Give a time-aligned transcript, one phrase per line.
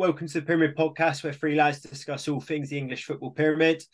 [0.00, 3.84] Welcome to the Pyramid Podcast, where three lads discuss all things the English football pyramid.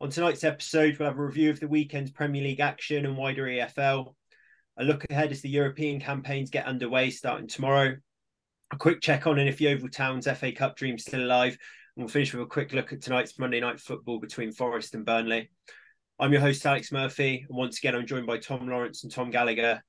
[0.00, 3.44] On tonight's episode, we'll have a review of the weekend's Premier League action and wider
[3.44, 4.14] EFL.
[4.78, 7.94] A look ahead as the European campaigns get underway starting tomorrow.
[8.72, 11.58] A quick check on and if Yeovil Town's FA Cup dream's still alive.
[11.94, 15.04] And we'll finish with a quick look at tonight's Monday night football between Forest and
[15.04, 15.50] Burnley.
[16.18, 19.30] I'm your host, Alex Murphy, and once again, I'm joined by Tom Lawrence and Tom
[19.30, 19.82] Gallagher.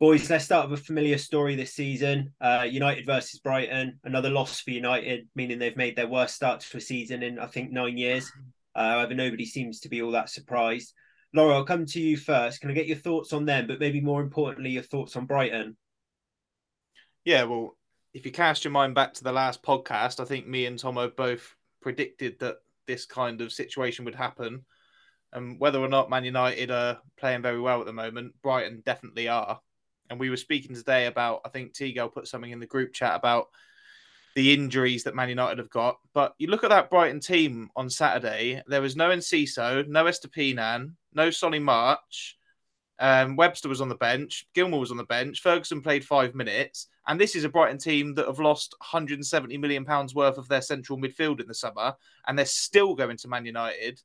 [0.00, 2.32] Boys, let's start with a familiar story this season.
[2.40, 6.76] Uh, United versus Brighton, another loss for United, meaning they've made their worst start to
[6.76, 8.30] a season in, I think, nine years.
[8.76, 10.94] Uh, however, nobody seems to be all that surprised.
[11.34, 12.60] Laura, I'll come to you first.
[12.60, 15.76] Can I get your thoughts on them, but maybe more importantly, your thoughts on Brighton?
[17.24, 17.76] Yeah, well,
[18.14, 21.10] if you cast your mind back to the last podcast, I think me and Tomo
[21.10, 24.64] both predicted that this kind of situation would happen.
[25.32, 29.26] And whether or not Man United are playing very well at the moment, Brighton definitely
[29.26, 29.58] are.
[30.10, 33.14] And we were speaking today about, I think Teagle put something in the group chat
[33.14, 33.48] about
[34.34, 35.98] the injuries that Man United have got.
[36.14, 40.92] But you look at that Brighton team on Saturday, there was no Enciso, no Estupiñán,
[41.12, 42.38] no Solly March.
[43.00, 44.46] Um, Webster was on the bench.
[44.54, 45.40] Gilmour was on the bench.
[45.40, 46.88] Ferguson played five minutes.
[47.06, 50.60] And this is a Brighton team that have lost 170 million pounds worth of their
[50.60, 51.94] central midfield in the summer,
[52.26, 54.02] and they're still going to Man United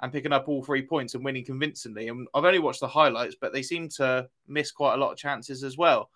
[0.00, 2.08] and picking up all three points and winning convincingly.
[2.08, 5.18] And I've only watched the highlights, but they seem to miss quite a lot of
[5.18, 6.10] chances as well.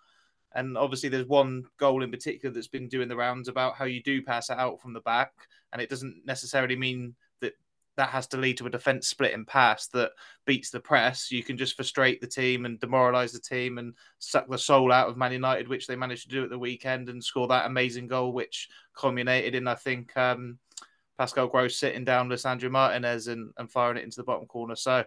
[0.53, 4.01] And obviously, there's one goal in particular that's been doing the rounds about how you
[4.01, 5.31] do pass it out from the back,
[5.71, 7.53] and it doesn't necessarily mean that
[7.97, 10.11] that has to lead to a defense split and pass that
[10.45, 11.31] beats the press.
[11.31, 15.07] You can just frustrate the team and demoralize the team and suck the soul out
[15.07, 18.07] of Man United, which they managed to do at the weekend and score that amazing
[18.07, 20.57] goal, which culminated in, I think, um,
[21.19, 24.75] Pascal Gross sitting down Lisandro Martinez and, and firing it into the bottom corner.
[24.75, 25.03] So,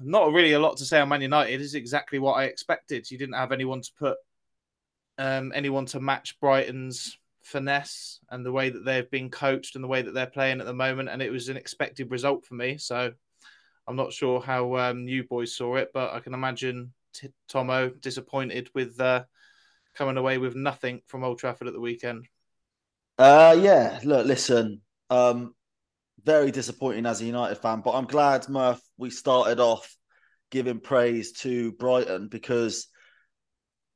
[0.00, 1.60] not really a lot to say on Man United.
[1.60, 3.08] Is exactly what I expected.
[3.08, 4.16] You didn't have anyone to put
[5.18, 9.88] um, anyone to match Brighton's finesse and the way that they've been coached and the
[9.88, 12.76] way that they're playing at the moment, and it was an expected result for me.
[12.76, 13.12] So,
[13.86, 17.90] I'm not sure how um, you boys saw it, but I can imagine T- Tomo
[17.90, 19.22] disappointed with uh,
[19.94, 22.26] coming away with nothing from Old Trafford at the weekend.
[23.18, 24.00] Uh, yeah.
[24.04, 24.80] Look, listen.
[25.10, 25.54] Um,
[26.24, 29.96] very disappointing as a United fan, but I'm glad Murph we started off
[30.50, 32.88] giving praise to Brighton because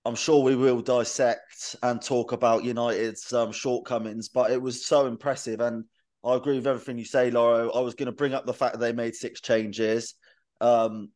[0.05, 5.07] I'm sure we will dissect and talk about United's um, shortcomings, but it was so
[5.07, 5.61] impressive.
[5.61, 5.85] And
[6.25, 7.69] I agree with everything you say, Laura.
[7.71, 10.15] I was going to bring up the fact that they made six changes.
[10.61, 11.11] Um,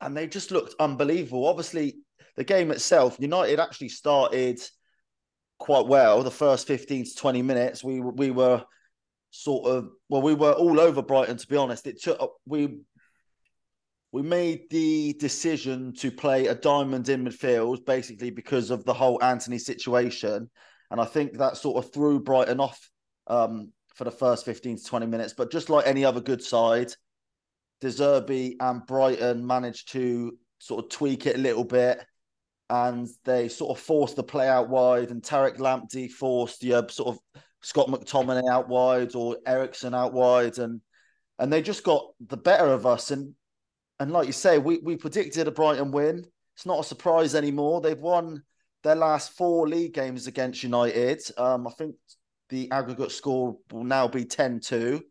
[0.00, 1.46] and they just looked unbelievable.
[1.46, 1.96] Obviously,
[2.36, 4.60] the game itself, United actually started
[5.58, 6.22] quite well.
[6.22, 8.64] The first 15 to 20 minutes, we we were
[9.30, 11.36] sort of well, we were all over Brighton.
[11.36, 12.80] To be honest, it took we
[14.12, 19.22] we made the decision to play a diamond in midfield basically because of the whole
[19.22, 20.50] Antony situation,
[20.90, 22.90] and I think that sort of threw Brighton off
[23.26, 25.34] um, for the first 15 to 20 minutes.
[25.36, 26.92] But just like any other good side,
[27.80, 32.04] De Zerbi and Brighton managed to sort of tweak it a little bit
[32.68, 36.88] and they sort of forced the play out wide, and Tariq Lamptey forced the uh,
[36.88, 40.80] sort of Scott McTominay out wide or Eriksen out wide, and
[41.38, 43.10] and they just got the better of us.
[43.10, 43.34] And
[44.00, 46.24] and like you say, we we predicted a Brighton win.
[46.54, 47.80] It's not a surprise anymore.
[47.80, 48.42] They've won
[48.82, 51.20] their last four league games against United.
[51.36, 51.96] Um, I think
[52.48, 55.02] the aggregate score will now be 10-2.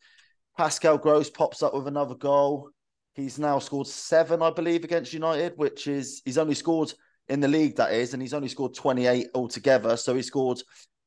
[0.57, 2.69] Pascal Gross pops up with another goal.
[3.13, 6.93] He's now scored seven, I believe, against United, which is he's only scored
[7.29, 9.97] in the league, that is, and he's only scored 28 altogether.
[9.97, 10.61] So he scored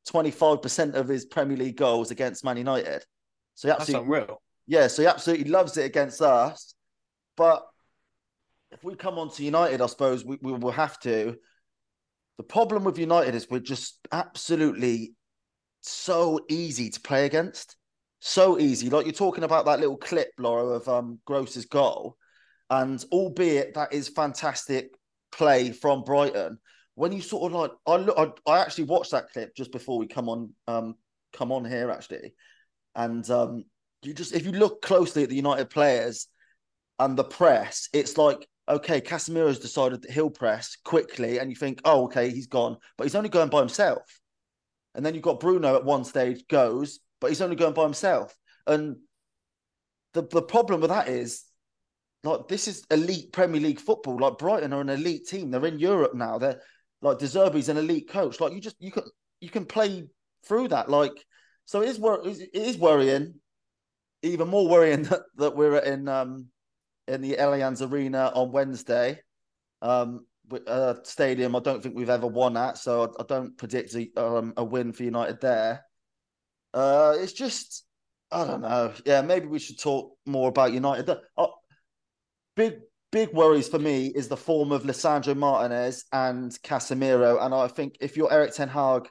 [0.09, 3.03] 25% of his Premier League goals against Man United.
[3.55, 4.35] So he absolutely.
[4.67, 6.75] Yeah, so he absolutely loves it against us.
[7.35, 7.63] But
[8.71, 11.35] if we come on to United, I suppose we, we will have to.
[12.37, 15.13] The problem with United is we're just absolutely
[15.81, 17.75] so easy to play against.
[18.19, 18.89] So easy.
[18.89, 22.15] Like you're talking about that little clip, Laura, of um, Gross's goal.
[22.69, 24.91] And albeit that is fantastic
[25.31, 26.59] play from Brighton,
[26.95, 28.17] when you sort of like, I look,
[28.47, 30.95] I, I actually watched that clip just before we come on, um,
[31.33, 32.33] come on here actually,
[32.95, 33.63] and um,
[34.01, 36.27] you just if you look closely at the United players
[36.97, 41.81] and the press, it's like okay, Casemiro's decided that he'll press quickly, and you think,
[41.85, 44.03] oh, okay, he's gone, but he's only going by himself.
[44.93, 48.35] And then you've got Bruno at one stage goes, but he's only going by himself.
[48.67, 48.97] And
[50.13, 51.43] the the problem with that is
[52.23, 54.17] like this is elite Premier League football.
[54.19, 55.51] Like Brighton are an elite team.
[55.51, 56.37] They're in Europe now.
[56.37, 56.61] They're
[57.01, 58.39] like De Zerbi's an elite coach.
[58.39, 59.03] Like you just you can
[59.39, 60.07] you can play
[60.45, 60.89] through that.
[60.89, 61.13] Like
[61.65, 63.35] so, it is wor- it is worrying.
[64.21, 66.47] Even more worrying that, that we're in um
[67.07, 69.19] in the Allianz Arena on Wednesday.
[69.81, 70.25] Um,
[70.67, 71.55] uh, stadium.
[71.55, 74.63] I don't think we've ever won at, so I, I don't predict a, um, a
[74.63, 75.85] win for United there.
[76.73, 77.85] Uh, it's just
[78.31, 78.93] I don't know.
[79.05, 81.09] Yeah, maybe we should talk more about United.
[81.09, 81.47] Uh,
[82.59, 82.81] big
[83.13, 87.95] big worries for me is the form of Lisandro Martinez and Casemiro, and I think
[88.01, 89.07] if you're Erik Ten Hag,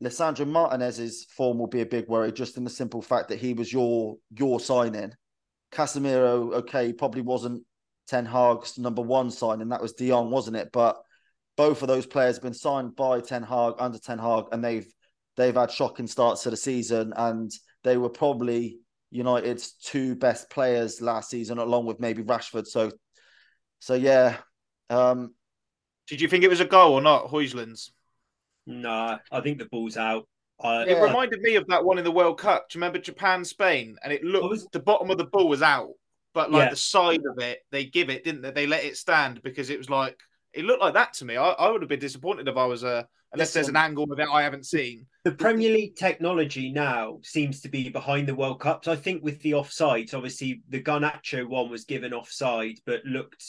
[0.00, 3.54] Lisandro Martinez's form will be a big worry, just in the simple fact that he
[3.54, 5.12] was your your signing.
[5.72, 7.64] Casemiro, okay, probably wasn't
[8.06, 9.70] Ten Hag's number one signing.
[9.70, 10.70] That was De Jong, wasn't it?
[10.72, 10.96] But
[11.56, 14.86] both of those players have been signed by Ten Hag under Ten Hag, and they've
[15.36, 17.50] they've had shocking starts to the season, and
[17.82, 18.78] they were probably
[19.12, 22.66] United's two best players last season, along with maybe Rashford.
[22.66, 22.90] So,
[23.78, 24.38] so yeah.
[24.88, 25.34] Um,
[26.08, 27.92] Did you think it was a goal or not, Højlund's?
[28.66, 30.26] No, I think the ball's out.
[30.58, 32.68] Uh, it reminded me of that one in the World Cup.
[32.68, 33.96] Do you remember Japan Spain?
[34.02, 34.66] And it looked was...
[34.72, 35.90] the bottom of the ball was out,
[36.32, 36.70] but like yeah.
[36.70, 38.52] the side of it, they give it, didn't they?
[38.52, 40.18] They let it stand because it was like
[40.52, 41.36] it looked like that to me.
[41.36, 43.02] I, I would have been disappointed if I was a uh,
[43.32, 45.06] unless there's an angle that I haven't seen.
[45.24, 48.88] The Premier League technology now seems to be behind the World Cups.
[48.88, 53.44] I think with the offsides, obviously the Garnacho one was given offside, but looked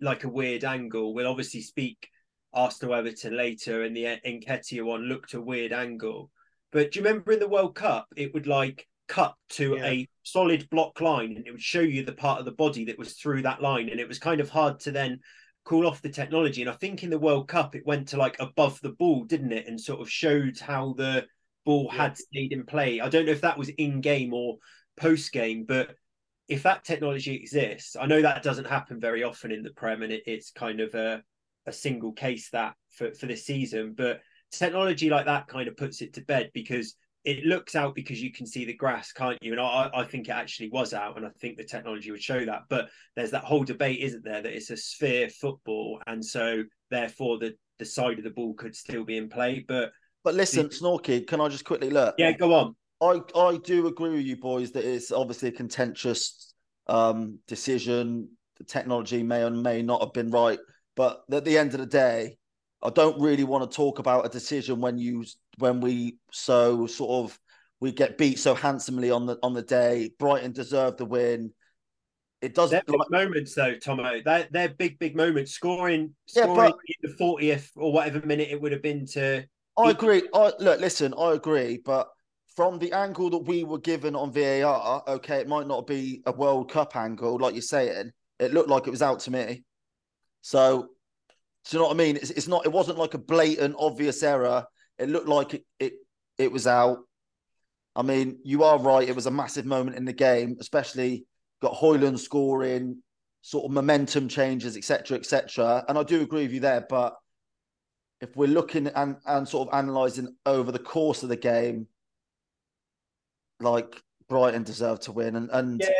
[0.00, 1.14] like a weird angle.
[1.14, 2.08] We'll obviously speak
[2.52, 6.30] Arsenal Everton later, and the Nketiah one looked a weird angle.
[6.72, 9.86] But do you remember in the World Cup, it would like cut to yeah.
[9.86, 12.98] a solid block line and it would show you the part of the body that
[12.98, 13.88] was through that line.
[13.88, 15.18] And it was kind of hard to then
[15.64, 16.62] call off the technology.
[16.62, 19.52] And I think in the World Cup, it went to like above the ball, didn't
[19.52, 19.66] it?
[19.66, 21.26] And sort of showed how the
[21.64, 22.02] ball yeah.
[22.02, 23.00] had stayed in play.
[23.00, 24.58] I don't know if that was in game or
[24.96, 25.94] post game, but
[26.48, 30.12] if that technology exists, I know that doesn't happen very often in the Prem and
[30.12, 31.22] it, it's kind of a,
[31.66, 33.94] a single case that for, for this season.
[33.96, 34.20] But
[34.50, 38.32] technology like that kind of puts it to bed because it looks out because you
[38.32, 39.52] can see the grass, can't you?
[39.52, 42.44] And I, I think it actually was out, and I think the technology would show
[42.44, 42.62] that.
[42.68, 47.38] But there's that whole debate, isn't there, that it's a sphere football, and so therefore
[47.38, 49.64] the the side of the ball could still be in play.
[49.66, 49.92] But
[50.24, 50.74] but listen, the...
[50.74, 52.14] Snorky, can I just quickly look?
[52.18, 52.76] Yeah, go on.
[53.02, 56.54] I I do agree with you, boys, that it's obviously a contentious
[56.86, 58.28] um, decision.
[58.58, 60.58] The technology may or may not have been right,
[60.94, 62.36] but at the end of the day,
[62.82, 65.24] I don't really want to talk about a decision when you
[65.58, 67.38] when we so sort of
[67.80, 70.10] we get beat so handsomely on the on the day.
[70.18, 71.52] Brighton deserved the win.
[72.40, 74.22] It does they're big moments though, Tomo.
[74.24, 75.52] They're, they're big, big moments.
[75.52, 79.44] Scoring, scoring yeah, but, in the fortieth or whatever minute it would have been to.
[79.76, 80.22] I agree.
[80.32, 82.08] I look, listen, I agree, but
[82.56, 86.32] from the angle that we were given on VAR, okay, it might not be a
[86.32, 88.10] World Cup angle, like you're saying.
[88.38, 89.62] It looked like it was out to me.
[90.40, 90.88] So
[91.68, 92.16] do you know what I mean?
[92.16, 92.64] It's, it's not.
[92.64, 94.64] It wasn't like a blatant, obvious error.
[94.98, 95.92] It looked like it, it.
[96.38, 96.98] It was out.
[97.94, 99.08] I mean, you are right.
[99.08, 101.26] It was a massive moment in the game, especially
[101.60, 103.02] got Højlund scoring,
[103.42, 105.84] sort of momentum changes, etc., etc.
[105.88, 106.86] And I do agree with you there.
[106.88, 107.14] But
[108.20, 111.88] if we're looking and and sort of analysing over the course of the game,
[113.60, 115.90] like Brighton deserved to win, and and yeah,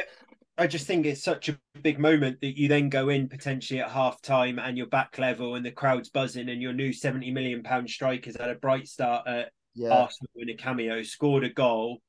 [0.61, 3.91] I just think it's such a big moment that you then go in potentially at
[3.91, 7.63] half time and you're back level and the crowd's buzzing and your new 70 million
[7.63, 9.89] pound strikers had a bright start at yeah.
[9.89, 12.03] Arsenal in a cameo, scored a goal.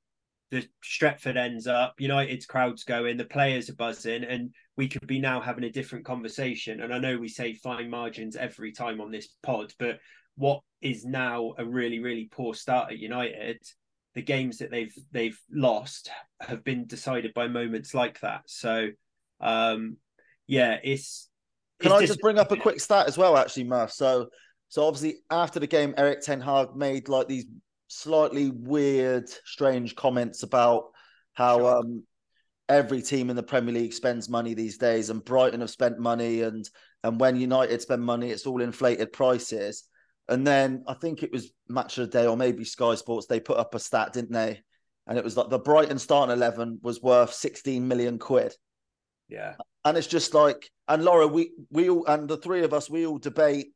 [0.49, 5.21] The Stretford ends up, United's crowd's going, the players are buzzing, and we could be
[5.21, 6.81] now having a different conversation.
[6.81, 9.99] And I know we say fine margins every time on this pod, but
[10.35, 13.61] what is now a really, really poor start at United
[14.15, 18.43] the games that they've they've lost have been decided by moments like that.
[18.47, 18.89] So,
[19.39, 19.97] um,
[20.47, 21.29] yeah, it's.
[21.79, 23.91] Can I just bring up a quick stat as well, actually, Murph?
[23.91, 24.27] So,
[24.69, 27.45] so obviously after the game, Erik Ten Hag made like these
[27.87, 30.91] slightly weird, strange comments about
[31.33, 31.77] how sure.
[31.77, 32.03] um,
[32.69, 36.41] every team in the Premier League spends money these days, and Brighton have spent money,
[36.41, 36.69] and
[37.03, 39.85] and when United spend money, it's all inflated prices.
[40.27, 43.39] And then I think it was Match of the Day or maybe Sky Sports, they
[43.39, 44.61] put up a stat, didn't they?
[45.07, 48.53] And it was like the Brighton starting 11 was worth 16 million quid.
[49.27, 49.55] Yeah.
[49.83, 53.05] And it's just like, and Laura, we, we all, and the three of us, we
[53.05, 53.67] all debate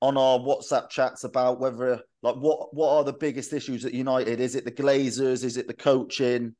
[0.00, 4.40] on our WhatsApp chats about whether, like, what, what are the biggest issues at United?
[4.40, 5.44] Is it the Glazers?
[5.44, 6.54] Is it the coaching?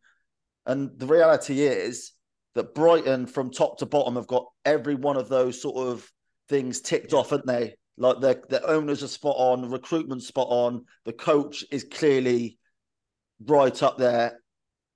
[0.66, 2.12] And the reality is
[2.54, 6.10] that Brighton, from top to bottom, have got every one of those sort of
[6.48, 7.74] things ticked off, haven't they?
[8.00, 10.86] Like the the owners are spot on, recruitment spot on.
[11.04, 12.58] The coach is clearly
[13.46, 14.40] right up there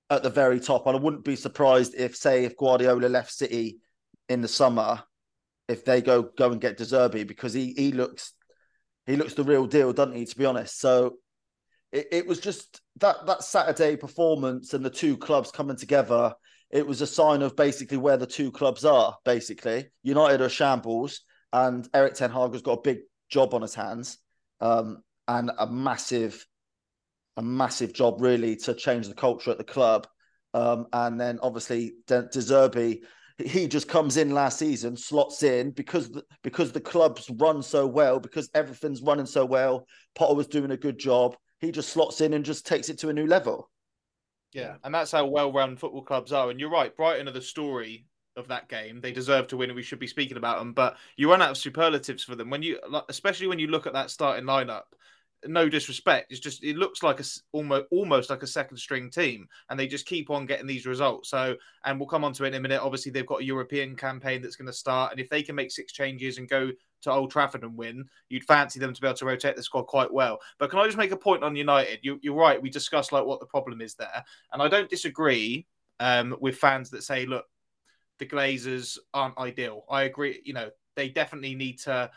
[0.09, 0.87] at the very top.
[0.87, 3.77] And I wouldn't be surprised if, say, if Guardiola left City
[4.27, 5.03] in the summer,
[5.67, 8.33] if they go go and get De Zerbi because he he looks
[9.05, 10.25] he looks the real deal, doesn't he?
[10.25, 11.17] To be honest, so
[11.91, 16.33] it, it was just that that Saturday performance and the two clubs coming together.
[16.71, 19.15] It was a sign of basically where the two clubs are.
[19.25, 21.21] Basically, United are shambles
[21.55, 24.17] and Erik Ten Hag has got a big job on his hands
[24.59, 26.45] um, and a massive,
[27.37, 30.05] a massive job really to change the culture at the club.
[30.53, 33.03] Um, and then obviously De, De Zerbi,
[33.37, 37.87] he just comes in last season, slots in because the, because the club's run so
[37.87, 39.87] well, because everything's running so well.
[40.13, 41.37] Potter was doing a good job.
[41.61, 43.69] He just slots in and just takes it to a new level.
[44.51, 46.49] Yeah, and that's how well-run football clubs are.
[46.49, 49.01] And you're right, Brighton are the story of that game.
[49.01, 50.73] They deserve to win, and we should be speaking about them.
[50.73, 53.93] But you run out of superlatives for them when you, especially when you look at
[53.93, 54.83] that starting lineup
[55.47, 59.47] no disrespect, it's just it looks like a almost almost like a second string team,
[59.69, 61.29] and they just keep on getting these results.
[61.29, 62.81] So, and we'll come on to it in a minute.
[62.81, 65.71] Obviously, they've got a European campaign that's going to start, and if they can make
[65.71, 69.17] six changes and go to Old Trafford and win, you'd fancy them to be able
[69.17, 70.39] to rotate the squad quite well.
[70.57, 71.99] But can I just make a point on United?
[72.01, 72.61] You, are right.
[72.61, 74.23] We discussed like what the problem is there,
[74.53, 75.67] and I don't disagree
[75.99, 77.45] um, with fans that say, look,
[78.19, 79.85] the Glazers aren't ideal.
[79.89, 80.41] I agree.
[80.43, 82.09] You know, they definitely need to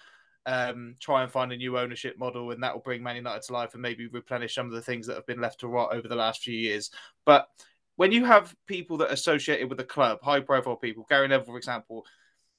[0.46, 3.52] um, try and find a new ownership model, and that will bring Man United to
[3.52, 6.08] life and maybe replenish some of the things that have been left to rot over
[6.08, 6.90] the last few years.
[7.26, 7.48] But
[7.96, 11.46] when you have people that are associated with the club, high profile people, Gary Neville,
[11.46, 12.06] for example,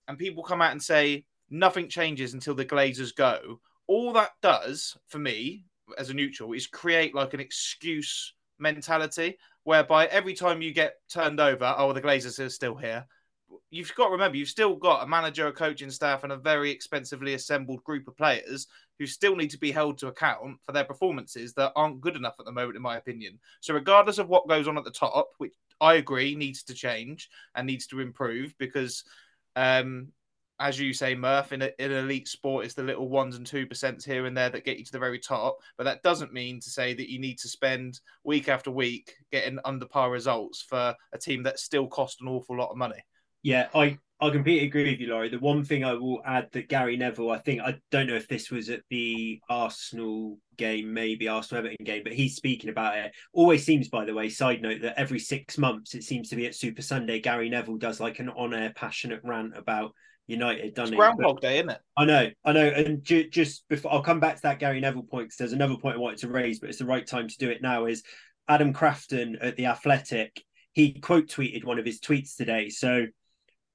[0.07, 4.97] and people come out and say nothing changes until the Glazers go, all that does
[5.07, 5.63] for me
[5.97, 11.39] as a neutral is create like an excuse mentality whereby every time you get turned
[11.39, 13.07] over, oh, the Glazers are still here
[13.71, 16.71] you've got to remember you've still got a manager, a coaching staff, and a very
[16.71, 20.83] expensively assembled group of players who still need to be held to account for their
[20.83, 23.39] performances that aren't good enough at the moment, in my opinion.
[23.61, 27.29] So, regardless of what goes on at the top, which I agree needs to change
[27.55, 29.03] and needs to improve, because
[29.55, 30.09] um,
[30.59, 33.65] as you say, Murph, in, a, in elite sport, it's the little ones and two
[33.65, 35.57] percents here and there that get you to the very top.
[35.77, 39.59] But that doesn't mean to say that you need to spend week after week getting
[39.63, 43.01] under par results for a team that still cost an awful lot of money.
[43.43, 45.29] Yeah, I I completely agree with you, Laurie.
[45.29, 48.27] The one thing I will add that Gary Neville, I think I don't know if
[48.27, 53.13] this was at the Arsenal game, maybe Arsenal Everton game, but he's speaking about it.
[53.31, 56.45] Always seems, by the way, side note that every six months it seems to be
[56.47, 59.93] at Super Sunday, Gary Neville does like an on-air passionate rant about
[60.27, 61.79] United, done it's Groundhog Day, isn't it?
[61.95, 62.67] I know, I know.
[62.67, 65.77] And ju- just before I'll come back to that Gary Neville point because there's another
[65.77, 67.85] point I wanted to raise, but it's the right time to do it now.
[67.85, 68.03] Is
[68.49, 70.43] Adam Crafton at the Athletic?
[70.73, 72.69] He quote tweeted one of his tweets today.
[72.69, 73.07] So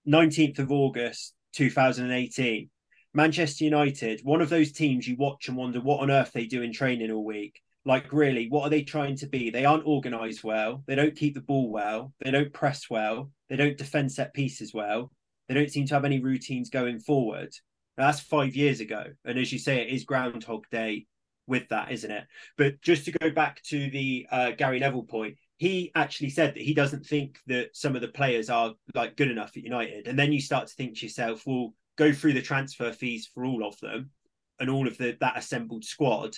[0.07, 2.69] 19th of August 2018.
[3.15, 6.63] Manchester United, one of those teams you watch and wonder what on earth they do
[6.63, 7.61] in training all week.
[7.87, 9.51] Like, really, what are they trying to be?
[9.51, 10.83] They aren't organised well.
[10.87, 12.13] They don't keep the ball well.
[12.21, 13.31] They don't press well.
[13.49, 15.11] They don't defend set pieces well.
[15.49, 17.53] They don't seem to have any routines going forward.
[17.97, 19.05] Now, that's five years ago.
[19.25, 21.07] And as you say, it is Groundhog Day
[21.47, 22.25] with that, isn't it?
[22.57, 26.63] But just to go back to the uh, Gary Neville point, he actually said that
[26.63, 30.09] he doesn't think that some of the players are like good enough at United.
[30.09, 33.45] And then you start to think to yourself, well, go through the transfer fees for
[33.45, 34.11] all of them
[34.59, 36.37] and all of the that assembled squad.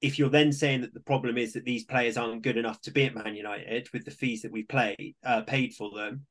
[0.00, 2.90] If you're then saying that the problem is that these players aren't good enough to
[2.90, 6.24] be at Man United with the fees that we play uh, paid for them,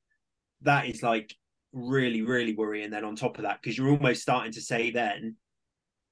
[0.61, 1.35] that is like
[1.73, 2.89] really, really worrying.
[2.89, 5.35] Then on top of that, because you're almost starting to say then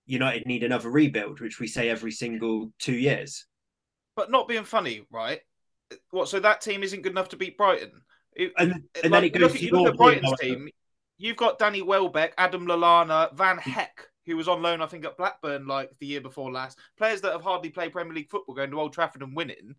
[0.05, 3.47] United need another rebuild, which we say every single two years.
[4.15, 5.39] But not being funny, right?
[6.11, 6.29] What?
[6.29, 8.01] So that team isn't good enough to beat Brighton.
[8.33, 10.69] It, and, and like, then it goes look, you look at Brighton's team.
[11.17, 13.61] You've got Danny Welbeck, Adam Lallana, Van mm.
[13.61, 16.77] Heck, who was on loan, I think, at Blackburn like the year before last.
[16.97, 19.75] Players that have hardly played Premier League football going to Old Trafford and winning.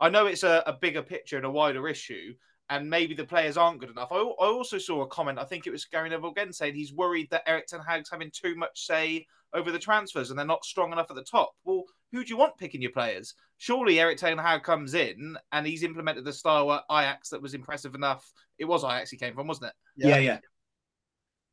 [0.00, 2.34] I know it's a, a bigger picture and a wider issue,
[2.70, 4.08] and maybe the players aren't good enough.
[4.10, 6.92] I, I, also saw a comment, I think it was Gary Neville again, saying he's
[6.92, 10.64] worried that Erik Ten Hag's having too much say over the transfers and they're not
[10.64, 11.52] strong enough at the top.
[11.64, 13.34] Well, who do you want picking your players?
[13.58, 17.54] Surely Erik Ten Hag comes in and he's implemented the style at Ajax that was
[17.54, 18.32] impressive enough.
[18.58, 19.74] It was Ajax he came from, wasn't it?
[19.96, 20.18] Yeah, yeah.
[20.18, 20.38] yeah.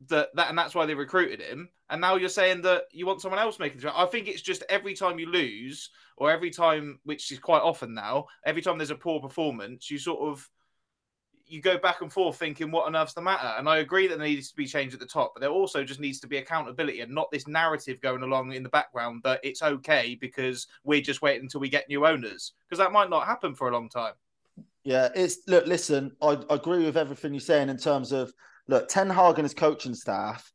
[0.10, 1.70] That, that and that's why they recruited him.
[1.90, 4.64] And now you're saying that you want someone else making the I think it's just
[4.70, 8.92] every time you lose, or every time, which is quite often now, every time there's
[8.92, 10.50] a poor performance, you sort of
[11.48, 14.18] you go back and forth thinking what on earth's the matter and i agree that
[14.18, 16.38] there needs to be change at the top but there also just needs to be
[16.38, 21.02] accountability and not this narrative going along in the background that it's okay because we're
[21.02, 23.90] just waiting until we get new owners because that might not happen for a long
[23.90, 24.14] time
[24.84, 28.34] yeah it's look listen I, I agree with everything you're saying in terms of
[28.68, 30.52] look ten hag and his coaching staff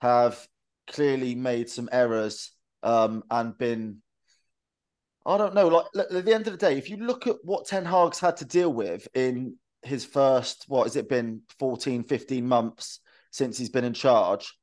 [0.00, 0.46] have
[0.86, 2.52] clearly made some errors
[2.82, 4.02] um, and been
[5.26, 5.68] I don't know.
[5.68, 8.36] Like at the end of the day, if you look at what Ten Hag's had
[8.38, 13.00] to deal with in his first, what has it been, 14, 15 months
[13.30, 14.54] since he's been in charge.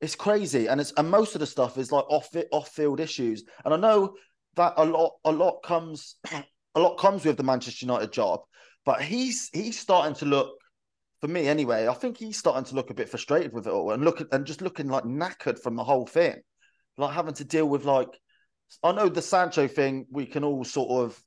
[0.00, 0.68] It's crazy.
[0.68, 3.44] And it's and most of the stuff is like off it off field issues.
[3.64, 4.14] And I know
[4.56, 6.16] that a lot a lot comes
[6.74, 8.40] a lot comes with the Manchester United job,
[8.84, 10.52] but he's he's starting to look
[11.20, 13.92] for me anyway, I think he's starting to look a bit frustrated with it all
[13.92, 16.42] and look and just looking like knackered from the whole thing,
[16.98, 18.08] like having to deal with like.
[18.82, 20.06] I know the Sancho thing.
[20.10, 21.22] We can all sort of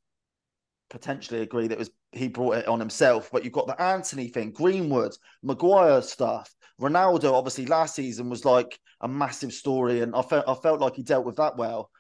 [0.96, 4.52] potentially agree that was he brought it on himself, but you've got the Antony thing,
[4.52, 5.12] Greenwood,
[5.44, 7.34] Maguire stuff, Ronaldo.
[7.34, 11.04] Obviously, last season was like a massive story, and I felt I felt like he
[11.04, 11.92] dealt with that well.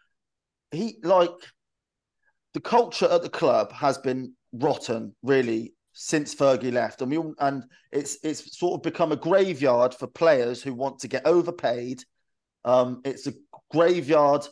[0.71, 1.29] He like
[2.53, 7.65] the culture at the club has been rotten, really, since Fergie left, and we and
[7.91, 12.01] it's it's sort of become a graveyard for players who want to get overpaid.
[12.63, 13.33] Um, it's a
[13.71, 14.47] graveyard.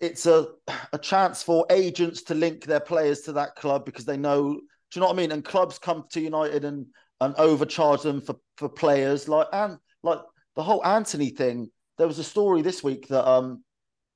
[0.00, 0.48] It's a
[0.92, 4.54] a chance for agents to link their players to that club because they know.
[4.54, 4.60] Do
[4.94, 5.32] you know what I mean?
[5.32, 6.86] And clubs come to United and
[7.20, 10.20] and overcharge them for for players like and like
[10.56, 11.70] the whole Antony thing.
[11.96, 13.64] There was a story this week that um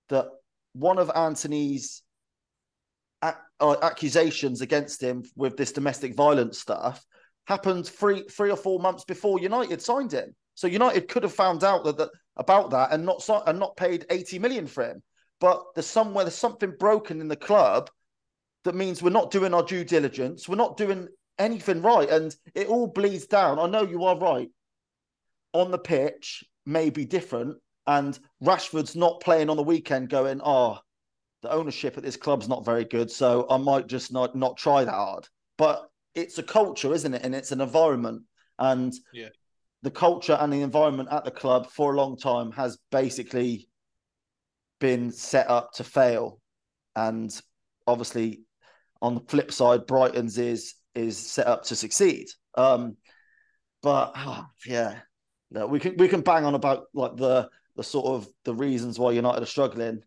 [0.09, 0.27] that
[0.73, 2.03] one of Antony's
[3.23, 7.05] uh, accusations against him with this domestic violence stuff
[7.47, 10.35] happened three three or four months before United signed him.
[10.55, 14.07] So United could have found out that, that about that and not and not paid
[14.11, 15.03] eighty million for him.
[15.43, 17.91] But there's somewhere there's something broken in the club
[18.63, 20.49] that means we're not doing our due diligence.
[20.49, 23.59] We're not doing anything right, and it all bleeds down.
[23.59, 24.49] I know you are right.
[25.53, 27.57] On the pitch, may be different,
[27.89, 30.79] and Rashford's not playing on the weekend, going, "Oh,
[31.43, 34.85] the ownership at this club's not very good, so I might just not not try
[34.85, 35.27] that hard.
[35.59, 37.23] But it's a culture, isn't it?
[37.25, 38.23] And it's an environment.
[38.61, 39.31] And yeah.
[39.83, 43.67] the culture and the environment at the club for a long time has basically
[44.83, 46.41] been set up to fail.
[46.97, 47.31] And
[47.87, 48.43] obviously,
[49.01, 52.27] on the flip side, Brighton's is is set up to succeed.
[52.57, 52.97] Um,
[53.83, 54.99] but oh, yeah,
[55.51, 58.99] no, we can we can bang on about like the the sort of the reasons
[58.99, 60.03] why United are struggling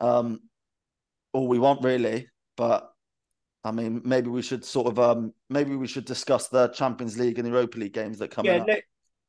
[0.00, 0.40] um,
[1.32, 2.28] all we want really.
[2.56, 2.90] But
[3.64, 7.38] I mean, maybe we should sort of um, maybe we should discuss the Champions League
[7.38, 8.44] and Europa League games that come.
[8.44, 8.82] Yeah, let,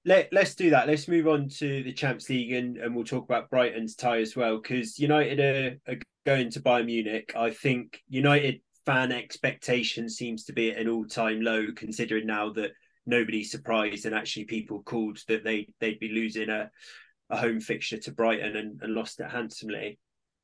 [0.06, 0.88] let let's do that.
[0.88, 4.36] Let's move on to the Champions League and, and we'll talk about Brighton's tie as
[4.36, 7.34] well because United are, are going to Bayern Munich.
[7.36, 12.52] I think United fan expectation seems to be at an all time low, considering now
[12.54, 12.72] that
[13.06, 16.70] nobody's surprised and actually people called that they they'd be losing a
[17.30, 19.98] a home fixture to Brighton and, and lost it handsomely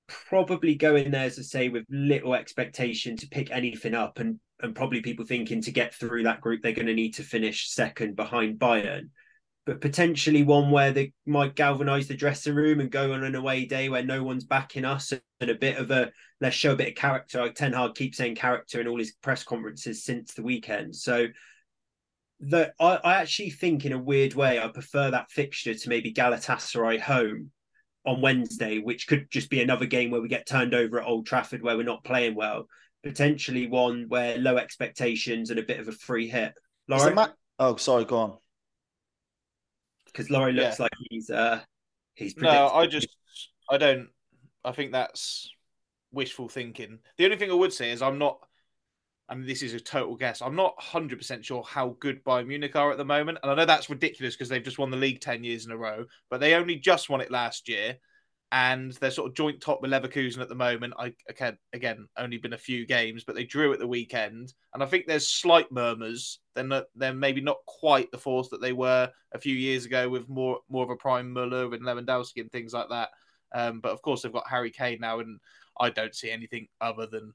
[0.10, 4.76] probably going there, as I say, with little expectation to pick anything up, and and
[4.76, 8.18] probably people thinking to get through that group, they're going to need to finish second
[8.18, 9.10] behind Bayern.
[9.70, 13.66] But potentially one where they might galvanise the dressing room and go on an away
[13.66, 16.88] day where no one's backing us and a bit of a let's show a bit
[16.88, 17.40] of character.
[17.40, 20.96] Like Ten Hag keeps saying character in all his press conferences since the weekend.
[20.96, 21.28] So
[22.40, 26.16] that I, I actually think in a weird way I prefer that fixture to maybe
[26.16, 27.52] Galatasaray home
[28.08, 31.28] on Wednesday, which could just be another game where we get turned over at Old
[31.28, 32.66] Trafford where we're not playing well.
[33.04, 36.54] Potentially one where low expectations and a bit of a free hit.
[37.14, 37.28] Ma-
[37.60, 38.38] oh, sorry, go on.
[40.20, 40.84] Because Laurie looks yeah.
[40.84, 41.62] like he's uh
[42.14, 43.08] he's No, I just
[43.70, 44.10] I don't
[44.66, 45.50] I think that's
[46.12, 47.00] wishful thinking.
[47.18, 48.40] The only thing I would say is I'm not
[49.30, 50.42] I mean, this is a total guess.
[50.42, 53.38] I'm not 100% sure how good Bayern Munich are at the moment.
[53.44, 55.78] And I know that's ridiculous because they've just won the league 10 years in a
[55.78, 57.98] row, but they only just won it last year.
[58.52, 60.96] And they're sort of joint top with Leverkusen at the moment.
[60.98, 64.54] I again, again, only been a few games, but they drew at the weekend.
[64.74, 66.40] And I think there's slight murmurs.
[66.56, 70.28] They're, they're maybe not quite the force that they were a few years ago with
[70.28, 73.10] more more of a prime Muller and Lewandowski and things like that.
[73.54, 75.40] Um, but of course, they've got Harry Kane now, and
[75.80, 77.34] I don't see anything other than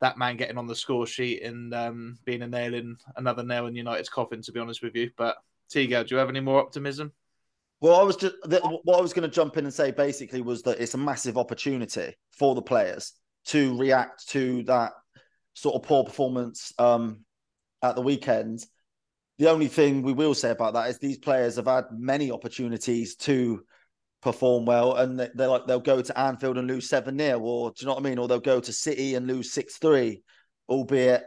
[0.00, 3.66] that man getting on the score sheet and um, being a nail in another nail
[3.66, 4.42] in United's coffin.
[4.42, 5.36] To be honest with you, but
[5.72, 7.12] Tigo, do you have any more optimism?
[7.82, 10.62] Well, I was just what I was going to jump in and say basically was
[10.62, 13.12] that it's a massive opportunity for the players
[13.46, 14.92] to react to that
[15.54, 17.24] sort of poor performance um,
[17.82, 18.64] at the weekend.
[19.38, 23.16] The only thing we will say about that is these players have had many opportunities
[23.16, 23.64] to
[24.22, 27.74] perform well, and they're like they'll go to Anfield and lose seven 0 or do
[27.80, 28.18] you know what I mean?
[28.18, 30.22] Or they'll go to City and lose six three,
[30.68, 31.24] albeit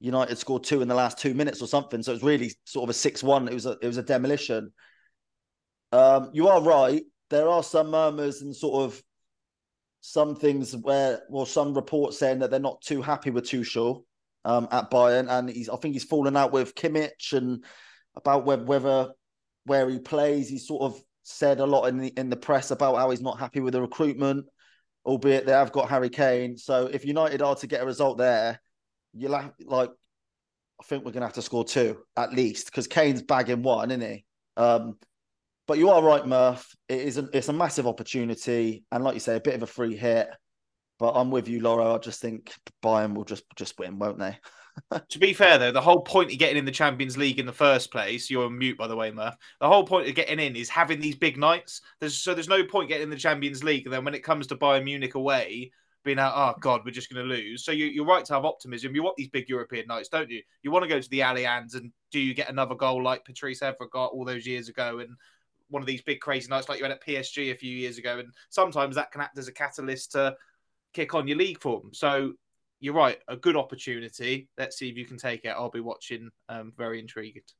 [0.00, 2.02] United scored two in the last two minutes or something.
[2.02, 3.46] So it's really sort of a six one.
[3.46, 4.72] It was a it was a demolition.
[5.94, 7.04] Um, you are right.
[7.30, 9.00] There are some murmurs and sort of
[10.00, 14.02] some things where, well, some reports saying that they're not too happy with Tuchel
[14.44, 17.64] um, at Bayern, and he's I think he's fallen out with Kimmich and
[18.16, 19.12] about whether, whether
[19.66, 20.48] where he plays.
[20.48, 23.38] He's sort of said a lot in the in the press about how he's not
[23.38, 24.46] happy with the recruitment,
[25.06, 26.58] albeit they have got Harry Kane.
[26.58, 28.60] So if United are to get a result there,
[29.30, 29.90] have like
[30.80, 34.00] I think we're gonna have to score two at least because Kane's bagging one, isn't
[34.00, 34.24] he?
[34.56, 34.98] Um,
[35.66, 36.66] but you are right, Murph.
[36.88, 39.66] It is a, it's a massive opportunity, and like you say, a bit of a
[39.66, 40.28] free hit.
[40.98, 41.94] But I'm with you, Laura.
[41.94, 44.38] I just think Bayern will just just win, won't they?
[45.08, 47.52] to be fair, though, the whole point of getting in the Champions League in the
[47.52, 49.36] first place, you're on mute, by the way, Murph.
[49.60, 51.80] The whole point of getting in is having these big nights.
[52.00, 53.86] There's, so there's no point getting in the Champions League.
[53.86, 55.70] And then when it comes to Bayern Munich away,
[56.04, 57.64] being out, oh, God, we're just going to lose.
[57.64, 58.94] So you, are right to have optimism.
[58.94, 60.42] You want these big European nights, don't you?
[60.62, 63.60] You want to go to the Allianz and do you get another goal like Patrice
[63.60, 65.16] Evra got all those years ago and
[65.68, 68.18] one of these big crazy nights like you had at PSG a few years ago?
[68.18, 70.36] And sometimes that can act as a catalyst to
[70.92, 71.90] kick on your league form.
[71.92, 72.32] So
[72.80, 74.48] you're right, a good opportunity.
[74.58, 75.48] Let's see if you can take it.
[75.48, 76.30] I'll be watching.
[76.48, 77.52] Um, very intrigued.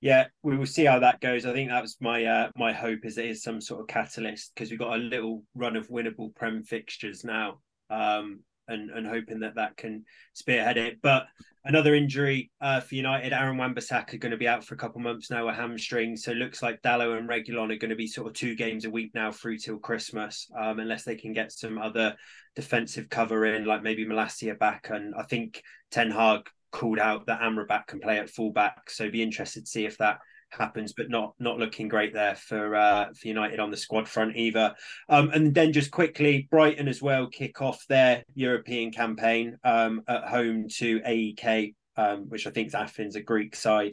[0.00, 1.44] Yeah, we will see how that goes.
[1.44, 4.52] I think that was my uh, my hope is it is some sort of catalyst
[4.54, 7.60] because we've got a little run of winnable prem fixtures now.
[7.90, 10.98] Um, and, and hoping that that can spearhead it.
[11.02, 11.26] But
[11.64, 15.30] another injury uh, for United, Aaron Wan-Bissaka going to be out for a couple months
[15.30, 16.16] now, a hamstring.
[16.16, 18.84] So it looks like Dalot and Reguilon are going to be sort of two games
[18.84, 22.16] a week now through till Christmas, um, unless they can get some other
[22.56, 24.88] defensive cover in, like maybe Malacia back.
[24.90, 28.90] And I think Ten Hag called out that Amrabat can play at fullback.
[28.90, 30.18] So be interested to see if that
[30.52, 34.36] happens, but not not looking great there for uh, for United on the squad front
[34.36, 34.74] either.
[35.08, 40.28] Um, and then just quickly, Brighton as well kick off their European campaign um, at
[40.28, 43.92] home to AEK, um, which I think is Athens, a Greek side.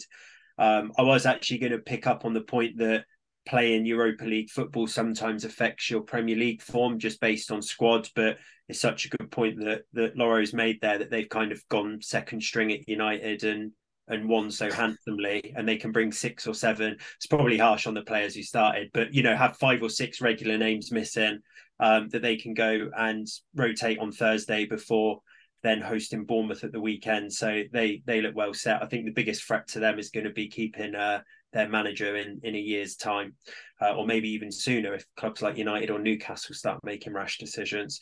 [0.58, 3.06] Um, I was actually going to pick up on the point that
[3.48, 8.38] playing Europa League football sometimes affects your Premier League form just based on squad, but
[8.68, 12.00] it's such a good point that that Lawro's made there that they've kind of gone
[12.02, 13.72] second string at United and
[14.08, 16.96] and won so handsomely and they can bring six or seven.
[17.16, 20.22] It's probably harsh on the players who started but you know have five or six
[20.22, 21.40] regular names missing
[21.80, 25.20] um, that they can go and rotate on thursday before
[25.64, 27.34] then hosting bournemouth at the weekend.
[27.34, 28.82] So they they look well set.
[28.82, 31.22] I think the biggest threat to them is going to be keeping uh,
[31.54, 33.34] their manager in in a year's time
[33.82, 38.00] uh, or maybe even sooner if clubs like united or newcastle start making rash decisions.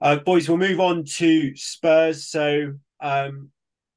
[0.00, 2.26] Uh, boys we'll move on to spurs.
[2.26, 3.50] So um,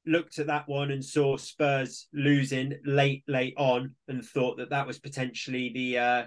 [0.06, 4.86] looked at that one and saw Spurs losing late, late on, and thought that that
[4.86, 6.26] was potentially the uh,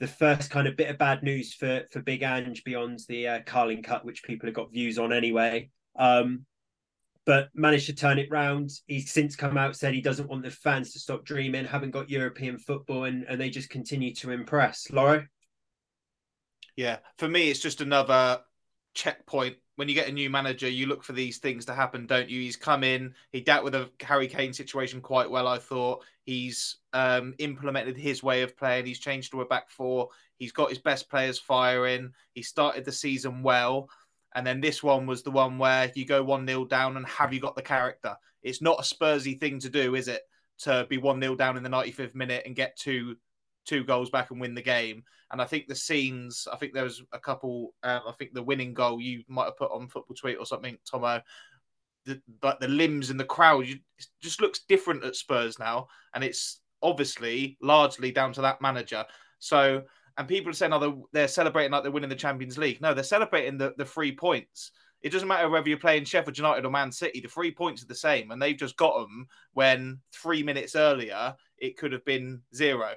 [0.00, 3.40] the first kind of bit of bad news for for Big Ange beyond the uh,
[3.46, 5.70] Carling Cup, which people have got views on anyway.
[5.98, 6.46] Um,
[7.26, 8.70] but managed to turn it round.
[8.86, 11.66] He's since come out said he doesn't want the fans to stop dreaming.
[11.66, 14.90] Haven't got European football, and and they just continue to impress.
[14.90, 15.26] Laura.
[16.76, 18.40] Yeah, for me, it's just another
[18.94, 22.28] checkpoint when you get a new manager, you look for these things to happen, don't
[22.28, 22.38] you?
[22.38, 26.04] He's come in, he dealt with a Harry Kane situation quite well, I thought.
[26.22, 28.84] He's um, implemented his way of playing.
[28.84, 30.10] He's changed to a back four.
[30.36, 32.12] He's got his best players firing.
[32.34, 33.88] He started the season well.
[34.34, 37.32] And then this one was the one where you go 1 0 down and have
[37.32, 38.16] you got the character?
[38.42, 40.20] It's not a Spursy thing to do, is it?
[40.64, 43.16] To be 1 0 down in the 95th minute and get two
[43.66, 45.04] two goals back and win the game.
[45.30, 47.74] And I think the scenes, I think there was a couple.
[47.82, 50.76] Uh, I think the winning goal you might have put on football tweet or something,
[50.90, 51.22] Tomo.
[52.06, 53.76] The, but the limbs in the crowd you,
[54.22, 59.04] just looks different at Spurs now, and it's obviously largely down to that manager.
[59.38, 59.82] So,
[60.16, 62.94] and people are saying, "Oh, they're, they're celebrating like they're winning the Champions League." No,
[62.94, 64.72] they're celebrating the the three points.
[65.02, 67.20] It doesn't matter whether you're playing Sheffield United or Man City.
[67.20, 71.34] The three points are the same, and they've just got them when three minutes earlier
[71.58, 72.94] it could have been zero.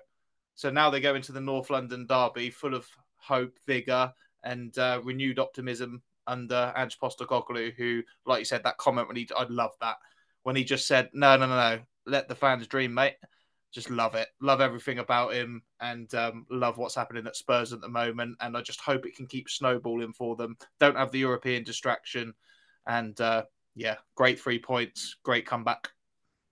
[0.55, 2.87] So now they go into the North London derby full of
[3.17, 4.13] hope, vigour,
[4.43, 9.27] and uh, renewed optimism under Ange Postecoglou, who, like you said, that comment when he,
[9.37, 9.97] I'd love that
[10.43, 13.15] when he just said, "No, no, no, no, let the fans dream, mate."
[13.71, 17.81] Just love it, love everything about him, and um, love what's happening at Spurs at
[17.81, 18.37] the moment.
[18.39, 20.57] And I just hope it can keep snowballing for them.
[20.79, 22.35] Don't have the European distraction,
[22.85, 25.89] and uh, yeah, great three points, great comeback.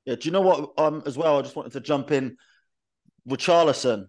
[0.05, 0.71] Yeah, do you know what?
[0.79, 2.37] Um, as well, I just wanted to jump in
[3.29, 4.07] Richarlison,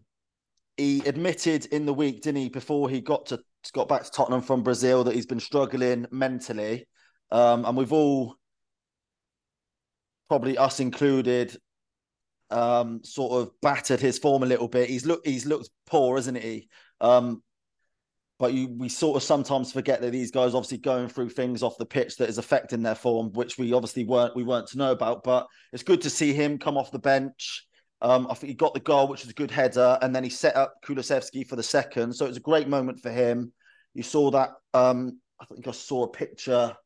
[0.76, 3.40] he admitted in the week, didn't he, before he got to
[3.72, 6.86] got back to Tottenham from Brazil, that he's been struggling mentally,
[7.30, 8.34] um, and we've all,
[10.28, 11.56] probably us included,
[12.50, 14.88] um, sort of battered his form a little bit.
[14.88, 16.68] He's looked he's looked poor, isn't he?
[17.00, 17.42] Um,
[18.38, 21.78] but you, we sort of sometimes forget that these guys obviously going through things off
[21.78, 24.90] the pitch that is affecting their form, which we obviously weren't we weren't to know
[24.90, 25.22] about.
[25.22, 27.66] But it's good to see him come off the bench.
[28.02, 30.30] Um, I think he got the goal, which was a good header, and then he
[30.30, 32.12] set up Kulusevski for the second.
[32.12, 33.52] So it was a great moment for him.
[33.94, 34.50] You saw that.
[34.74, 36.76] Um, I think I saw a picture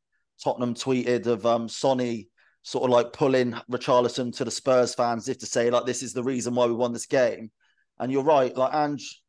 [0.42, 2.28] Tottenham tweeted of um, Sonny
[2.62, 6.12] sort of like pulling Richarlison to the Spurs fans, if to say like this is
[6.12, 7.50] the reason why we won this game.
[7.98, 9.22] And you're right, like Ange.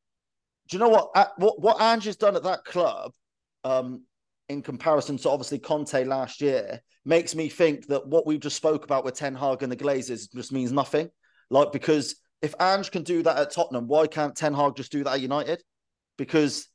[0.70, 3.12] Do you know what what what Ange has done at that club?
[3.64, 4.04] Um,
[4.50, 8.86] in comparison to obviously Conte last year, makes me think that what we just spoke
[8.86, 11.10] about with Ten Hag and the Glazers just means nothing.
[11.50, 15.04] Like, because if Ange can do that at Tottenham, why can't Ten Hag just do
[15.04, 15.64] that at United?
[16.18, 16.68] Because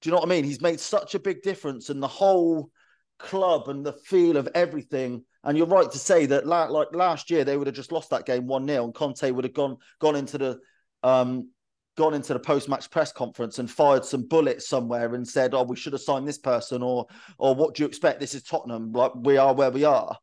[0.00, 0.44] do you know what I mean?
[0.44, 2.70] He's made such a big difference, in the whole
[3.18, 5.24] club and the feel of everything.
[5.42, 8.10] And you're right to say that, like like last year, they would have just lost
[8.10, 10.58] that game one 0 and Conte would have gone gone into the
[11.02, 11.50] um,
[11.96, 15.62] gone into the post match press conference and fired some bullets somewhere and said, "Oh,
[15.62, 17.06] we should have signed this person," or
[17.38, 18.20] "Or what do you expect?
[18.20, 18.92] This is Tottenham.
[18.92, 20.18] Like we are where we are,"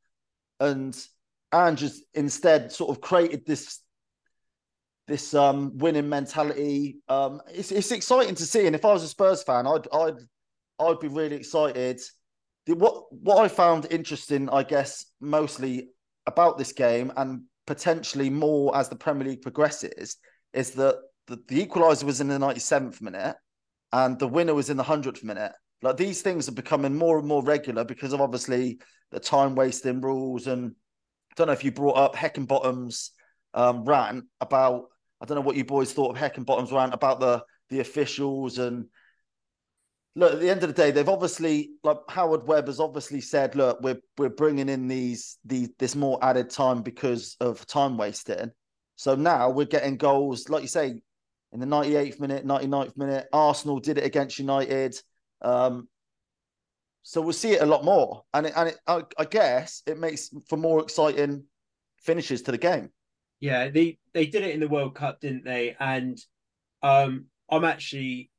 [0.59, 0.95] and
[1.51, 3.81] and just instead sort of created this
[5.07, 6.99] this um, winning mentality.
[7.09, 10.19] Um, it's it's exciting to see, and if I was a Spurs fan, I'd I'd
[10.79, 12.01] I'd be really excited.
[12.65, 15.89] The, what what I found interesting, I guess, mostly
[16.27, 20.17] about this game and potentially more as the Premier League progresses,
[20.53, 23.35] is that the, the equaliser was in the 97th minute
[23.93, 25.51] and the winner was in the 100th minute.
[25.81, 28.79] Like these things are becoming more and more regular because of obviously
[29.11, 30.47] the time wasting rules.
[30.47, 30.75] And
[31.35, 33.11] don't know if you brought up Heckingbottom's
[33.53, 34.85] um, rant about,
[35.21, 38.85] I don't know what you boys thought of Heckingbottom's rant about the, the officials and
[40.15, 43.55] look at the end of the day they've obviously like howard webb has obviously said
[43.55, 48.51] look we're we're bringing in these these this more added time because of time wasting
[48.97, 51.01] so now we're getting goals like you say
[51.51, 53.27] in the 98th minute, 99th minute.
[53.33, 54.95] Arsenal did it against United.
[55.41, 55.87] Um,
[57.03, 58.23] so we'll see it a lot more.
[58.33, 61.43] And it, and it, I, I, guess it makes for more exciting
[61.97, 62.89] finishes to the game.
[63.39, 65.75] Yeah, they, they did it in the World Cup, didn't they?
[65.79, 66.19] And
[66.83, 68.31] um, I'm actually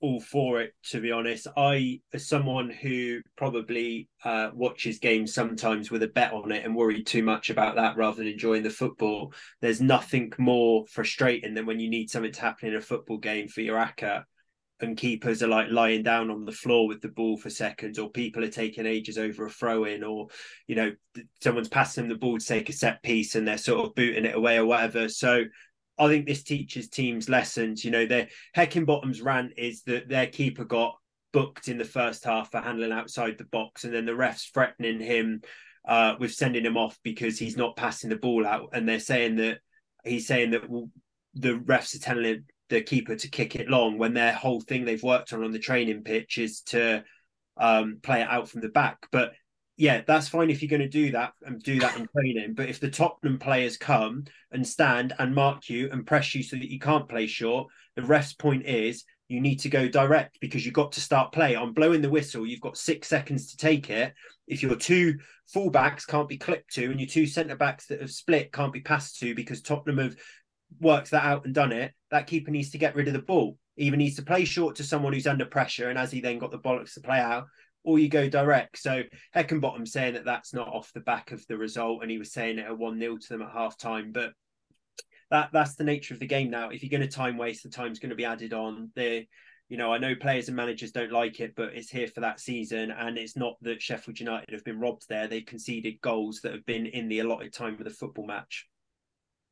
[0.00, 5.90] all for it to be honest i as someone who probably uh, watches games sometimes
[5.90, 8.70] with a bet on it and worry too much about that rather than enjoying the
[8.70, 13.18] football there's nothing more frustrating than when you need something to happen in a football
[13.18, 14.22] game for your acca
[14.80, 18.10] and keepers are like lying down on the floor with the ball for seconds or
[18.10, 20.28] people are taking ages over a throw in or
[20.66, 20.92] you know
[21.42, 24.24] someone's passing them the ball to take a set piece and they're sort of booting
[24.24, 25.44] it away or whatever so
[25.98, 27.84] I think this teaches teams lessons.
[27.84, 30.96] You know, their Heckingbottom's rant is that their keeper got
[31.32, 35.00] booked in the first half for handling outside the box, and then the refs threatening
[35.00, 35.42] him
[35.86, 39.36] uh, with sending him off because he's not passing the ball out, and they're saying
[39.36, 39.58] that
[40.04, 40.62] he's saying that
[41.34, 45.02] the refs are telling the keeper to kick it long when their whole thing they've
[45.02, 47.02] worked on on the training pitch is to
[47.56, 49.06] um, play it out from the back.
[49.10, 49.32] But
[49.76, 52.54] yeah, that's fine if you're going to do that and do that in training.
[52.54, 56.56] But if the Tottenham players come and stand and mark you and press you so
[56.56, 60.64] that you can't play short, the ref's point is you need to go direct because
[60.64, 61.54] you've got to start play.
[61.54, 64.14] On blowing the whistle, you've got six seconds to take it.
[64.48, 65.18] If your two
[65.54, 68.80] fullbacks can't be clipped to and your two centre backs that have split can't be
[68.80, 70.16] passed to because Tottenham have
[70.80, 73.56] worked that out and done it, that keeper needs to get rid of the ball.
[73.76, 76.50] Either needs to play short to someone who's under pressure, and as he then got
[76.50, 77.46] the bollocks to play out,
[77.84, 78.78] or you go direct.
[78.78, 79.02] So
[79.34, 82.58] Heckingbottom saying that that's not off the back of the result, and he was saying
[82.58, 84.12] it at one 0 to them at half time.
[84.12, 84.32] But
[85.30, 86.70] that that's the nature of the game now.
[86.70, 88.90] If you're going to time waste, the time's going to be added on.
[88.94, 89.26] The
[89.68, 92.40] you know, I know players and managers don't like it, but it's here for that
[92.40, 92.90] season.
[92.90, 95.26] And it's not that Sheffield United have been robbed there.
[95.26, 98.66] They've conceded goals that have been in the allotted time of the football match.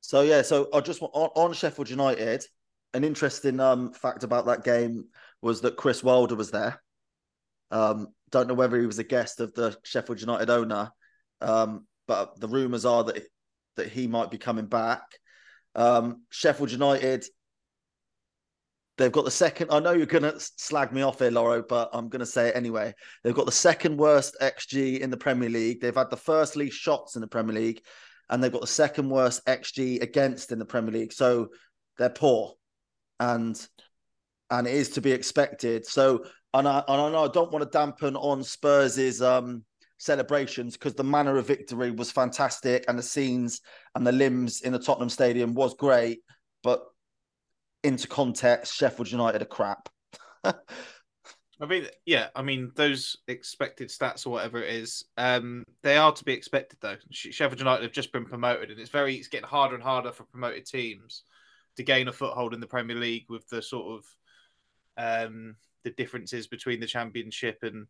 [0.07, 2.45] So, yeah, so I just want on, on Sheffield United,
[2.95, 5.07] an interesting um, fact about that game
[5.43, 6.81] was that Chris Wilder was there.
[7.73, 10.93] Um, don't know whether he was a guest of the Sheffield United owner,
[11.41, 13.25] um, but the rumours are that
[13.75, 15.03] that he might be coming back.
[15.75, 17.27] Um, Sheffield United,
[18.99, 19.73] they've got the second.
[19.73, 22.51] I know you're going to slag me off here, Loro, but I'm going to say
[22.51, 22.95] it anyway.
[23.25, 25.81] They've got the second worst XG in the Premier League.
[25.81, 27.83] They've had the first least shots in the Premier League,
[28.31, 31.13] and they've got the second worst XG against in the Premier League.
[31.13, 31.49] So
[31.99, 32.55] they're poor,
[33.21, 33.67] and
[34.51, 35.87] and it is to be expected.
[35.87, 39.65] So and I, and I don't want to dampen on Spurs' um,
[39.99, 43.61] celebrations because the manner of victory was fantastic and the scenes
[43.95, 46.21] and the limbs in the Tottenham Stadium was great.
[46.63, 46.83] But
[47.85, 49.89] into context, Sheffield United are crap.
[51.61, 56.13] I mean, yeah, I mean those expected stats or whatever it is, um, they are
[56.13, 56.97] to be expected though.
[57.11, 60.25] Sheffield United have just been promoted, and it's very it's getting harder and harder for
[60.25, 61.23] promoted teams
[61.77, 64.05] to gain a foothold in the Premier League with the sort of
[64.99, 67.87] um, the differences between the Championship and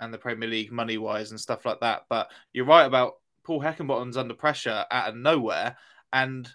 [0.00, 2.06] and the Premier League money wise and stuff like that.
[2.08, 5.76] But you're right about Paul Heckingbottom's under pressure out of nowhere,
[6.12, 6.50] and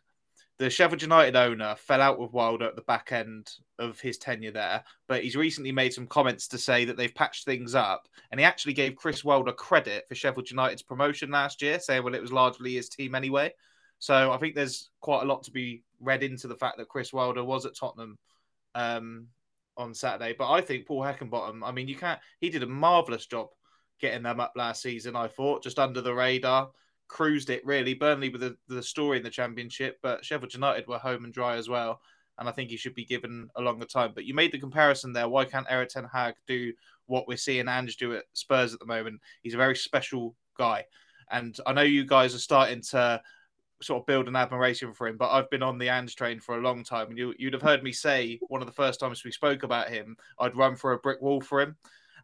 [0.60, 4.52] the Sheffield United owner fell out with Wilder at the back end of his tenure
[4.52, 4.84] there.
[5.08, 8.46] But he's recently made some comments to say that they've patched things up, and he
[8.46, 12.34] actually gave Chris Wilder credit for Sheffield United's promotion last year, saying, "Well, it was
[12.34, 13.54] largely his team anyway."
[14.00, 17.12] So I think there's quite a lot to be read into the fact that Chris
[17.14, 18.18] Wilder was at Tottenham
[18.76, 19.28] um,
[19.78, 20.36] on Saturday.
[20.38, 23.48] But I think Paul Heckingbottom, I mean, you can't, he did a marvellous job
[24.00, 26.70] getting them up last season, I thought, just under the radar.
[27.10, 27.94] Cruised it really.
[27.94, 31.58] Burnley with the, the story in the championship, but Sheffield United were home and dry
[31.58, 32.00] as well.
[32.40, 34.12] and I think he should be given a longer time.
[34.16, 35.28] But you made the comparison there.
[35.28, 36.72] Why can't Erik Ten Hag do
[37.06, 39.22] what we're seeing Ange do at Spurs at the moment?
[39.44, 40.86] He's a very special guy,
[41.30, 43.22] and I know you guys are starting to
[43.82, 45.18] sort of build an admiration for him.
[45.18, 47.62] But I've been on the Ange train for a long time, and you, you'd have
[47.62, 50.94] heard me say one of the first times we spoke about him, I'd run for
[50.94, 51.76] a brick wall for him.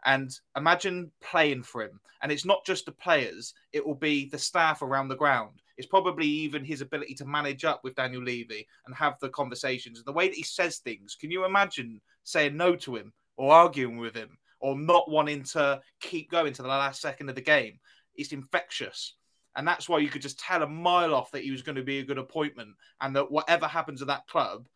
[0.05, 1.99] And imagine playing for him.
[2.21, 5.61] And it's not just the players, it will be the staff around the ground.
[5.77, 10.03] It's probably even his ability to manage up with Daniel Levy and have the conversations.
[10.03, 11.15] The way that he says things.
[11.19, 15.81] Can you imagine saying no to him or arguing with him or not wanting to
[15.99, 17.79] keep going to the last second of the game?
[18.15, 19.15] It's infectious.
[19.57, 21.83] And that's why you could just tell a mile off that he was going to
[21.83, 24.67] be a good appointment and that whatever happens at that club,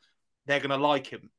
[0.46, 1.30] they're going to like him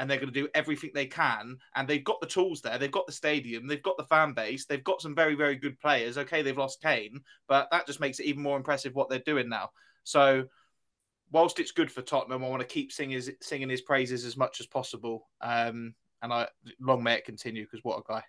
[0.00, 1.58] and they're going to do everything they can.
[1.76, 2.78] And they've got the tools there.
[2.78, 3.66] They've got the stadium.
[3.66, 4.64] They've got the fan base.
[4.64, 6.16] They've got some very, very good players.
[6.16, 9.50] Okay, they've lost Kane, but that just makes it even more impressive what they're doing
[9.50, 9.68] now.
[10.04, 10.44] So,
[11.30, 14.38] whilst it's good for Tottenham, I want to keep singing his, singing his praises as
[14.38, 15.28] much as possible.
[15.42, 16.48] Um, and I
[16.80, 18.22] long may it continue because what a guy.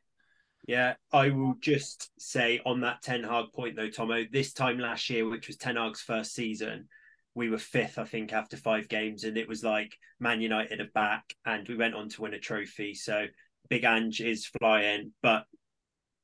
[0.68, 5.10] Yeah, I will just say on that Ten Hag point though, Tomo, this time last
[5.10, 6.90] year, which was Ten Hag's first season,
[7.34, 10.90] we were fifth, I think, after five games, and it was like Man United are
[10.94, 12.94] back, and we went on to win a trophy.
[12.94, 13.26] So
[13.70, 15.46] Big Ange is flying, but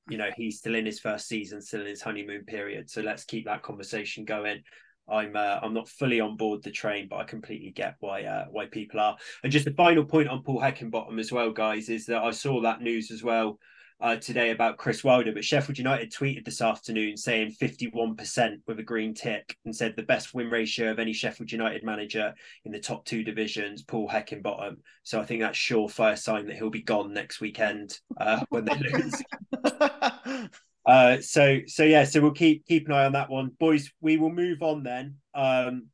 [0.09, 2.89] you know he's still in his first season, still in his honeymoon period.
[2.89, 4.61] So let's keep that conversation going.
[5.09, 8.45] I'm uh, I'm not fully on board the train, but I completely get why uh,
[8.51, 9.15] why people are.
[9.43, 12.61] And just the final point on Paul Heckingbottom as well, guys, is that I saw
[12.61, 13.59] that news as well
[13.99, 18.83] uh, today about Chris Wilder, but Sheffield United tweeted this afternoon saying 51% with a
[18.83, 22.33] green tick and said the best win ratio of any Sheffield United manager
[22.65, 24.77] in the top two divisions, Paul Heckingbottom.
[25.03, 28.77] So I think that's surefire sign that he'll be gone next weekend uh, when they
[28.77, 29.23] lose.
[30.85, 33.91] uh, so so yeah, so we'll keep keep an eye on that one, boys.
[33.99, 35.15] We will move on then.
[35.33, 35.87] Um,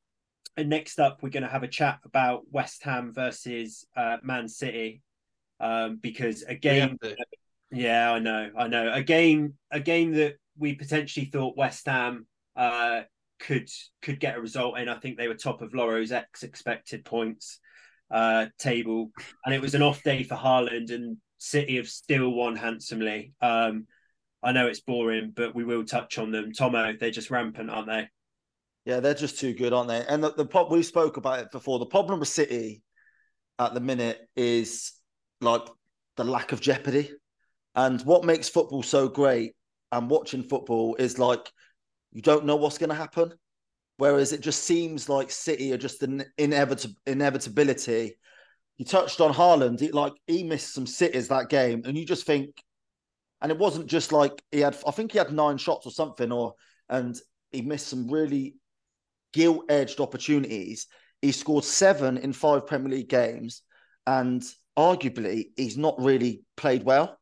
[0.57, 4.47] and next up, we're going to have a chat about West Ham versus uh, Man
[4.47, 5.01] City
[5.59, 6.97] um, because again,
[7.73, 8.91] yeah, I know, I know.
[8.93, 13.01] A game, a game that we potentially thought West Ham uh,
[13.39, 13.69] could
[14.01, 14.89] could get a result in.
[14.89, 17.59] I think they were top of Loro's ex expected points
[18.11, 19.11] uh, table,
[19.45, 23.33] and it was an off day for Haaland, and City have still won handsomely.
[23.41, 23.87] Um,
[24.43, 26.51] I know it's boring, but we will touch on them.
[26.51, 28.09] Tomo, they're just rampant, aren't they?
[28.85, 30.05] Yeah, they're just too good, aren't they?
[30.07, 31.79] And the, the we spoke about it before.
[31.79, 32.81] The problem with City
[33.57, 34.91] at the minute is
[35.39, 35.61] like
[36.17, 37.11] the lack of jeopardy.
[37.75, 39.53] And what makes football so great
[39.91, 41.51] and watching football is like
[42.11, 43.33] you don't know what's going to happen.
[43.97, 48.15] Whereas it just seems like City are just an inevitable inevitability.
[48.77, 52.25] You touched on Haaland, he, like he missed some sitters that game, and you just
[52.25, 52.49] think,
[53.41, 54.75] and it wasn't just like he had.
[54.87, 56.55] I think he had nine shots or something, or
[56.89, 57.15] and
[57.51, 58.55] he missed some really
[59.31, 60.87] gilt edged opportunities.
[61.21, 63.61] He scored seven in five Premier League games,
[64.07, 64.43] and
[64.77, 67.19] arguably he's not really played well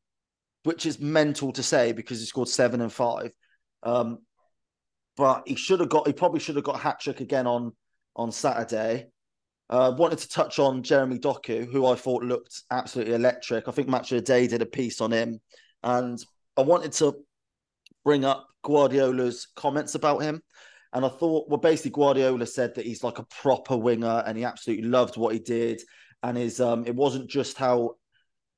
[0.64, 3.32] which is mental to say because he scored seven and five.
[3.84, 4.20] Um,
[5.18, 6.08] but he should have got.
[6.08, 7.74] He probably should have got a hat trick again on
[8.16, 9.08] on Saturday.
[9.70, 13.68] Uh, wanted to touch on Jeremy Doku, who I thought looked absolutely electric.
[13.68, 15.40] I think Match of the Day did a piece on him,
[15.84, 16.20] and
[16.58, 17.16] I wanted to
[18.04, 20.42] bring up Guardiola's comments about him.
[20.94, 24.44] And I thought, well, basically, Guardiola said that he's like a proper winger, and he
[24.44, 25.82] absolutely loved what he did.
[26.22, 27.96] And his um, it wasn't just how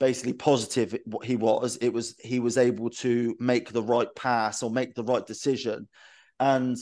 [0.04, 4.62] basically positive what he was it was he was able to make the right pass
[4.62, 5.88] or make the right decision.
[6.42, 6.76] And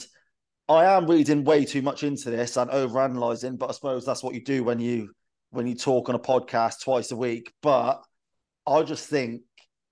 [0.68, 4.22] i am reading way too much into this and over analyzing but i suppose that's
[4.24, 5.12] what you do when you
[5.50, 7.52] when you talk on a podcast twice a week.
[7.62, 8.02] But
[8.66, 9.42] i just think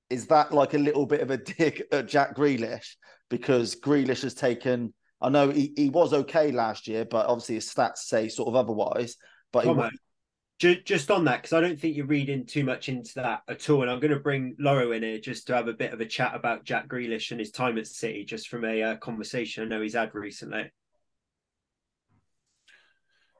[0.08, 2.96] is that like a little bit of a dig at jack grealish?
[3.28, 7.72] Because grealish has taken i know he, he was okay last year but obviously his
[7.72, 9.16] stats say sort of otherwise
[9.52, 9.70] but he,
[10.60, 13.82] just on that, because I don't think you're reading too much into that at all.
[13.82, 16.06] And I'm going to bring Loro in here just to have a bit of a
[16.06, 19.66] chat about Jack Grealish and his time at City, just from a uh, conversation I
[19.66, 20.70] know he's had recently.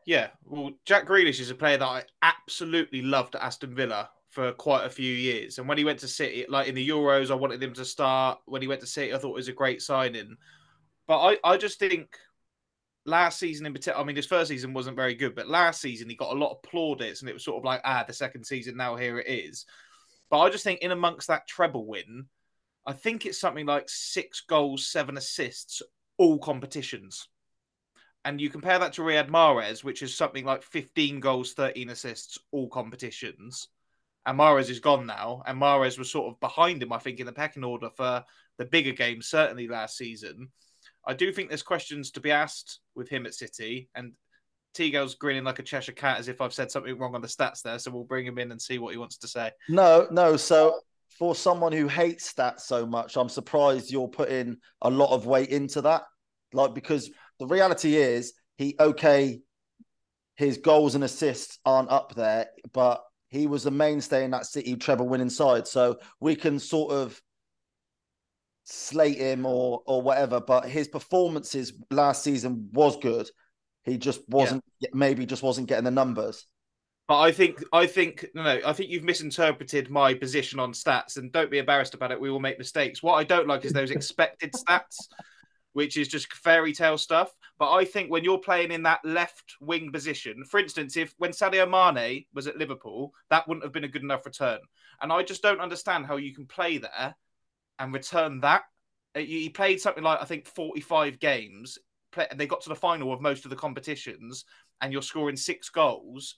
[0.06, 4.52] Yeah, well, Jack Grealish is a player that I absolutely loved at Aston Villa for
[4.52, 5.58] quite a few years.
[5.58, 8.38] And when he went to City, like in the Euros, I wanted him to start.
[8.46, 10.36] When he went to City, I thought it was a great signing.
[11.06, 12.16] But I, I just think
[13.06, 16.08] last season in particular, I mean, his first season wasn't very good, but last season
[16.08, 18.44] he got a lot of plaudits, and it was sort of like, ah, the second
[18.44, 19.66] season now here it is.
[20.30, 22.26] But I just think in amongst that treble win,
[22.86, 25.82] I think it's something like six goals, seven assists,
[26.18, 27.28] all competitions.
[28.24, 32.38] And you compare that to Riyad Mahrez, which is something like 15 goals, 13 assists,
[32.52, 33.68] all competitions.
[34.26, 35.42] And Mahrez is gone now.
[35.46, 38.24] And Mahrez was sort of behind him, I think, in the pecking order for
[38.58, 40.48] the bigger games, certainly last season.
[41.06, 44.12] I do think there's questions to be asked with him at City, and
[44.74, 47.62] Teague's grinning like a Cheshire cat as if I've said something wrong on the stats
[47.62, 47.78] there.
[47.78, 49.50] So we'll bring him in and see what he wants to say.
[49.68, 50.36] No, no.
[50.36, 50.80] So
[51.18, 55.48] for someone who hates stats so much, I'm surprised you're putting a lot of weight
[55.48, 56.02] into that.
[56.52, 59.40] Like because the reality is he okay,
[60.36, 64.76] his goals and assists aren't up there, but he was the mainstay in that City
[64.76, 65.66] treble winning side.
[65.66, 67.20] So we can sort of
[68.70, 73.28] slate him or or whatever, but his performances last season was good.
[73.84, 74.90] He just wasn't yeah.
[74.92, 76.46] maybe just wasn't getting the numbers.
[77.08, 81.16] But I think I think no, no, I think you've misinterpreted my position on stats,
[81.16, 82.20] and don't be embarrassed about it.
[82.20, 83.02] We will make mistakes.
[83.02, 84.96] What I don't like is those expected stats,
[85.72, 87.34] which is just fairy tale stuff.
[87.58, 91.32] But I think when you're playing in that left wing position, for instance, if when
[91.32, 94.60] Sadio Mane was at Liverpool, that wouldn't have been a good enough return.
[95.02, 97.16] And I just don't understand how you can play there
[97.80, 98.62] and return that.
[99.16, 101.78] Uh, he played something like I think 45 games,
[102.30, 104.44] and they got to the final of most of the competitions,
[104.80, 106.36] and you're scoring six goals.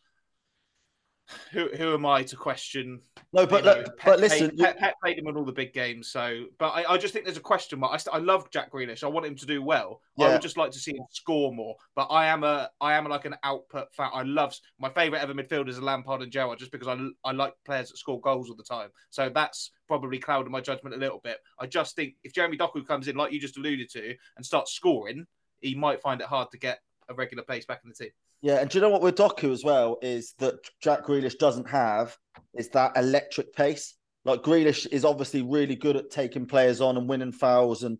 [1.53, 3.01] Who who am I to question?
[3.33, 6.45] No, but know, but listen, Pep, Pep, played him in all the big games, so
[6.59, 8.01] but I, I just think there's a question mark.
[8.13, 9.03] I, I love Jack Grealish.
[9.05, 10.01] I want him to do well.
[10.17, 10.27] Yeah.
[10.27, 11.77] I would just like to see him score more.
[11.95, 14.11] But I am a I am like an output fan.
[14.13, 17.55] I love my favorite ever midfielders is Lampard and Gerrard, just because I I like
[17.65, 18.91] players that score goals all the time.
[19.11, 21.39] So that's probably clouded my judgment a little bit.
[21.59, 24.73] I just think if Jeremy Doku comes in, like you just alluded to, and starts
[24.73, 25.27] scoring,
[25.61, 28.13] he might find it hard to get a regular place back in the team.
[28.43, 31.71] Yeah, and do you know what with Doku as well is that Jack Grealish doesn't
[31.71, 32.17] have
[32.55, 33.95] is that electric pace.
[34.25, 37.99] Like Grealish is obviously really good at taking players on and winning fouls, and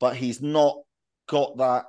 [0.00, 0.76] but he's not
[1.28, 1.84] got that.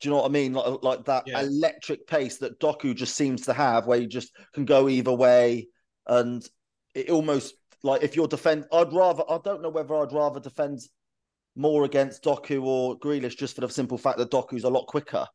[0.00, 0.52] Do you know what I mean?
[0.52, 1.40] Like, like that yeah.
[1.40, 5.68] electric pace that Doku just seems to have, where you just can go either way,
[6.06, 6.46] and
[6.94, 8.66] it almost like if you're defend.
[8.72, 9.24] I'd rather.
[9.28, 10.80] I don't know whether I'd rather defend
[11.54, 15.26] more against Doku or Grealish just for the simple fact that Doku's a lot quicker.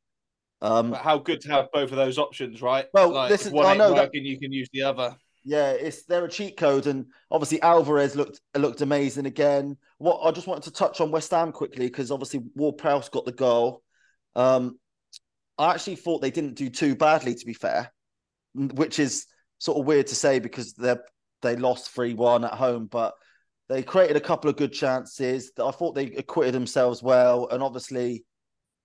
[0.62, 2.86] Um, but how good to have both of those options, right?
[2.94, 5.16] Well, like, this is one I know that, you can use the other.
[5.44, 9.78] Yeah, it's they're a cheat code, and obviously Alvarez looked looked amazing again.
[9.98, 13.26] What I just wanted to touch on West Ham quickly because obviously Ward Prowse got
[13.26, 13.82] the goal.
[14.36, 14.78] Um,
[15.58, 17.92] I actually thought they didn't do too badly, to be fair,
[18.54, 19.26] which is
[19.58, 20.96] sort of weird to say because they
[21.42, 23.16] they lost three one at home, but
[23.68, 25.52] they created a couple of good chances.
[25.58, 28.26] I thought they acquitted themselves well, and obviously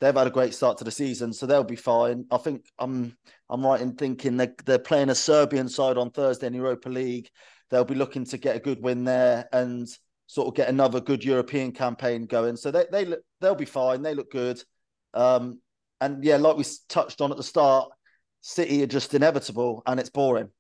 [0.00, 2.26] they've had a great start to the season, so they'll be fine.
[2.30, 3.16] I think I'm
[3.48, 7.28] I'm right in thinking they're, they're playing a Serbian side on Thursday in Europa League.
[7.70, 9.88] They'll be looking to get a good win there and
[10.26, 12.56] sort of get another good European campaign going.
[12.56, 14.02] So they they they'll be fine.
[14.02, 14.62] They look good.
[15.14, 15.60] Um,
[16.00, 17.90] and yeah, like we touched on at the start,
[18.42, 20.50] City are just inevitable and it's boring.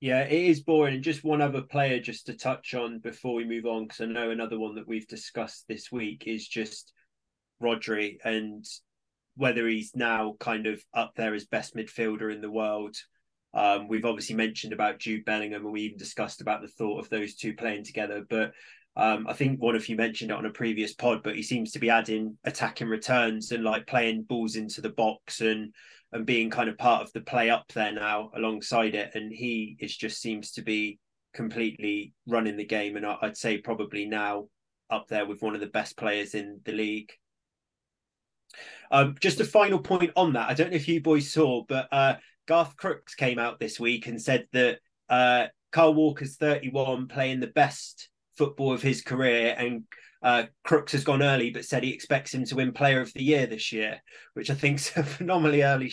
[0.00, 0.94] Yeah, it is boring.
[0.94, 4.04] And just one other player just to touch on before we move on, because I
[4.04, 6.92] know another one that we've discussed this week is just
[7.62, 8.64] Rodri and
[9.36, 12.96] whether he's now kind of up there as best midfielder in the world.
[13.54, 17.08] Um, we've obviously mentioned about Jude Bellingham, and we even discussed about the thought of
[17.08, 18.24] those two playing together.
[18.28, 18.52] But
[18.96, 21.70] um, I think one of you mentioned it on a previous pod, but he seems
[21.72, 25.72] to be adding attacking returns and like playing balls into the box and
[26.12, 29.14] and being kind of part of the play up there now alongside it.
[29.14, 30.98] And he is just seems to be
[31.32, 34.48] completely running the game, and I'd say probably now
[34.90, 37.12] up there with one of the best players in the league.
[38.90, 40.48] Um, just a final point on that.
[40.48, 42.14] I don't know if you boys saw, but uh,
[42.46, 44.78] Garth Crooks came out this week and said that
[45.08, 49.84] uh, Kyle Walker's 31, playing the best football of his career, and
[50.22, 53.22] uh, Crooks has gone early, but said he expects him to win Player of the
[53.22, 54.00] Year this year,
[54.34, 55.92] which I think is a phenomenally early,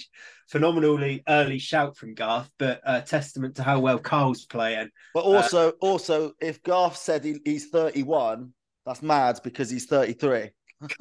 [0.49, 4.89] phenomenally early shout from Garth, but a testament to how well Carl's playing.
[5.13, 8.53] But also, uh, also, if Garth said he, he's 31,
[8.85, 10.51] that's mad because he's 33.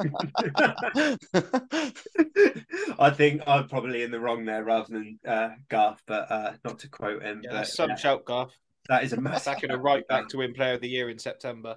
[2.98, 6.78] I think I'm probably in the wrong there rather than uh, Garth, but uh, not
[6.80, 7.42] to quote him.
[7.44, 7.96] Yeah, but, some yeah.
[7.96, 8.56] shout, Garth.
[8.88, 9.54] That is a massive.
[9.54, 11.76] Back in a right back to win Player of the Year in September.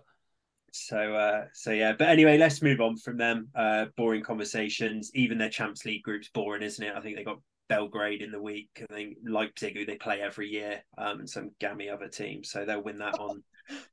[0.74, 1.94] So, uh, so yeah.
[1.98, 3.50] But anyway, let's move on from them.
[3.56, 5.12] Uh, boring conversations.
[5.16, 6.94] Even their Champs League group's boring, isn't it?
[6.96, 7.40] I think they got
[7.70, 8.70] Belgrade in the week.
[8.90, 12.52] I think Leipzig, who they play every year, um, and some gammy other teams.
[12.52, 13.44] So they'll win that on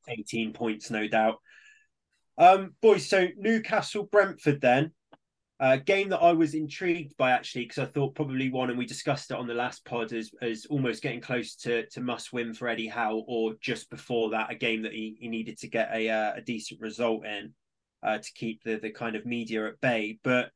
[0.09, 1.37] 18 points, no doubt.
[2.37, 4.93] Um, boys, so Newcastle Brentford then.
[5.61, 8.87] Uh, game that I was intrigued by actually because I thought probably one, and we
[8.87, 12.53] discussed it on the last pod, as as almost getting close to to must win
[12.55, 15.91] for Eddie Howe, or just before that, a game that he, he needed to get
[15.95, 17.55] a uh, a decent result in
[18.03, 20.19] uh, to keep the the kind of media at bay.
[20.25, 20.51] But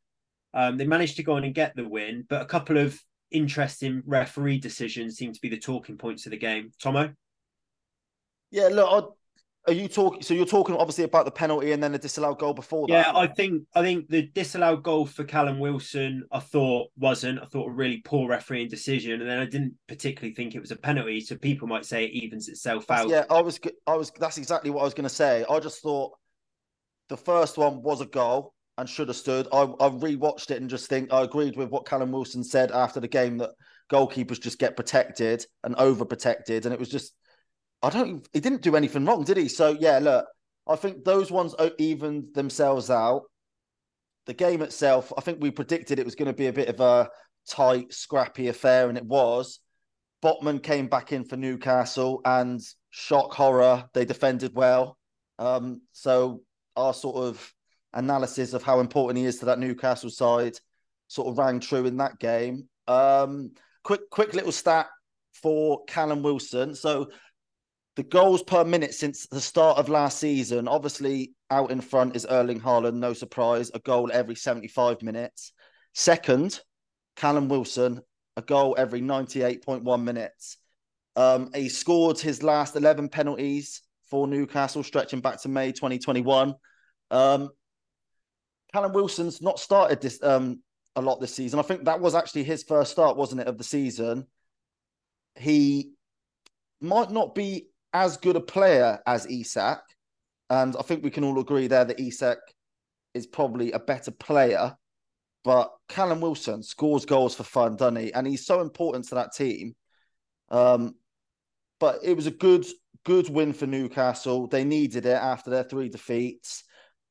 [0.53, 2.27] um, they managed to go on and get the win.
[2.29, 3.01] But a couple of
[3.31, 6.73] interesting referee decisions seem to be the talking points of the game.
[6.83, 7.15] Tomo.
[8.51, 9.17] Yeah, look,
[9.69, 10.23] are you talking?
[10.23, 13.07] So you're talking obviously about the penalty and then the disallowed goal before that.
[13.07, 17.41] Yeah, I think I think the disallowed goal for Callum Wilson, I thought wasn't.
[17.41, 20.71] I thought a really poor refereeing decision, and then I didn't particularly think it was
[20.71, 21.21] a penalty.
[21.21, 23.09] So people might say it evens itself out.
[23.09, 24.11] Yeah, I was, I was.
[24.19, 25.45] That's exactly what I was going to say.
[25.49, 26.13] I just thought
[27.09, 29.49] the first one was a goal and should have stood.
[29.53, 33.01] I, I rewatched it and just think I agreed with what Callum Wilson said after
[33.01, 33.51] the game that
[33.91, 37.15] goalkeepers just get protected and overprotected, and it was just
[37.83, 38.27] I don't.
[38.33, 39.49] He didn't do anything wrong, did he?
[39.49, 40.27] So yeah, look,
[40.67, 43.23] I think those ones evened themselves out.
[44.27, 46.81] The game itself, I think we predicted it was going to be a bit of
[46.81, 47.09] a
[47.49, 49.61] tight, scrappy affair, and it was.
[50.23, 52.61] Botman came back in for Newcastle, and
[52.91, 54.99] shock horror, they defended well.
[55.39, 56.43] Um, so
[56.77, 57.55] our sort of
[57.95, 60.59] analysis of how important he is to that Newcastle side
[61.07, 62.69] sort of rang true in that game.
[62.87, 63.53] Um,
[63.83, 64.89] quick, quick little stat
[65.33, 66.75] for Callum Wilson.
[66.75, 67.11] So
[67.99, 72.25] the goals per minute since the start of last season, obviously out in front is
[72.31, 75.53] Erling Haaland, no surprise, a goal every 75 minutes.
[75.95, 76.61] Second,
[77.17, 78.01] Callum Wilson,
[78.37, 80.59] a goal every 98.1 minutes.
[81.17, 86.55] Um, he scored his last 11 penalties for Newcastle, stretching back to May 2021.
[87.11, 87.51] Um,
[88.73, 90.63] Callum Wilson's not started this um,
[90.95, 91.59] a lot this season.
[91.59, 94.29] I think that was actually his first start, wasn't it, of the season?
[95.35, 95.95] He
[96.81, 99.81] might not be as good a player as Isak,
[100.51, 102.39] and I think we can all agree there that Isak
[103.15, 104.77] is probably a better player.
[105.45, 108.13] But Callum Wilson scores goals for fun, doesn't he?
[108.13, 109.75] And he's so important to that team.
[110.51, 110.95] Um,
[111.81, 112.67] but it was a good,
[113.05, 114.49] good win for Newcastle.
[114.49, 116.65] They needed it after their three defeats,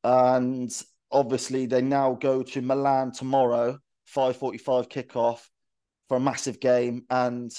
[0.04, 0.70] and
[1.12, 5.40] obviously they now go to Milan tomorrow, five forty-five kickoff
[6.08, 7.52] for a massive game, and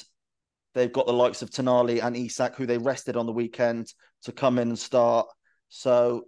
[0.79, 4.31] They've got the likes of Tonali and Isak, who they rested on the weekend to
[4.31, 5.27] come in and start.
[5.71, 6.27] So,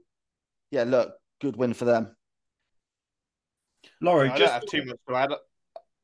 [0.72, 2.16] yeah, look, good win for them.
[4.00, 4.40] Laura, I just...
[4.40, 5.32] don't have too much to add.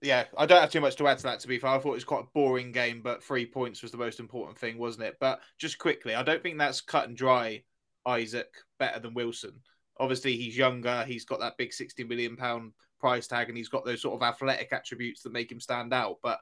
[0.01, 1.41] Yeah, I don't have too much to add to that.
[1.41, 3.91] To be fair, I thought it was quite a boring game, but three points was
[3.91, 5.17] the most important thing, wasn't it?
[5.19, 7.65] But just quickly, I don't think that's cut and dry.
[8.09, 9.61] Isak better than Wilson.
[9.99, 11.03] Obviously, he's younger.
[11.05, 14.23] He's got that big sixty million pound price tag, and he's got those sort of
[14.23, 16.19] athletic attributes that make him stand out.
[16.23, 16.39] But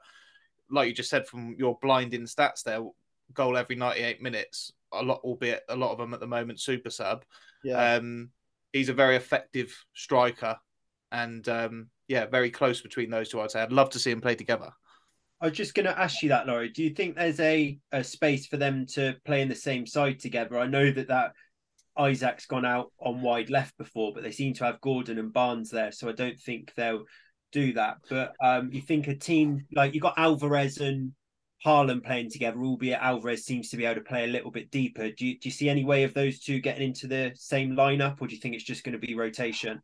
[0.69, 2.81] like you just said from your blinding stats there,
[3.33, 6.89] goal every 98 minutes, a lot, albeit a lot of them at the moment super
[6.89, 7.23] sub.
[7.63, 7.95] Yeah.
[7.95, 8.29] Um,
[8.73, 10.57] he's a very effective striker,
[11.11, 13.41] and um, yeah, very close between those two.
[13.41, 14.71] I'd say I'd love to see him play together.
[15.41, 16.69] I was just going to ask you that, Laurie.
[16.69, 20.19] Do you think there's a, a space for them to play in the same side
[20.19, 20.57] together?
[20.57, 21.33] I know that that
[21.97, 25.69] Isak's gone out on wide left before, but they seem to have Gordon and Barnes
[25.69, 27.03] there, so I don't think they'll
[27.55, 27.97] do that.
[28.09, 31.13] But um, you think a team like you got Alvarez and
[31.65, 35.09] Haaland playing together, albeit Alvarez seems to be able to play a little bit deeper.
[35.09, 38.21] Do you, do you see any way of those two getting into the same lineup,
[38.21, 39.81] or do you think it's just going to be rotation?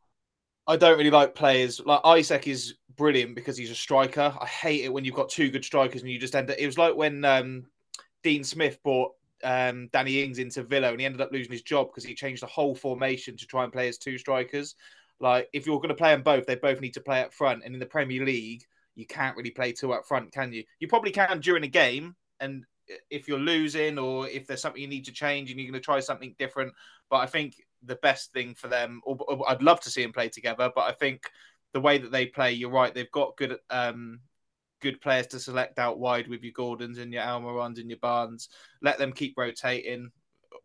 [0.67, 4.33] I don't really like players like Isak is brilliant because he's a striker.
[4.39, 6.57] I hate it when you've got two good strikers and you just end up.
[6.59, 7.63] It was like when um,
[8.21, 9.13] Dean Smith brought
[9.43, 12.43] um, Danny Ings into Villa and he ended up losing his job because he changed
[12.43, 14.75] the whole formation to try and play as two strikers.
[15.21, 17.63] Like if you're going to play them both, they both need to play up front.
[17.63, 18.63] And in the Premier League,
[18.95, 20.63] you can't really play two up front, can you?
[20.79, 22.65] You probably can during a game, and
[23.09, 25.85] if you're losing or if there's something you need to change and you're going to
[25.85, 26.73] try something different.
[27.09, 30.11] But I think the best thing for them, or, or I'd love to see them
[30.11, 30.71] play together.
[30.73, 31.29] But I think
[31.73, 32.93] the way that they play, you're right.
[32.93, 34.19] They've got good, um,
[34.81, 38.49] good players to select out wide with your Gordons and your Almirons and your Barnes.
[38.81, 40.11] Let them keep rotating.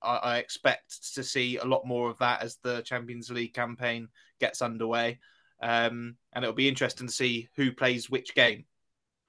[0.03, 4.09] I, I expect to see a lot more of that as the Champions League campaign
[4.41, 5.19] gets underway.
[5.63, 8.65] Um, and it'll be interesting to see who plays which game.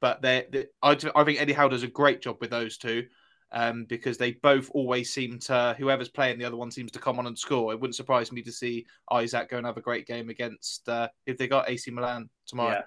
[0.02, 3.08] But they, I, I think Eddie Howe does a great job with those two
[3.52, 7.18] um, because they both always seem to, whoever's playing the other one seems to come
[7.18, 7.72] on and score.
[7.72, 11.08] It wouldn't surprise me to see Isak go and have a great game against, uh,
[11.26, 12.74] if they got AC Milan tomorrow.
[12.74, 12.82] Yeah.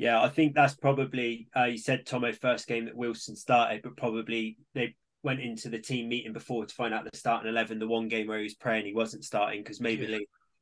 [0.00, 3.98] Yeah, I think that's probably uh, you said Tomo first game that Wilson started, but
[3.98, 7.78] probably they went into the team meeting before to find out the starting eleven.
[7.78, 10.18] The one game where he was praying he wasn't starting because maybe yeah.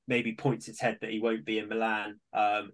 [0.07, 2.21] maybe points its head that he won't be in Milan.
[2.33, 2.71] Um,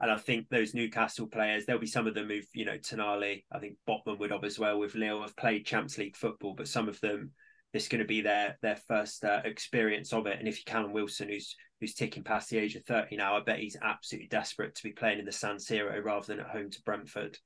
[0.00, 3.42] and I think those Newcastle players, there'll be some of them who've, you know, Tonali,
[3.50, 6.68] I think Botman would have as well with Lille have played Champions League football, but
[6.68, 7.32] some of them,
[7.72, 10.38] it's going to be their their first uh, experience of it.
[10.38, 13.40] And if you Callum Wilson, who's who's ticking past the age of 30 now, I
[13.40, 16.70] bet he's absolutely desperate to be playing in the San Siro rather than at home
[16.70, 17.36] to Brentford.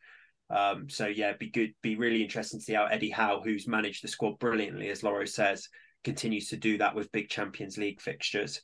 [0.52, 4.04] Um, so yeah, be good, be really interesting to see how Eddie Howe, who's managed
[4.04, 5.68] the squad brilliantly, as Loro says,
[6.04, 8.60] continues to do that with big Champions League fixtures.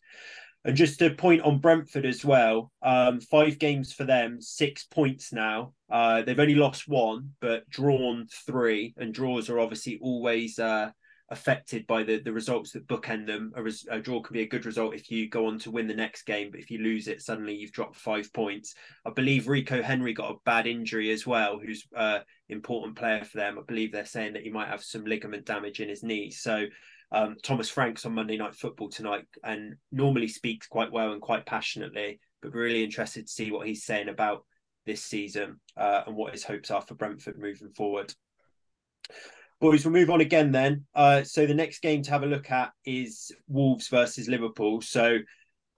[0.65, 5.33] And just to point on Brentford as well, um, five games for them, six points
[5.33, 5.73] now.
[5.91, 10.91] Uh, they've only lost one, but drawn three, and draws are obviously always uh,
[11.31, 13.53] affected by the the results that bookend them.
[13.55, 15.87] A, res, a, draw can be a good result if you go on to win
[15.87, 18.75] the next game, but if you lose it, suddenly you've dropped five points.
[19.05, 23.37] I believe Rico Henry got a bad injury as well, who's uh important player for
[23.37, 23.59] them.
[23.59, 26.31] I believe they're saying that he might have some ligament damage in his knee.
[26.31, 26.67] So
[27.11, 31.47] um, Thomas Frank's on Monday Night Football tonight and normally speaks quite well and quite
[31.47, 34.45] passionately, but really interested to see what he's saying about
[34.87, 38.13] this season uh, and what his hopes are for Brentford moving forward.
[39.61, 40.85] Boys, we'll move on again then.
[40.95, 44.81] Uh, so the next game to have a look at is Wolves versus Liverpool.
[44.81, 45.19] So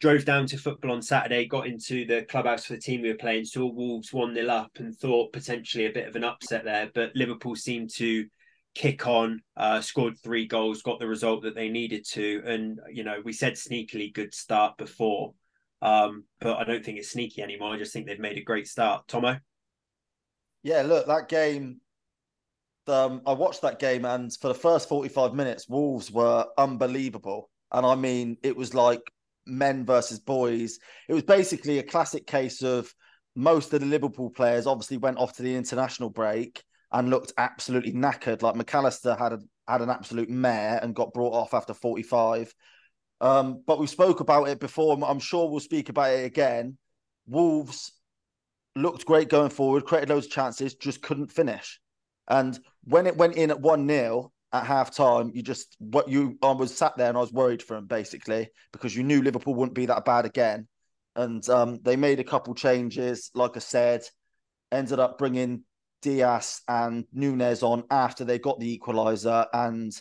[0.00, 3.14] drove down to football on Saturday, got into the clubhouse for the team we were
[3.14, 6.90] playing, saw Wolves 1 0 up and thought potentially a bit of an upset there.
[6.92, 8.26] But Liverpool seemed to
[8.74, 12.42] kick on, uh, scored three goals, got the result that they needed to.
[12.44, 15.32] And, you know, we said sneakily good start before,
[15.80, 17.74] um, but I don't think it's sneaky anymore.
[17.74, 19.08] I just think they've made a great start.
[19.08, 19.38] Tomo?
[20.62, 21.80] Yeah, look, that game
[22.88, 27.50] um, I watched that game, and for the first 45 minutes, Wolves were unbelievable.
[27.72, 29.02] And I mean, it was like
[29.46, 30.78] men versus boys.
[31.08, 32.92] It was basically a classic case of
[33.36, 36.62] most of the Liverpool players obviously went off to the international break
[36.92, 38.42] and looked absolutely knackered.
[38.42, 42.52] Like Mac Allister had a, had an absolute mare and got brought off after 45.
[43.20, 44.98] Um, but we spoke about it before.
[45.04, 46.76] I'm sure we'll speak about it again.
[47.26, 47.92] Wolves
[48.74, 51.80] looked great going forward, created loads of chances, just couldn't finish.
[52.30, 56.38] And when it went in at 1 0 at half time, you just, what you,
[56.42, 59.54] I was sat there and I was worried for him basically because you knew Liverpool
[59.54, 60.68] wouldn't be that bad again.
[61.16, 64.04] And um, they made a couple changes, like I said,
[64.70, 65.64] ended up bringing
[66.02, 69.46] Diaz and Nunez on after they got the equaliser.
[69.52, 69.92] And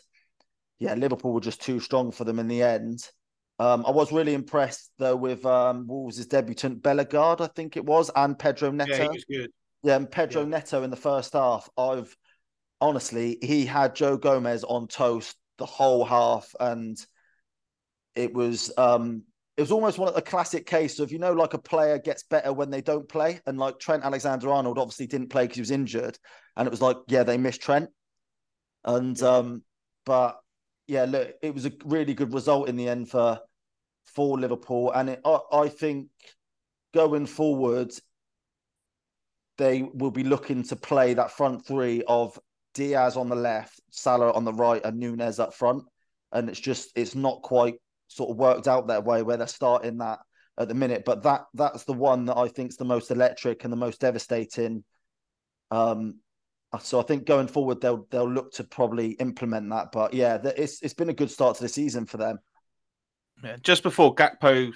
[0.77, 3.09] yeah, Liverpool were just too strong for them in the end.
[3.57, 8.09] Um, I was really impressed though with um, Wolves' debutant Bellegarde, I think it was,
[8.15, 8.95] and Pedro Neto.
[8.95, 9.51] Yeah, he was good.
[9.83, 10.49] Yeah, Pedro yeah.
[10.49, 12.15] Neto in the first half, I've
[12.81, 16.97] honestly, he had Joe Gomez on toast the whole half, and
[18.15, 19.23] it was um
[19.55, 22.23] it was almost one of the classic case of you know like a player gets
[22.23, 25.61] better when they don't play, and like Trent Alexander Arnold obviously didn't play because he
[25.61, 26.17] was injured,
[26.55, 27.89] and it was like yeah they missed Trent,
[28.83, 29.27] and yeah.
[29.27, 29.63] um
[30.05, 30.39] but
[30.87, 33.39] yeah look it was a really good result in the end for
[34.05, 36.07] for Liverpool, and it, I, I think
[36.93, 37.91] going forward
[39.59, 42.39] they will be looking to play that front three of
[42.73, 45.83] Diaz on the left, Salah on the right, and Nunez up front.
[46.31, 47.75] And it's just it's not quite
[48.07, 50.19] sort of worked out that way where they're starting that
[50.57, 51.03] at the minute.
[51.05, 53.99] But that that's the one that I think is the most electric and the most
[53.99, 54.85] devastating.
[55.71, 56.19] Um,
[56.79, 59.91] so I think going forward they'll they'll look to probably implement that.
[59.91, 62.39] But yeah, it's it's been a good start to the season for them.
[63.43, 64.71] Yeah, just before Gakpo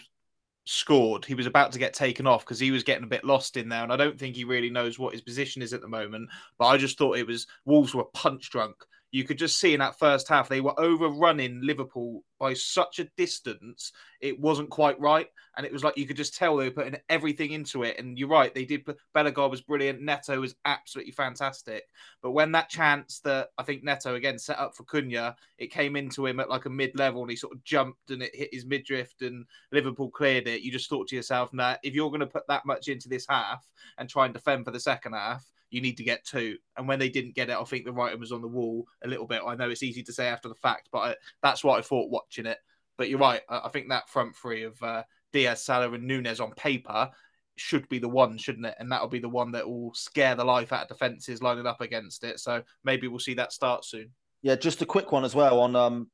[0.66, 3.58] scored, he was about to get taken off because he was getting a bit lost
[3.58, 3.84] in there.
[3.84, 6.30] And I don't think he really knows what his position is at the moment.
[6.58, 8.76] But I just thought it was Wolves were punch drunk
[9.14, 13.08] you could just see in that first half they were overrunning Liverpool by such a
[13.16, 13.92] distance.
[14.22, 17.00] It wasn't quite right, and it was like you could just tell they were putting
[17.10, 18.00] everything into it.
[18.00, 18.84] And you're right, they did.
[19.14, 20.02] Bellegarde was brilliant.
[20.02, 21.84] Neto was absolutely fantastic.
[22.24, 25.96] But when that chance that I think Neto again set up for Cunha, it came
[25.96, 28.50] into him at like a mid level, and he sort of jumped and it hit
[28.52, 30.62] his midriff, and Liverpool cleared it.
[30.62, 33.28] You just thought to yourself, "Nah, if you're going to put that much into this
[33.30, 33.64] half
[34.00, 36.58] and try and defend for the second half." You need to get two.
[36.78, 39.08] And when they didn't get it, I think the writing was on the wall a
[39.08, 39.42] little bit.
[39.46, 42.12] I know it's easy to say after the fact, but I, that's what I thought
[42.12, 42.60] watching it.
[42.98, 43.42] But you're right.
[43.50, 47.10] I, I think that front three of uh, Diaz, Salah, and Nunez on paper
[47.56, 48.76] should be the one, shouldn't it?
[48.80, 51.82] And that'll be the one that will scare the life out of defenses lining up
[51.82, 52.40] against it.
[52.40, 54.12] So maybe we'll see that start soon.
[54.42, 56.10] Yeah, just a quick one as well on um,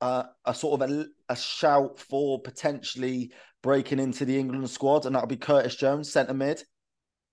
[0.00, 5.14] uh, a sort of a, a shout for potentially breaking into the England squad, and
[5.14, 6.62] that'll be Curtis Jones, centre mid.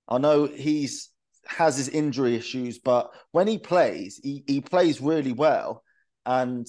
[0.08, 1.10] I know he's
[1.48, 5.84] has his injury issues, but when he plays, he, he plays really well
[6.26, 6.68] and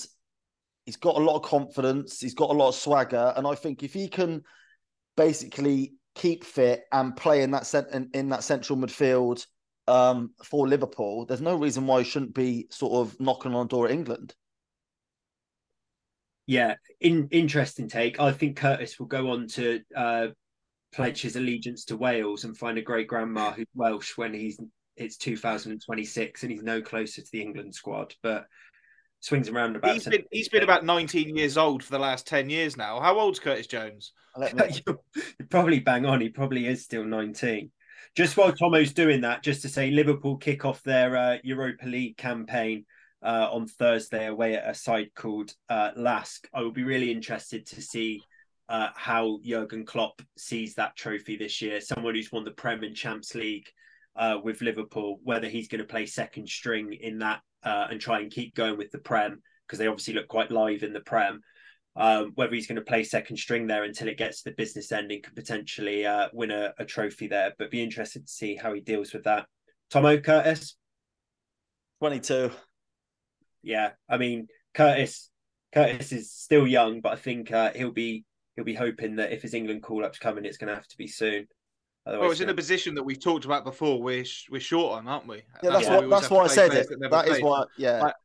[0.84, 3.32] he's got a lot of confidence, he's got a lot of swagger.
[3.36, 4.42] And I think if he can
[5.16, 9.46] basically keep fit and play in that cent- in, in that central midfield
[9.88, 13.68] um, for Liverpool, there's no reason why he shouldn't be sort of knocking on the
[13.68, 14.34] door at England.
[16.46, 18.20] Yeah, in, interesting take.
[18.20, 20.28] I think Curtis will go on to uh,
[20.96, 24.58] pledge his allegiance to Wales and find a great grandma who's Welsh when he's
[24.96, 28.14] it's 2026 and he's no closer to the England squad.
[28.22, 28.46] But
[29.20, 29.92] swings around about.
[29.92, 32.98] He's been he's been about 19 years old for the last 10 years now.
[33.00, 34.12] How old's Curtis Jones?
[35.38, 36.20] you probably bang on.
[36.20, 37.70] He probably is still 19.
[38.14, 42.16] Just while Tomo's doing that, just to say, Liverpool kick off their uh, Europa League
[42.16, 42.86] campaign
[43.22, 46.48] uh, on Thursday away at a side called uh, LASK.
[46.54, 48.22] I will be really interested to see
[48.68, 51.80] uh, how Jurgen Klopp sees that trophy this year.
[51.80, 53.68] Someone who's won the Prem and Champs League
[54.16, 58.20] uh, with Liverpool, whether he's going to play second string in that uh, and try
[58.20, 61.40] and keep going with the Prem because they obviously look quite live in the Prem.
[61.96, 64.92] Um, whether he's going to play second string there until it gets to the business
[64.92, 68.54] end and could potentially uh, win a, a, trophy there, but be interested to see
[68.54, 69.46] how he deals with that.
[69.88, 70.76] Tomo Curtis,
[71.98, 72.50] twenty two.
[73.62, 75.30] Yeah, I mean Curtis.
[75.72, 79.42] Curtis is still young, but I think uh, he'll be he'll be hoping that if
[79.42, 81.46] his England call up's coming, it's going to have to be soon.
[82.06, 84.00] Otherwise, well, it's in a position that we've talked about before.
[84.00, 85.42] We're we're short on, aren't we?
[85.62, 86.88] Yeah, that's, that's why, that's why I said it.
[87.00, 88.00] That, that is why, yeah.
[88.00, 88.16] But,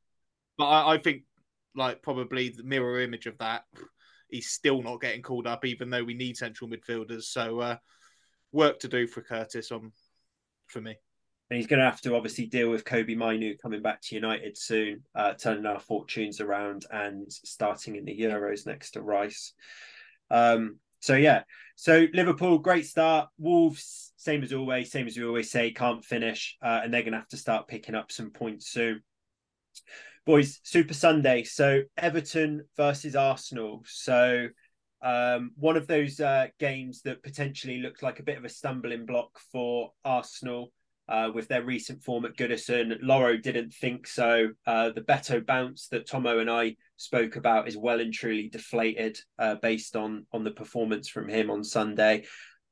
[0.57, 1.23] but I, I, think,
[1.75, 3.63] like, probably the mirror image of that,
[4.29, 7.23] he's still not getting called up, even though we need central midfielders.
[7.23, 7.77] So, uh,
[8.51, 9.91] work to do for Curtis on
[10.67, 10.95] for me.
[11.49, 14.57] And he's going to have to obviously deal with Kobbie Mainoo coming back to United
[14.57, 19.53] soon, uh, turning our fortunes around and starting in the Euros next to Rice.
[20.31, 21.43] Um, so yeah,
[21.75, 23.29] so Liverpool, great start.
[23.37, 27.13] Wolves, same as always, same as we always say, can't finish, uh, and they're going
[27.13, 29.01] to have to start picking up some points soon.
[30.25, 31.43] Boys, Super Sunday.
[31.43, 33.83] So Everton versus Arsenal.
[33.85, 34.47] So
[35.01, 39.05] um, one of those uh, games that potentially looked like a bit of a stumbling
[39.05, 40.71] block for Arsenal
[41.11, 43.03] uh, with their recent form at Goodison.
[43.03, 44.47] Lawro didn't think so.
[44.65, 49.19] Uh, the Beto bounce that Tomo and I spoke about is well and truly deflated
[49.37, 52.23] uh, based on on the performance from him on Sunday.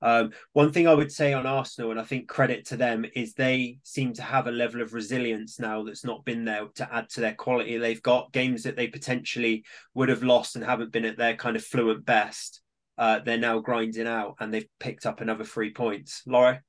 [0.02, 3.34] Um, one thing I would say on Arsenal, and I think credit to them, is
[3.34, 7.10] they seem to have a level of resilience now that's not been there to add
[7.10, 7.78] to their quality.
[7.78, 9.66] They've got games that they potentially
[9.96, 12.62] would have lost and haven't been at their kind of fluent best.
[12.98, 16.22] Uh, they're now grinding out and they've picked up another three points.
[16.26, 16.62] Laura?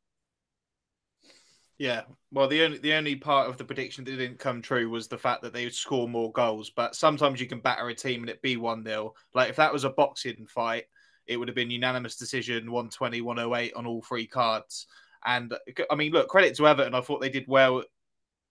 [1.80, 5.08] Yeah, well, the only the only part of the prediction that didn't come true was
[5.08, 6.68] the fact that they would score more goals.
[6.68, 9.72] But sometimes you can batter a team and it be one 0 Like if that
[9.72, 10.84] was a boxing fight,
[11.26, 14.88] it would have been unanimous decision, 120, 108 on all three cards.
[15.24, 15.54] And
[15.90, 16.94] I mean, look, credit to Everton.
[16.94, 17.82] I thought they did well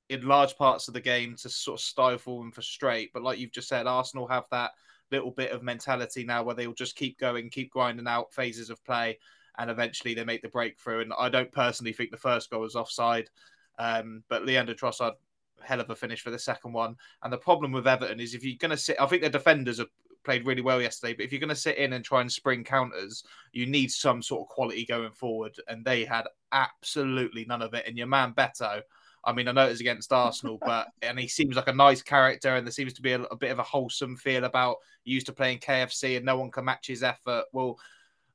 [0.10, 3.12] in large parts of the game to sort of stifle and frustrate.
[3.14, 4.72] But like you've just said, Arsenal have that
[5.12, 8.84] little bit of mentality now where they'll just keep going, keep grinding out phases of
[8.86, 9.20] play
[9.58, 11.02] and eventually they make the breakthrough.
[11.02, 13.30] And I don't personally think the first goal was offside,
[13.78, 15.14] um, but Leandro Trossard
[15.62, 16.96] hell of a finish for the second one.
[17.24, 19.80] And the problem with Everton is if you're going to sit, I think the defenders
[19.80, 19.88] have
[20.24, 22.64] played really well yesterday, but if you're going to sit in and try and spring
[22.64, 25.56] counters, you need some sort of quality going forward.
[25.68, 27.86] And they had absolutely none of it.
[27.88, 28.82] And your man Beto,
[29.24, 32.02] I mean, I know it was against Arsenal, but and he seems like a nice
[32.02, 35.26] character, and there seems to be a, a bit of a wholesome feel about used
[35.28, 37.46] to playing KFC, and no one can match his effort.
[37.52, 37.80] Well,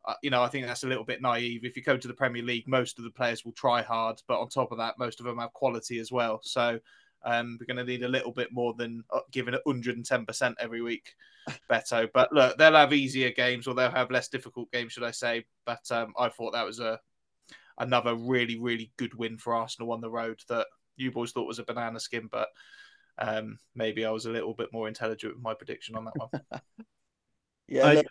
[0.07, 1.65] uh, you know, I think that's a little bit naive.
[1.65, 4.39] If you go to the Premier League, most of the players will try hard, but
[4.39, 6.41] on top of that, most of them have quality as well.
[6.43, 6.79] So
[7.25, 10.83] um, we're going to need a little bit more than uh, giving it 110% every
[10.83, 11.15] week,
[11.71, 12.09] Beto.
[12.13, 15.45] But look, they'll have easier games or they'll have less difficult games, should I say.
[15.65, 17.01] But um, I thought that was a
[17.79, 21.59] another really, really good win for Arsenal on the road that you boys thought was
[21.59, 22.49] a banana skin, but
[23.19, 26.29] um, maybe I was a little bit more intelligent with my prediction on that one.
[27.69, 28.03] yeah, I,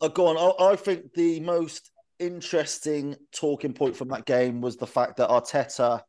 [0.00, 0.36] uh, go on.
[0.36, 5.28] I, I think the most interesting talking point from that game was the fact that
[5.28, 6.00] Arteta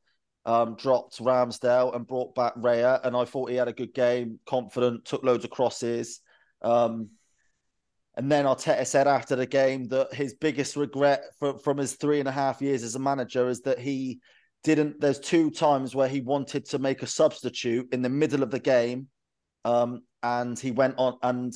[0.45, 4.39] um, dropped Ramsdale and brought back Raya, and I thought he had a good game,
[4.47, 6.21] confident, took loads of crosses.
[6.61, 7.09] Um,
[8.15, 12.19] and then Arteta said after the game that his biggest regret for, from his three
[12.19, 14.19] and a half years as a manager is that he
[14.63, 14.99] didn't.
[14.99, 18.59] There's two times where he wanted to make a substitute in the middle of the
[18.59, 19.07] game,
[19.65, 21.53] um, and he went on and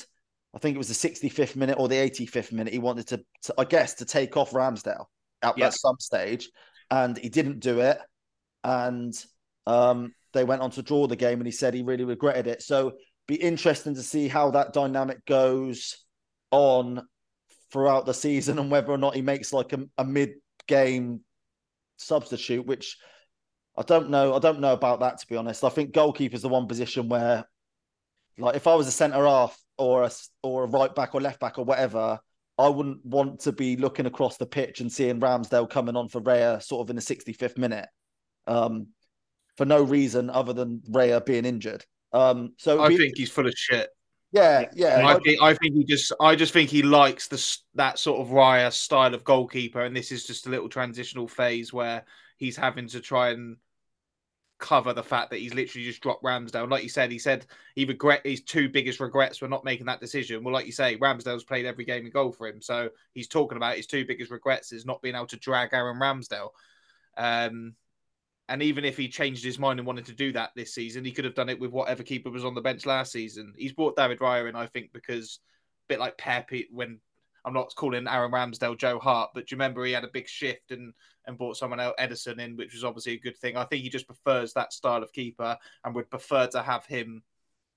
[0.53, 2.73] I think it was the 65th minute or the 85th minute.
[2.73, 5.05] He wanted to, to I guess, to take off Ramsdale
[5.41, 6.49] at, at some stage,
[6.89, 7.97] and he didn't do it.
[8.63, 9.13] And
[9.65, 12.61] um, they went on to draw the game, and he said he really regretted it.
[12.61, 12.93] So,
[13.27, 16.03] be interesting to see how that dynamic goes
[16.51, 17.07] on
[17.71, 21.21] throughout the season, and whether or not he makes like a, a mid-game
[21.97, 22.97] substitute, which
[23.77, 24.35] I don't know.
[24.35, 25.63] I don't know about that to be honest.
[25.63, 27.45] I think goalkeeper's the one position where,
[28.37, 30.11] like, if I was a centre half or a
[30.43, 32.19] or a right back or left back or whatever,
[32.57, 36.21] I wouldn't want to be looking across the pitch and seeing Ramsdale coming on for
[36.21, 37.87] Raya sort of in the 65th minute,
[38.45, 38.87] um,
[39.57, 41.83] for no reason other than Raya being injured.
[42.13, 42.97] Um, so I be...
[42.97, 43.89] think he's full of shit.
[44.31, 45.05] Yeah, yeah.
[45.05, 48.27] I think I think he just I just think he likes the that sort of
[48.27, 52.05] Raya style of goalkeeper, and this is just a little transitional phase where
[52.37, 53.57] he's having to try and
[54.61, 56.69] cover the fact that he's literally just dropped Ramsdale.
[56.69, 57.45] Like you said, he said
[57.75, 60.43] he regret his two biggest regrets were not making that decision.
[60.43, 63.57] Well, like you say, Ramsdale's played every game in goal for him, so he's talking
[63.57, 66.51] about his two biggest regrets is not being able to drag Aaron Ramsdale.
[67.17, 67.75] Um,
[68.47, 71.11] and even if he changed his mind and wanted to do that this season, he
[71.11, 73.53] could have done it with whatever keeper was on the bench last season.
[73.57, 75.39] He's brought David Raya in, I think, because
[75.87, 76.99] a bit like Pep when
[77.45, 80.27] I'm not calling Aaron Ramsdale Joe Hart, but do you remember he had a big
[80.27, 80.93] shift and
[81.27, 83.55] and brought someone else Ederson in, which was obviously a good thing.
[83.55, 87.21] I think he just prefers that style of keeper and would prefer to have him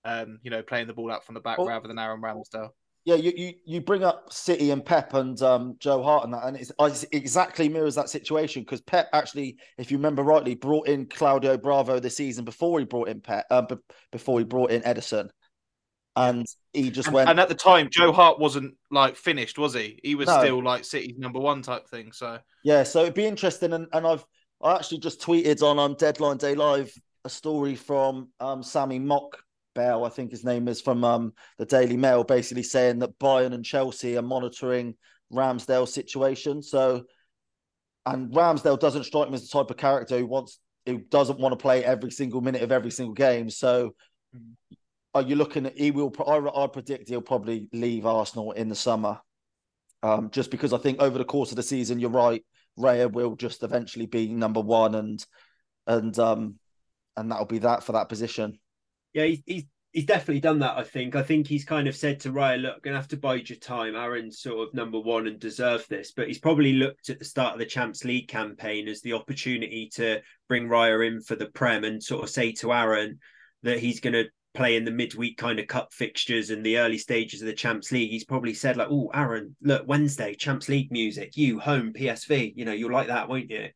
[0.04, 2.70] um, you know, playing the ball out from the back Well- rather than Aaron Ramsdale.
[3.06, 6.44] Yeah, you, you you bring up City and Pep and um, Joe Hart and that,
[6.44, 10.88] and it's, it's exactly mirrors that situation because Pep actually, if you remember rightly, brought
[10.88, 13.76] in Claudio Bravo this season before he brought in Pep, uh, be-
[14.10, 15.28] before he brought in Ederson,
[16.16, 17.30] and he just And, went.
[17.30, 19.98] and at the time, Joe Hart wasn't like finished, was he?
[20.02, 20.38] He was No.
[20.38, 22.12] still like City's number one type thing.
[22.12, 24.24] So Yeah, so it'd be interesting, and, and I've
[24.62, 26.92] I actually just tweeted on um Deadline Day Live
[27.24, 29.38] a story from um Sammy Mock
[29.74, 33.52] Bell, I think his name is from um the Daily Mail, basically saying that Bayern
[33.52, 34.94] and Chelsea are monitoring
[35.32, 36.62] Ramsdale's situation.
[36.62, 37.04] So,
[38.06, 41.52] and Ramsdale doesn't strike me as the type of character who wants who doesn't want
[41.52, 43.50] to play every single minute of every single game.
[43.50, 43.94] So,
[45.14, 46.12] are you looking at he will?
[46.26, 49.20] I, I predict he'll probably leave Arsenal in the summer,
[50.02, 52.44] um, just because I think over the course of the season, you're right.
[52.78, 55.24] Raya will just eventually be number one, and
[55.86, 56.58] and um
[57.16, 58.58] and that'll be that for that position.
[59.12, 60.76] Yeah, he's, he's he's definitely done that.
[60.76, 61.14] I think.
[61.14, 63.94] I think he's kind of said to Raya, "Look, gonna have to bide your time.
[63.94, 67.54] Aaron's sort of number one and deserve this." But he's probably looked at the start
[67.54, 71.84] of the Champs League campaign as the opportunity to bring Raya in for the Prem
[71.84, 73.20] and sort of say to Aaron
[73.62, 76.98] that he's going to play in the midweek kind of cup fixtures and the early
[76.98, 78.10] stages of the Champs League.
[78.10, 81.36] He's probably said like, "Oh, Aaron, look, Wednesday Champs League music.
[81.36, 82.54] You home PSV.
[82.56, 83.68] You know, you'll like that, won't you?"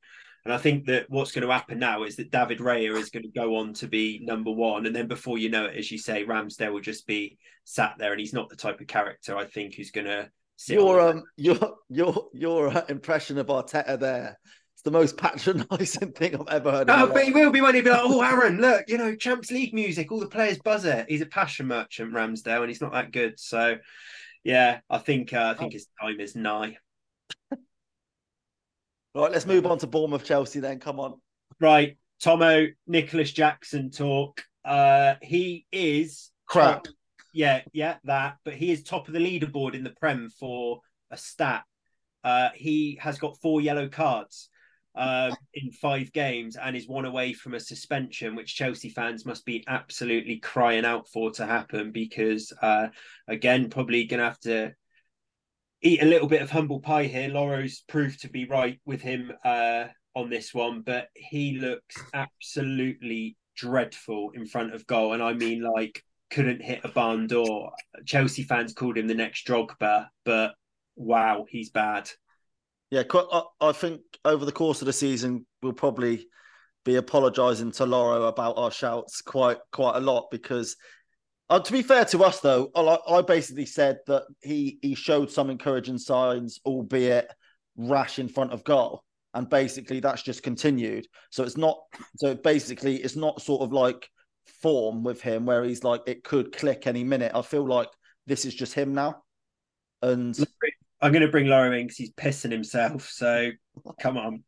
[0.45, 3.25] And I think that what's going to happen now is that David Raya is going
[3.25, 4.87] to go on to be number one.
[4.87, 8.13] And then before you know it, as you say, Ramsdale will just be sat there.
[8.13, 10.75] And he's not the type of character, I think, who's going to sit.
[10.75, 14.39] Your um your your your uh, impression of Arteta there.
[14.79, 16.89] It's the most patronising thing I've ever heard.
[16.89, 17.25] Oh, but life.
[17.25, 20.13] he will be when he'll be like, oh, Aaron, look, you know, Champs League music,
[20.13, 21.07] all the players buzz it.
[21.09, 23.41] He's a passion merchant, Ramsdale, and he's not that good.
[23.41, 23.79] So,
[24.45, 26.77] yeah, I think uh, I think his time is nigh.
[29.17, 30.79] Right, let's move on to Bournemouth Chelsea then.
[30.79, 31.15] Come on.
[31.59, 34.45] Right, Tomo, Nicolas Jackson talk.
[34.65, 36.85] Uh, he is Crap.
[36.85, 36.95] top-
[37.35, 38.37] Yeah, yeah, that.
[38.45, 41.65] But he is top of the leaderboard in the Prem for a stat.
[42.23, 44.51] Uh, he has got four yellow cards
[44.99, 49.47] um, in five games and is one away from a suspension, which Chelsea fans must
[49.47, 52.89] be absolutely crying out for to happen because, uh,
[53.29, 54.73] again, probably going to have to
[55.83, 57.29] eat a little bit of humble pie here.
[57.29, 59.85] Loro's proved to be right with him uh,
[60.15, 65.13] on this one, but he looks absolutely dreadful in front of goal.
[65.13, 67.73] And I mean, like, couldn't hit a barn door.
[68.05, 70.55] Chelsea fans called him the next Drogba, but
[70.97, 72.11] wow, he's bad.
[72.91, 73.03] Yeah,
[73.61, 76.27] I think over the course of the season, we'll probably
[76.85, 80.75] be apologising to Loro about our shouts quite quite a lot because,
[81.51, 85.31] uh, to be fair to us though, I, I basically said that he he showed
[85.31, 87.31] some encouraging signs, albeit
[87.77, 91.07] rash in front of goal, and basically that's just continued.
[91.31, 91.79] So it's not
[92.17, 94.09] so basically it's not sort of like
[94.63, 97.33] form with him where he's like it could click any minute.
[97.35, 97.89] I feel like
[98.27, 99.23] this is just him now,
[100.01, 100.35] and
[101.01, 103.09] I'm going to bring Loro in because he's pissing himself.
[103.11, 103.51] So
[104.01, 104.43] come on.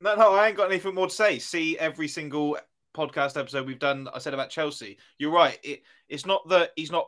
[0.00, 1.38] No, no, I ain't got anything more to say.
[1.38, 2.56] See every single
[2.94, 4.08] podcast episode we've done.
[4.14, 4.98] I said about Chelsea.
[5.18, 5.58] You're right.
[5.62, 7.06] It, it's not that he's not.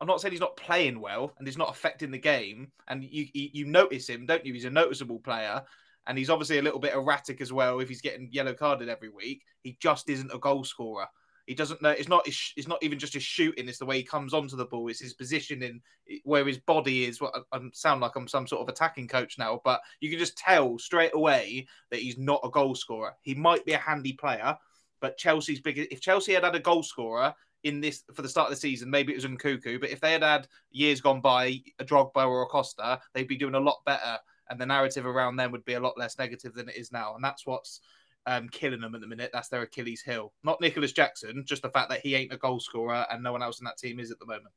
[0.00, 2.72] I'm not saying he's not playing well and he's not affecting the game.
[2.88, 4.52] And you you, you notice him, don't you?
[4.52, 5.62] He's a noticeable player,
[6.06, 7.78] and he's obviously a little bit erratic as well.
[7.78, 11.06] If he's getting yellow carded every week, he just isn't a goal scorer.
[11.46, 11.90] He doesn't know.
[11.90, 12.26] It's not.
[12.26, 13.68] It's not even just his shooting.
[13.68, 14.88] It's the way he comes onto the ball.
[14.88, 15.80] It's his positioning,
[16.22, 17.20] where his body is.
[17.20, 20.20] What I, I sound like I'm some sort of attacking coach now, but you can
[20.20, 23.14] just tell straight away that he's not a goal scorer.
[23.22, 24.56] He might be a handy player,
[25.00, 25.78] but Chelsea's big.
[25.78, 27.34] If Chelsea had had a goal scorer
[27.64, 29.80] in this for the start of the season, maybe it was Nkunku.
[29.80, 33.36] But if they had had years gone by, a Drogba or a Costa, they'd be
[33.36, 34.18] doing a lot better,
[34.48, 37.16] and the narrative around them would be a lot less negative than it is now.
[37.16, 37.80] And that's what's
[38.26, 39.30] um, killing them at the minute.
[39.32, 40.32] That's their Achilles heel.
[40.44, 43.42] Not Nicolas Jackson, just the fact that he ain't a goal scorer and no one
[43.42, 44.52] else in that team is at the moment.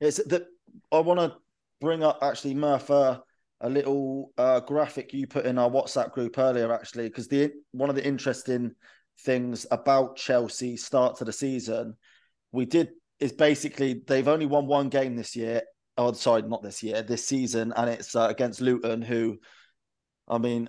[0.00, 0.46] It's that
[0.92, 1.36] I want to
[1.80, 3.20] bring up actually Murph uh,
[3.60, 7.90] a little uh, graphic you put in our WhatsApp group earlier actually because the one
[7.90, 8.72] of the interesting
[9.20, 11.96] things about Chelsea start to the season
[12.52, 15.62] we did is basically they've only won one game this year.
[15.96, 19.02] Oh, sorry, not this year, this season, and it's uh, against Luton.
[19.02, 19.38] Who,
[20.28, 20.68] I mean,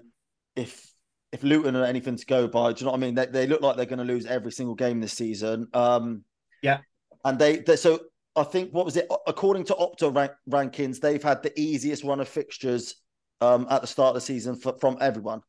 [0.55, 0.88] if
[1.31, 3.15] if Luton are anything to go by, do you know what I mean?
[3.15, 5.67] They, they look like they're going to lose every single game this season.
[5.73, 6.23] Um,
[6.61, 6.79] Yeah.
[7.23, 7.99] and they, they so
[8.35, 9.07] I think what was it?
[9.27, 12.95] According to Opta rank, rankings, they've had the easiest run of fixtures
[13.41, 15.41] um, at the start of the season for, from everyone.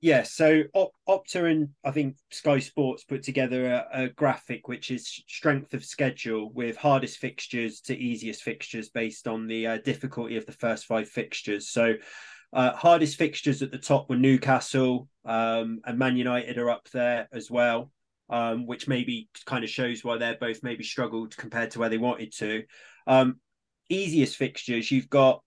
[0.00, 4.90] Yeah, so Op- Opta and I think Sky Sports put together a, a graphic which
[4.90, 10.36] is strength of schedule with hardest fixtures to easiest fixtures based on the uh, difficulty
[10.36, 11.70] of the first five fixtures.
[11.70, 11.94] So,
[12.54, 17.28] uh, hardest fixtures at the top were Newcastle um, and Man United are up there
[17.32, 17.90] as well.
[18.28, 21.98] um, which maybe kind of shows why they're both maybe struggled compared to where they
[21.98, 22.64] wanted to.
[23.06, 23.36] Um,
[23.88, 25.42] easiest fixtures, you've got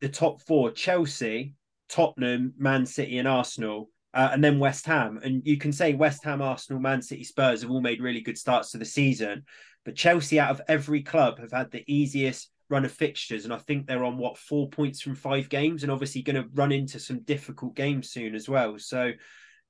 [0.00, 1.54] the top four Chelsea,
[1.88, 3.90] Tottenham, Man City, and Arsenal.
[4.14, 5.18] Uh, and then West Ham.
[5.22, 8.36] And you can say West Ham, Arsenal, Man City, Spurs have all made really good
[8.36, 9.44] starts to the season.
[9.86, 13.44] But Chelsea, out of every club, have had the easiest run of fixtures.
[13.44, 16.48] And I think they're on what four points from five games and obviously going to
[16.54, 18.78] run into some difficult games soon as well.
[18.78, 19.12] So,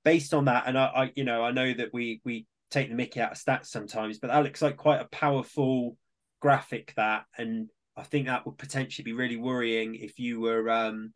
[0.05, 2.95] based on that, and I, I, you know, I know that we, we take the
[2.95, 5.97] mickey out of stats sometimes, but that looks like quite a powerful
[6.41, 7.25] graphic that.
[7.37, 11.13] And I think that would potentially be really worrying if you were um,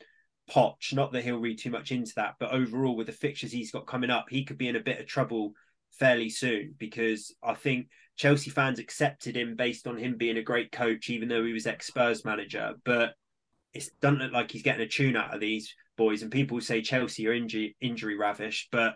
[0.50, 0.92] Poch.
[0.92, 3.86] Not that he'll read too much into that, but overall, with the fixtures he's got
[3.86, 5.52] coming up, he could be in a bit of trouble
[5.92, 10.72] fairly soon because I think Chelsea fans accepted him based on him being a great
[10.72, 12.72] coach, even though he was ex Spurs manager.
[12.84, 13.14] But
[13.74, 16.22] it doesn't look like he's getting a tune out of these boys.
[16.22, 18.94] And people say Chelsea are injury injury ravished, but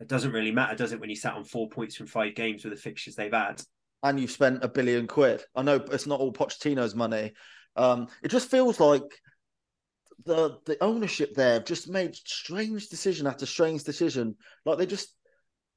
[0.00, 2.64] it doesn't really matter, does it, when you sat on four points from five games
[2.64, 3.60] with the fixtures they've had?
[4.02, 5.42] And you've spent a billion quid.
[5.56, 7.32] I know it's not all Pochettino's money.
[7.74, 9.02] Um, it just feels like
[10.24, 14.36] the the ownership there have just made strange decision after strange decision.
[14.64, 15.14] Like they just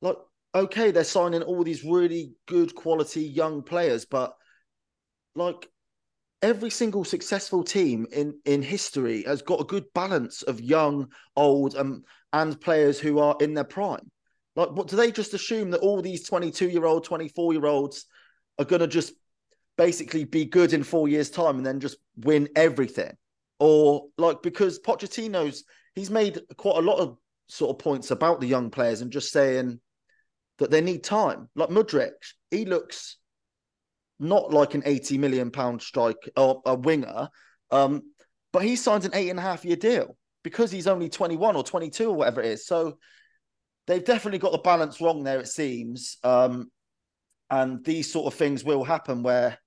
[0.02, 0.18] like
[0.54, 4.34] okay, they're signing all these really good quality young players, but
[5.36, 5.70] like
[6.42, 11.76] every single successful team in in history has got a good balance of young, old,
[11.76, 14.12] and and players who are in their prime.
[14.56, 18.06] Like, what do they just assume that all these twenty-two year old, twenty-four year olds
[18.60, 19.14] are going to just
[19.78, 23.16] basically be good in four years' time and then just win everything?
[23.62, 28.48] or like because Pochettino's he's made quite a lot of sort of points about the
[28.48, 29.80] young players and just saying
[30.62, 31.50] that they need time.
[31.56, 32.12] Like Mudryk,
[32.52, 33.18] he looks
[34.20, 37.30] not like an 80 million pound strike or a winger,
[37.72, 38.04] um,
[38.54, 41.64] but he signed an eight and a half year deal because he's only 21 or
[41.64, 42.68] 22 or whatever it is.
[42.68, 43.00] So
[43.88, 46.18] they've definitely got the balance wrong there, it seems.
[46.24, 46.70] Um,
[47.50, 49.58] and these sort of things will happen where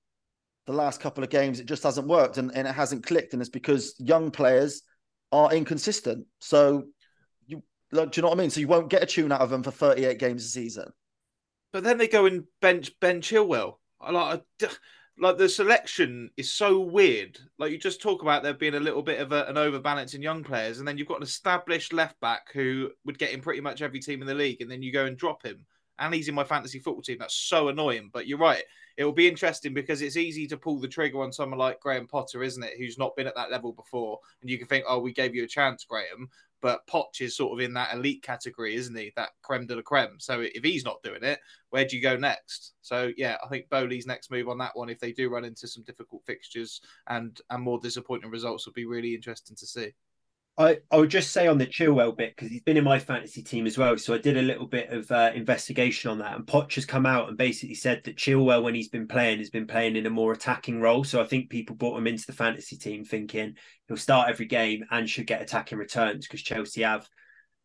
[0.67, 3.43] the last couple of games it just hasn't worked and, and it hasn't clicked and
[3.43, 4.83] it's because young players
[5.33, 6.85] are inconsistent so
[7.95, 8.51] like do you know what i mean?
[8.51, 10.93] So you won't get a tune out of them for 38 games a season.
[11.73, 13.77] But then they go and bench ben chilwell.
[14.09, 14.45] Like
[15.19, 17.39] like the selection is so weird.
[17.59, 20.23] Like you just talk about there being a little bit of a, an overbalance in
[20.23, 23.61] young players and then you've got an established left back who would get in pretty
[23.61, 25.65] much every team in the league and then you go and drop him
[25.99, 28.65] and he's in my fantasy football team that's so annoying but you're right
[28.97, 32.07] it will be interesting because it's easy to pull the trigger on someone like Graham
[32.07, 32.75] Potter, isn't it?
[32.79, 34.21] Who's not been at that level before.
[34.41, 36.29] And you can think, oh, we gave you a chance, Graham.
[36.63, 39.13] But Poch is sort of in that elite category, isn't he?
[39.17, 40.19] That creme de la creme.
[40.19, 41.39] So if he's not doing it,
[41.71, 42.73] where do you go next?
[42.81, 45.69] So yeah, I think Boehly's next move on that one, if they do run into
[45.69, 49.93] some difficult fixtures and and more disappointing results, would be really interesting to see.
[50.57, 53.43] I, I would just say on the Chilwell bit because he's been in my fantasy
[53.43, 53.99] team as well.
[53.99, 57.07] So I did a little bit of uh, investigation on that, and Poch has come
[57.07, 60.11] out and basically said that Chilwell, when he's been playing, has been playing in a
[60.11, 61.03] more attacking role.
[61.03, 63.55] So I think people brought him into the fantasy team thinking
[63.89, 67.09] he'll start every game and should get attacking returns because Chelsea have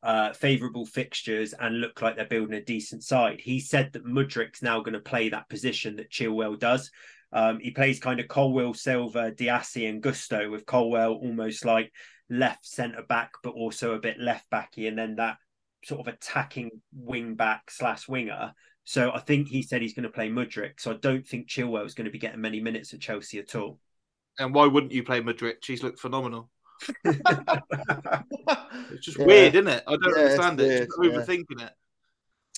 [0.01, 3.39] uh, favourable fixtures and look like they're building a decent side.
[3.39, 6.89] He said that Mudryk's now going to play that position that Chilwell does.
[7.31, 11.91] Um, he plays kind of Colwill, Silva, Disasi, and Gusto with Colwill almost like
[12.29, 15.37] left centre back, but also a bit left backy, and then that
[15.83, 18.53] sort of attacking wing back slash winger.
[18.83, 20.79] So I think he said he's going to play Mudryk.
[20.79, 23.55] So I don't think Chilwell is going to be getting many minutes at Chelsea at
[23.55, 23.79] all.
[24.39, 25.57] And why wouldn't you play Mudryk?
[25.61, 26.49] She's looked phenomenal.
[27.05, 27.19] it's
[29.01, 29.25] just yeah.
[29.25, 29.83] weird, isn't it?
[29.85, 30.87] I don't yeah, understand it.
[30.87, 31.73] Just overthinking it.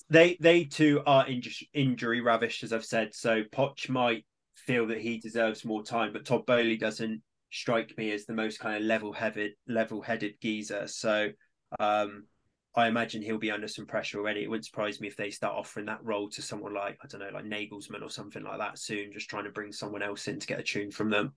[0.09, 3.15] They they too are inj- injury ravished, as I've said.
[3.15, 8.11] So Poch might feel that he deserves more time, but Todd Boehly doesn't strike me
[8.11, 10.87] as the most kind of level-headed, level-headed geezer.
[10.87, 11.29] So
[11.79, 12.23] um,
[12.75, 14.43] I imagine he'll be under some pressure already.
[14.43, 17.19] It wouldn't surprise me if they start offering that role to someone like I don't
[17.19, 19.11] know, like Nagelsmann or something like that soon.
[19.11, 21.33] Just trying to bring someone else in to get a tune from them.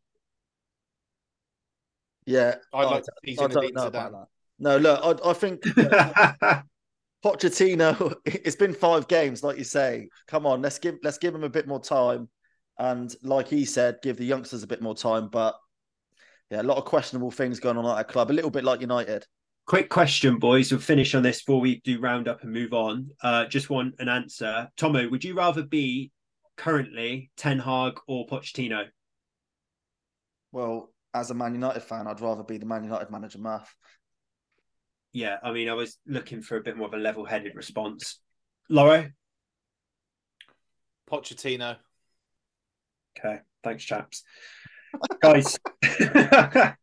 [2.26, 4.26] Yeah, I'd like I, I don't know about that.
[4.58, 5.62] No, look, I, I think
[7.24, 8.14] Pochettino.
[8.24, 10.08] It's been five games, like you say.
[10.28, 12.28] Come on, let's give let's give him a bit more time,
[12.78, 15.28] and like he said, give the youngsters a bit more time.
[15.28, 15.56] But
[16.54, 18.30] yeah, a lot of questionable things going on at that club.
[18.30, 19.26] A little bit like United.
[19.66, 20.70] Quick question, boys.
[20.70, 23.10] We'll finish on this before we do round up and move on.
[23.20, 24.68] Uh, just want an answer.
[24.76, 26.12] Tomo, would you rather be
[26.56, 28.84] currently Ten Hag or Pochettino?
[30.52, 33.74] Well, as a Man United fan, I'd rather be the Man United manager, Murph.
[35.12, 38.20] Yeah, I mean, I was looking for a bit more of a level-headed response.
[38.68, 39.10] Laura?
[41.10, 41.76] Pochettino.
[43.18, 44.22] Okay, thanks, chaps
[45.20, 45.58] guys.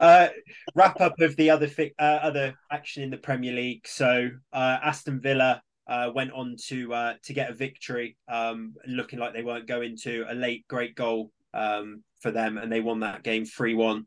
[0.00, 0.28] uh,
[0.74, 3.86] wrap up of the other fi- uh, other action in the Premier League.
[3.86, 9.18] So uh, Aston Villa uh, went on to uh, to get a victory, um, looking
[9.18, 10.24] like they weren't going to.
[10.28, 14.06] A late great goal um, for them, and they won that game three one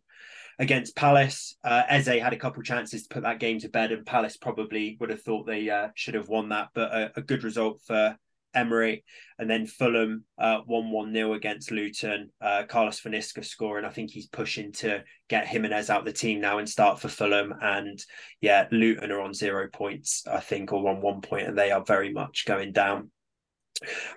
[0.59, 1.57] against Palace.
[1.63, 4.97] Uh, Eze had a couple chances to put that game to bed, and Palace probably
[4.99, 6.69] would have thought they uh, should have won that.
[6.73, 8.17] But a, a, good result for
[8.53, 9.03] Emery.
[9.39, 12.31] And then Fulham uh, 1 1 0 against Luton.
[12.41, 13.85] Uh, Carlos Vinícius scoring.
[13.85, 17.53] I think he's pushing to get Jimenez out the team now and start for Fulham.
[17.61, 18.03] And
[18.41, 21.83] yeah, Luton are on zero points, I think, or on one point, and they are
[21.83, 23.11] very much going down.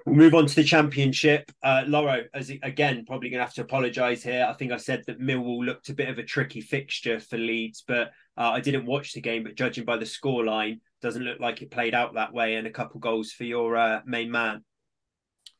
[0.05, 1.51] We'll move on to the championship.
[1.63, 4.47] Uh, Loro, as again, probably going to have to apologise here.
[4.49, 7.85] I think I said that Millwall looked a bit of a tricky fixture for Leeds,
[7.87, 9.43] but uh, I didn't watch the game.
[9.45, 12.57] But judging by the scoreline, doesn't look like it played out that way.
[12.57, 14.65] And a couple goals for your uh, main man.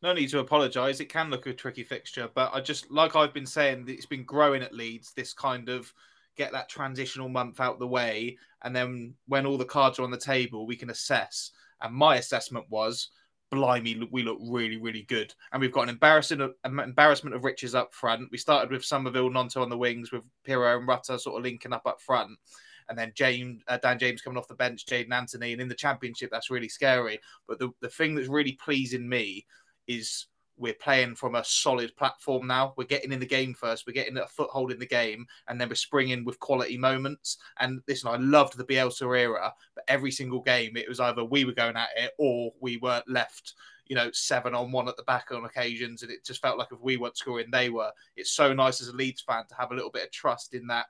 [0.03, 1.01] No need to apologise.
[1.01, 4.25] It can look a tricky fixture, but I just like I've been saying, it's been
[4.25, 5.13] growing at Leeds.
[5.17, 5.93] This kind of
[6.37, 10.11] get that transitional month out the way, and then when all the cards are on
[10.11, 11.53] the table, we can assess.
[11.81, 13.09] And my assessment was
[13.51, 15.33] blimey, we look really, really good.
[15.53, 18.29] And we've got an embarrassing embarrassment of riches up front.
[18.31, 21.73] We started with Summerville, Gnonto on the wings, with Piroe and Rutter sort of linking
[21.73, 22.33] up up front.
[22.89, 25.75] And then James, uh, Dan James coming off the bench, Jaidon Anthony, and in the
[25.75, 27.21] championship, that's really scary.
[27.49, 29.47] But the, the thing that's really pleasing me
[29.87, 30.27] is
[30.59, 32.73] we're playing from a solid platform now.
[32.77, 33.87] We're getting in the game first.
[33.87, 37.39] We're getting a foothold in the game, and then we're springing with quality moments.
[37.61, 41.45] And listen, I loved the Bielsa era, but every single game it was either we
[41.45, 43.55] were going at it or we weren't left,
[43.87, 46.69] you know, seven on one at the back on occasions, and it just felt like
[46.73, 47.91] if we weren't scoring, they were.
[48.17, 50.67] It's so nice as a Leeds fan to have a little bit of trust in
[50.69, 50.87] that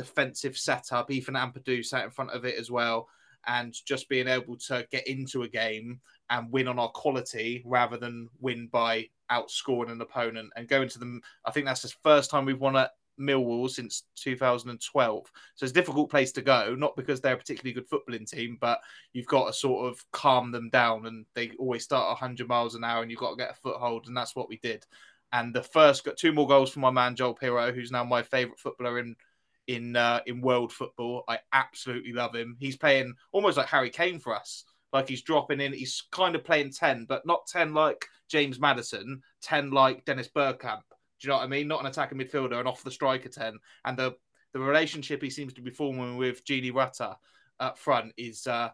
[0.00, 1.10] defensive setup.
[1.10, 3.08] Ethan Ampadu sat in front of it as well
[3.46, 7.98] and just being able to get into a game and win on our quality rather
[7.98, 11.20] than win by outscoring an opponent and going to them.
[11.44, 15.30] I think that's the first time we've won at Millwall since 2012.
[15.54, 18.56] So it's a difficult place to go, not because they're a particularly good footballing team,
[18.58, 18.80] but
[19.12, 22.84] you've got to sort of calm them down and they always start 100 miles an
[22.84, 24.06] hour and you've got to get a foothold.
[24.06, 24.86] And that's what we did.
[25.32, 28.22] And the first got two more goals from my man Joel Piroe, who's now my
[28.22, 29.14] favourite footballer in
[29.66, 31.24] in uh, in world football.
[31.28, 32.56] I absolutely love him.
[32.60, 34.64] He's playing almost like Harry Kane for us.
[34.92, 35.72] Like he's dropping in.
[35.72, 40.82] He's kind of playing 10, but not 10 like James Maddison, 10 like Dennis Bergkamp.
[41.20, 41.68] Do you know what I mean?
[41.68, 43.58] Not an attacking midfielder and off the striker 10.
[43.84, 44.14] And the,
[44.52, 47.14] the relationship he seems to be forming with Gini Rutter
[47.60, 48.70] up front is, uh,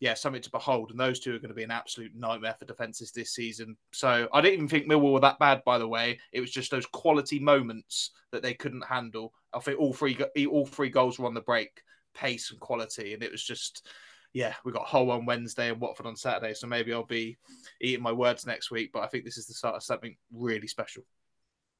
[0.00, 0.90] yeah, something to behold.
[0.90, 3.76] And those two are going to be an absolute nightmare for defences this season.
[3.92, 6.18] So I didn't even think Millwall were that bad, by the way.
[6.32, 9.34] It was just those quality moments that they couldn't handle.
[9.52, 11.82] I think all three all three goals were on the break,
[12.14, 13.86] pace and quality, and it was just
[14.32, 16.54] yeah, we got Hull on Wednesday and Watford on Saturday.
[16.54, 17.36] So maybe I'll be
[17.80, 18.90] eating my words next week.
[18.92, 21.02] But I think this is the start of something really special.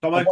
[0.03, 0.25] I,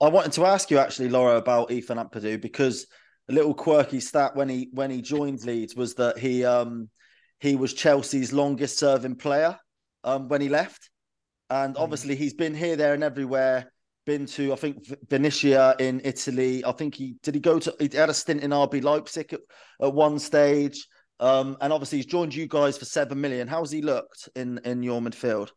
[0.00, 2.86] I wanted to ask you actually, Laura, about Ethan Ampadu because
[3.28, 6.88] a little quirky stat when he when he joined Leeds was that he um
[7.40, 9.58] he was Chelsea's longest serving player
[10.02, 10.90] um when he left,
[11.50, 11.82] and hmm.
[11.82, 13.70] obviously he's been here, there, and everywhere.
[14.06, 16.62] Been to I think Venezia in Italy.
[16.64, 19.40] I think he did he go to he had a stint in RB Leipzig at,
[19.80, 20.86] at one stage.
[21.20, 23.48] Um, and obviously he's joined you guys for seven million.
[23.48, 25.50] How's he looked in in your midfield?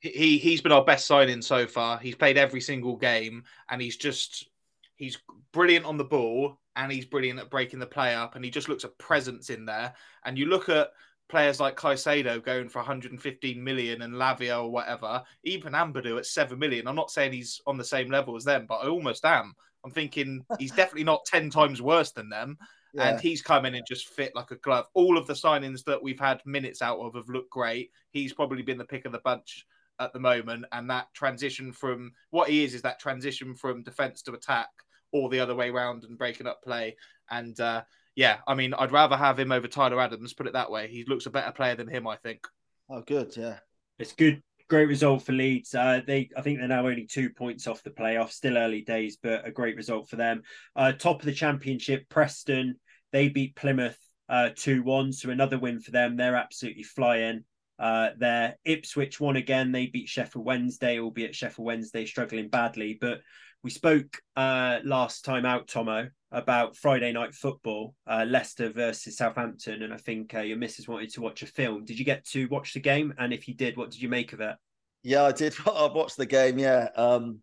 [0.00, 1.98] He he's been our best signing so far.
[1.98, 4.48] He's played every single game, and he's just
[4.96, 5.18] he's
[5.52, 8.68] brilliant on the ball, and he's brilliant at breaking the play up, and he just
[8.68, 9.94] looks a presence in there.
[10.24, 10.90] And you look at
[11.28, 16.58] players like Caicedo going for 115 million and Lavia or whatever, even Ampadu at 7
[16.58, 16.86] million.
[16.86, 19.54] I'm not saying he's on the same level as them, but I almost am.
[19.84, 22.58] I'm thinking he's definitely not 10 times worse than them
[22.94, 23.08] yeah.
[23.08, 24.86] and he's come in and just fit like a glove.
[24.94, 27.90] All of the signings that we've had minutes out of have looked great.
[28.10, 29.66] He's probably been the pick of the bunch
[29.98, 34.22] at the moment, and that transition from what he is is that transition from defense
[34.22, 34.68] to attack,
[35.14, 36.96] or the other way around, and breaking up play.
[37.30, 37.82] And uh,
[38.14, 40.34] yeah, I mean, I'd rather have him over Tyler Adams.
[40.34, 40.88] Put it that way.
[40.88, 42.46] He looks a better player than him, I think.
[42.90, 43.34] Oh, good.
[43.36, 43.58] Yeah,
[43.98, 45.74] it's good great result for Leeds.
[45.74, 48.30] Uh, they, I think they're now only two points off the playoff.
[48.30, 50.42] Still early days, but a great result for them.
[50.74, 52.76] Uh, top of the championship, Preston.
[53.12, 55.12] They beat Plymouth uh, 2 1.
[55.12, 56.16] So another win for them.
[56.16, 57.44] They're absolutely flying.
[57.78, 58.56] Uh, there.
[58.64, 59.72] Ipswich won again.
[59.72, 62.96] They beat Sheffield Wednesday, albeit Sheffield Wednesday struggling badly.
[63.00, 63.20] But
[63.64, 69.82] we spoke uh, last time out, Tomo, about Friday night football, uh, Leicester versus Southampton.
[69.82, 71.86] And I think uh, your missus wanted to watch a film.
[71.86, 73.14] Did you get to watch the game?
[73.18, 74.54] And if you did, what did you make of it?
[75.02, 75.54] Yeah, I did.
[75.66, 76.58] I watched the game.
[76.58, 76.90] Yeah.
[76.94, 77.40] Um,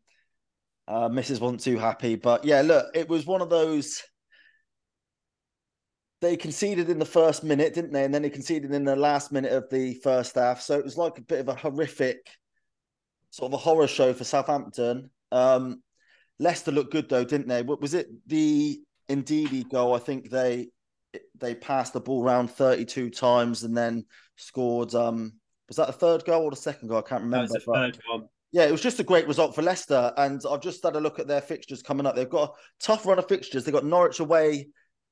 [0.88, 1.42] uh, Mrs.
[1.42, 2.16] wasn't too happy.
[2.16, 4.04] But yeah, look, it was one of those
[6.22, 8.04] they conceded in the first minute, didn't they?
[8.04, 10.62] And then they conceded in the last minute of the first half.
[10.62, 12.30] So it was like a bit of a horrific,
[13.32, 15.10] sort of a horror show for Southampton.
[15.32, 15.82] Um,
[16.42, 17.62] Leicester looked good though, didn't they?
[17.62, 18.08] Was it?
[18.28, 19.94] The Ndidi goal.
[19.94, 20.70] I think they
[21.40, 24.06] they passed the ball around 32 times and then
[24.38, 24.96] scored.
[24.96, 25.34] Um,
[25.68, 26.98] was that the third goal or the second goal?
[26.98, 27.48] I can't remember.
[27.48, 28.28] That was the third one.
[28.52, 30.12] Yeah, it was just a great result for Leicester.
[30.18, 32.16] And I've just had a look at their fixtures coming up.
[32.16, 32.54] They've got a
[32.84, 33.64] tough run of fixtures.
[33.64, 34.68] They've got Norwich away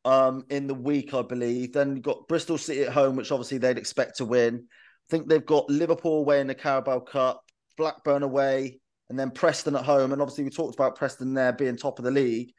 [0.05, 1.73] um, in the week, I believe.
[1.73, 4.65] Then you've got Bristol City at home, which obviously they'd expect to win.
[4.65, 7.41] I think they've got Liverpool away in the Carabao Cup,
[7.77, 8.79] Blackburn away,
[9.09, 10.11] and then Preston at home.
[10.11, 12.53] And obviously, we talked about Preston there being top of the league.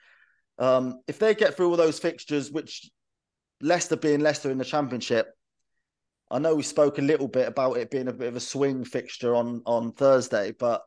[0.58, 2.90] Um, if they get through all those fixtures, which
[3.60, 5.28] Leicester being Leicester in the Championship,
[6.30, 8.84] I know we spoke a little bit about it being a bit of a swing
[8.84, 10.82] fixture on on Thursday, but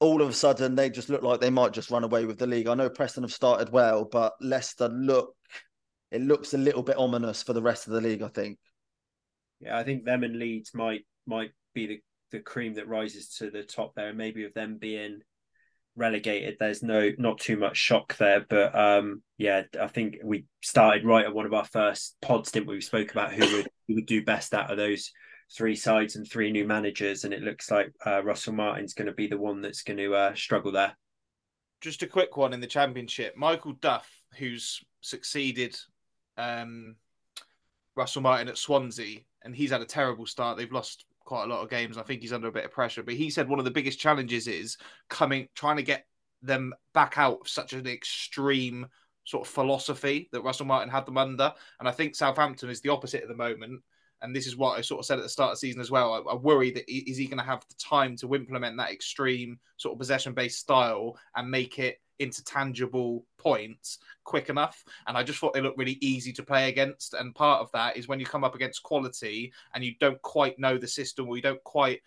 [0.00, 2.46] all of a sudden they just look like they might just run away with the
[2.46, 2.68] league.
[2.68, 5.34] I know Preston have started well, but Leicester look
[6.10, 8.22] it looks a little bit ominous for the rest of the league.
[8.22, 8.58] I think.
[9.60, 13.50] Yeah, I think them and Leeds might might be the the cream that rises to
[13.50, 15.20] the top there, and maybe with them being
[15.96, 18.44] relegated, there's no not too much shock there.
[18.48, 22.68] But um, yeah, I think we started right at one of our first pods, didn't
[22.68, 22.76] we?
[22.76, 25.12] We spoke about who would who would do best out of those
[25.56, 29.12] three sides and three new managers, and it looks like uh, Russell Martin's going to
[29.12, 30.96] be the one that's going to uh, struggle there.
[31.80, 33.36] Just a quick one in the championship.
[33.36, 35.78] Michael Duff, who's succeeded
[36.36, 36.96] um,
[37.96, 40.56] Russell Martin at Swansea, and he's had a terrible start.
[40.56, 41.98] They've lost quite a lot of games.
[41.98, 43.02] I think he's under a bit of pressure.
[43.02, 44.78] But he said one of the biggest challenges is
[45.10, 46.06] coming, trying to get
[46.40, 48.86] them back out of such an extreme
[49.24, 51.52] sort of philosophy that Russell Martin had them under.
[51.80, 53.82] And I think Southampton is the opposite at the moment.
[54.22, 55.90] And this is what I sort of said at the start of the season as
[55.90, 56.14] well.
[56.14, 59.58] I, I worry that is he going to have the time to implement that extreme
[59.76, 64.84] sort of possession based style and make it into tangible points quick enough.
[65.06, 67.14] And I just thought they looked really easy to play against.
[67.14, 70.58] And part of that is when you come up against quality and you don't quite
[70.58, 72.00] know the system or you don't quite,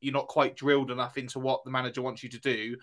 [0.00, 2.76] you're not quite drilled enough into what the manager wants you to do.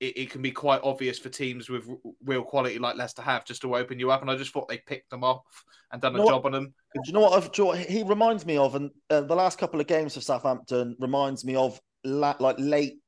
[0.00, 1.88] It, it can be quite obvious for teams with
[2.24, 4.22] real quality like Leicester have just to open you up.
[4.22, 5.44] And I just thought they picked them off
[5.92, 6.74] and done a job on them.
[6.94, 8.74] Do you know what I've, what he reminds me of?
[8.74, 12.98] And uh, the last couple of games of Southampton reminds me of la- like late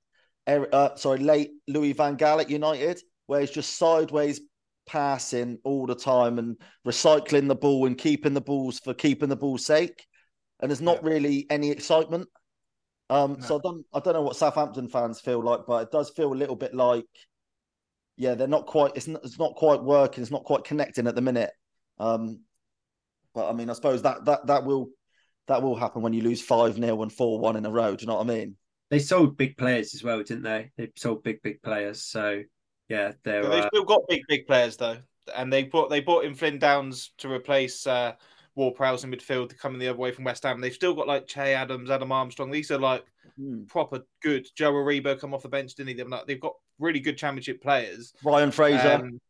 [0.47, 4.41] uh, sorry, late Louis Van Gaal at United, where he's just sideways
[4.87, 6.57] passing all the time and
[6.87, 10.05] recycling the ball and keeping the balls for keeping the ball's sake.
[10.61, 11.09] And there's not yeah.
[11.11, 12.29] really any excitement.
[13.09, 13.47] Um, no.
[13.47, 16.33] So I don't, I don't know what Southampton fans feel like, but it does feel
[16.33, 17.07] a little bit like,
[18.17, 18.93] yeah, they're not quite.
[18.97, 20.23] It's not, it's not quite working.
[20.23, 21.51] It's not quite connecting at the minute.
[21.99, 22.41] Um,
[23.35, 24.91] but I mean, I suppose that that that will
[25.49, 27.97] that will happen when you lose five 0 and four one in a row.
[27.97, 28.57] Do you know what I mean?
[28.91, 30.73] They sold big players as well, didn't they?
[30.77, 32.03] They sold big, big players.
[32.03, 32.43] So
[32.89, 33.43] yeah, they're.
[33.43, 33.69] they've uh...
[33.69, 34.99] still got big, big players though,
[35.35, 38.15] and they bought they bought in Flynn Downes to replace uh,
[38.57, 40.61] Ward-Prowse in midfield, coming the other way from West Ham.
[40.61, 42.51] They've still got like Che Adams, Adam Armstrong.
[42.51, 43.05] These are like
[43.41, 43.67] mm.
[43.69, 44.47] proper good.
[44.57, 46.05] Joe Aribo come off the bench, didn't he?
[46.27, 48.12] They've got really good Championship players.
[48.25, 48.95] Ryan Fraser.
[48.95, 49.21] Um,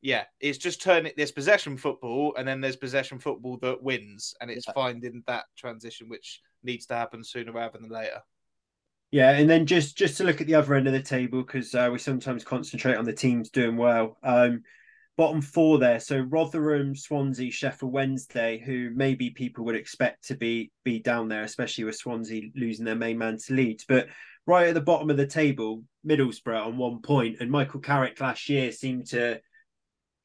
[0.00, 1.12] yeah, it's just turning.
[1.16, 4.74] There's possession football, and then there's possession football that wins, and it's yeah.
[4.74, 8.22] finding that transition which needs to happen sooner rather than later.
[9.10, 11.74] Yeah, and then just just to look at the other end of the table because
[11.74, 14.18] uh, we sometimes concentrate on the teams doing well.
[14.22, 14.62] Um,
[15.16, 20.70] bottom four there, so Rotherham, Swansea, Sheffield Wednesday, who maybe people would expect to be
[20.84, 23.84] be down there, especially with Swansea losing their main man to Leeds.
[23.88, 24.08] But
[24.46, 28.48] right at the bottom of the table, Middlesbrough on one point, and Michael Carrick last
[28.48, 29.40] year seemed to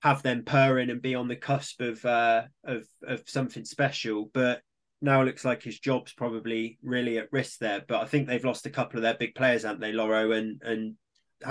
[0.01, 4.61] have them purring and be on the cusp of uh, of of something special, but
[5.01, 7.83] now it looks like his job's probably really at risk there.
[7.87, 10.61] But I think they've lost a couple of their big players, haven't they, Loro And
[10.63, 10.95] and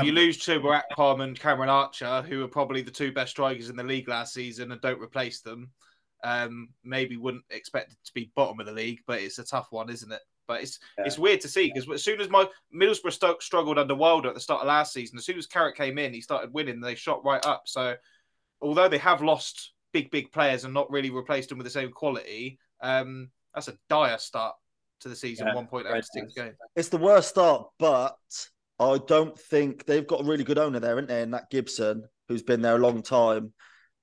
[0.02, 3.76] you lose Chuba Akpom and Cameron Archer, who are probably the two best strikers in
[3.76, 5.70] the league last season, and don't replace them.
[6.22, 9.68] Um, maybe wouldn't expect it to be bottom of the league, but it's a tough
[9.70, 10.20] one, isn't it?
[10.46, 11.04] But it's yeah.
[11.06, 14.34] it's weird to see because as soon as my Middlesbrough st- struggled under Wilder at
[14.34, 16.80] the start of last season, as soon as Carrick came in, he started winning.
[16.80, 17.62] They shot right up.
[17.66, 17.96] So
[18.60, 21.90] although they have lost big big players and not really replaced them with the same
[21.90, 24.54] quality, um, that's a dire start
[25.00, 25.48] to the season.
[25.48, 26.56] Yeah, One point over six games.
[26.76, 28.16] It's the worst start, but
[28.78, 31.22] I don't think they've got a really good owner there, isn't there?
[31.22, 33.52] And that Gibson, who's been there a long time,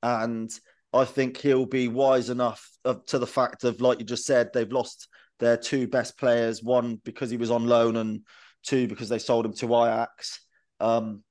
[0.03, 0.51] and
[0.93, 4.49] I think he'll be wise enough of, to the fact of, like you just said,
[4.53, 5.07] they've lost
[5.39, 6.63] their two best players.
[6.63, 8.21] One because he was on loan, and
[8.63, 10.41] two because they sold him to Ajax.
[10.79, 11.23] Um,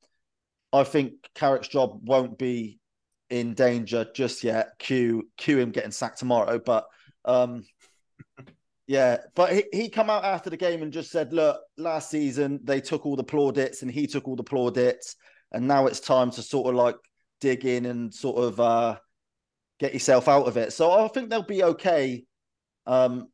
[0.73, 2.81] I think Carrick's job won't be
[3.31, 4.71] in danger just yet.
[4.79, 6.87] Cue, cue him getting sacked tomorrow, but
[7.25, 7.65] um,
[8.87, 12.61] yeah, but he, he come out after the game and just said, look, last season
[12.63, 15.17] they took all the plaudits and he took all the plaudits,
[15.53, 16.97] and now it's time to sort of like
[17.41, 18.97] dig in and sort of uh,
[19.81, 20.73] get yourself out of it.
[20.73, 22.25] So I think they'll be okay
[22.87, 23.29] um,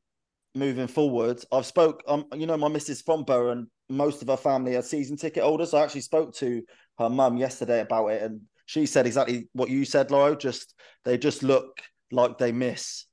[0.54, 1.42] moving forward.
[1.52, 4.82] I've spoke, um, you know, my missus from Borough and most of her family are
[4.82, 5.74] season ticket holders.
[5.74, 6.62] I actually spoke to
[6.98, 10.34] her mum yesterday about it, and she said exactly what you said, Laura.
[10.34, 10.74] Just
[11.04, 11.80] they just look
[12.10, 13.04] like they miss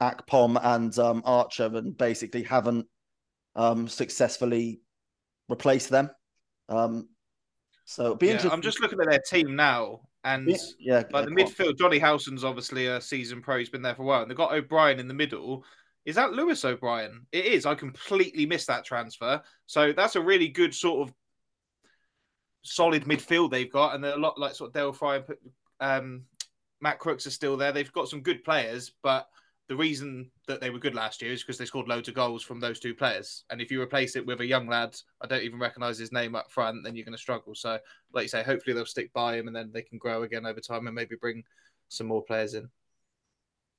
[0.00, 2.86] Akpom and um, Archer and basically haven't
[3.56, 4.80] um, successfully
[5.48, 6.10] replaced them.
[6.68, 7.08] Um,
[7.84, 8.52] so be yeah, interesting.
[8.52, 12.44] I'm just looking at their team now, and yeah, yeah, like the midfield, Johnny Howson's
[12.44, 13.58] obviously a season pro.
[13.58, 15.64] He's been there for a while, and they've got O'Brien in the middle.
[16.06, 17.26] Is that Lewis O'Brien?
[17.32, 17.66] It is.
[17.66, 19.42] I completely missed that transfer.
[19.66, 21.14] So that's a really good sort of
[22.62, 25.24] solid midfield they've got, and they're a lot like sort of Dael Fry and
[25.80, 26.22] um,
[26.80, 27.72] Matt Crooks are still there.
[27.72, 29.28] They've got some good players, but
[29.68, 32.42] the reason that they were good last year is because they scored loads of goals
[32.42, 33.44] from those two players.
[33.48, 36.34] And if you replace it with a young lad, I don't even recognise his name
[36.34, 37.54] up front, then you're going to struggle.
[37.54, 37.78] So,
[38.12, 40.60] like you say, hopefully they'll stick by him and then they can grow again over
[40.60, 41.44] time and maybe bring
[41.88, 42.68] some more players in.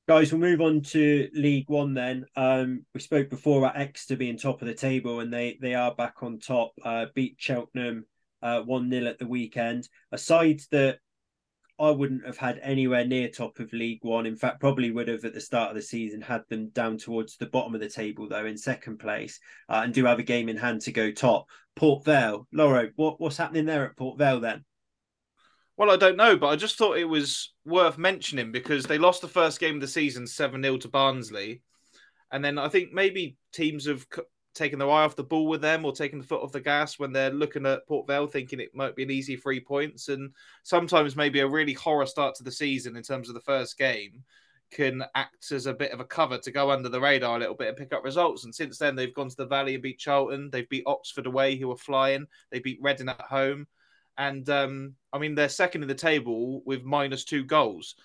[0.07, 2.25] Guys, we'll move on to League One then.
[2.35, 5.95] Um, we spoke before about Exeter being top of the table, and they they are
[5.95, 6.73] back on top.
[6.83, 8.05] Uh, beat Cheltenham
[8.43, 9.89] uh, one 0 at the weekend.
[10.11, 10.99] A side that
[11.77, 14.25] I wouldn't have had anywhere near top of League One.
[14.25, 17.35] In fact, probably would have at the start of the season had them down towards
[17.35, 20.47] the bottom of the table, though, in second place, uh, and do have a game
[20.47, 21.47] in hand to go top.
[21.75, 24.63] Port Vale, Lauro, what, what's happening there at Port Vale then?
[25.75, 29.21] Well, I don't know, but I just thought it was worth mentioning because they lost
[29.21, 31.61] the first game of the season 7 0 to Barnsley.
[32.31, 34.05] And then I think maybe teams have
[34.55, 36.97] taking their eye off the ball with them or taking the foot off the gas
[36.97, 40.07] when they're looking at Port Vale, thinking it might be an easy three points.
[40.07, 40.33] And
[40.63, 44.23] sometimes maybe a really horror start to the season in terms of the first game
[44.71, 47.55] can act as a bit of a cover to go under the radar a little
[47.55, 48.45] bit and pick up results.
[48.45, 50.49] And since then, they've gone to the Valley and beat Charlton.
[50.49, 52.25] They've beat Oxford away, who are flying.
[52.49, 53.67] They beat Reading at home.
[54.17, 57.95] And um, I mean, they're second in the table with minus two goals.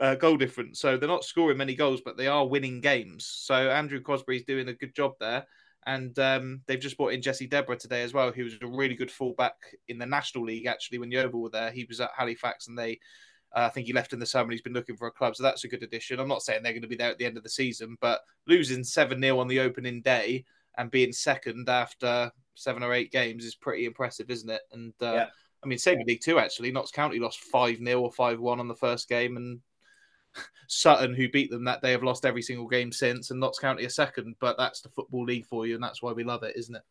[0.00, 0.80] Uh, goal difference.
[0.80, 3.24] So they're not scoring many goals, but they are winning games.
[3.24, 5.46] So Andrew Crosby's doing a good job there.
[5.86, 8.94] And um, they've just brought in Jesse Debrah today as well, who was a really
[8.94, 9.56] good fullback
[9.88, 10.66] in the National League.
[10.66, 13.00] Actually, when Yeovil were there, he was at Halifax, and they,
[13.54, 14.52] uh, I think he left in the summer.
[14.52, 16.20] He's been looking for a club, so that's a good addition.
[16.20, 18.20] I'm not saying they're going to be there at the end of the season, but
[18.46, 20.44] losing seven 0 on the opening day
[20.78, 24.62] and being second after seven or eight games is pretty impressive, isn't it?
[24.72, 25.26] And uh, yeah.
[25.64, 26.72] I mean, same in League Two actually.
[26.72, 29.60] Notts County lost five 0 or five one on the first game, and
[30.68, 33.84] Sutton, who beat them that day, have lost every single game since, and Notts County
[33.84, 34.36] a second.
[34.40, 36.82] But that's the football league for you, and that's why we love it, isn't it?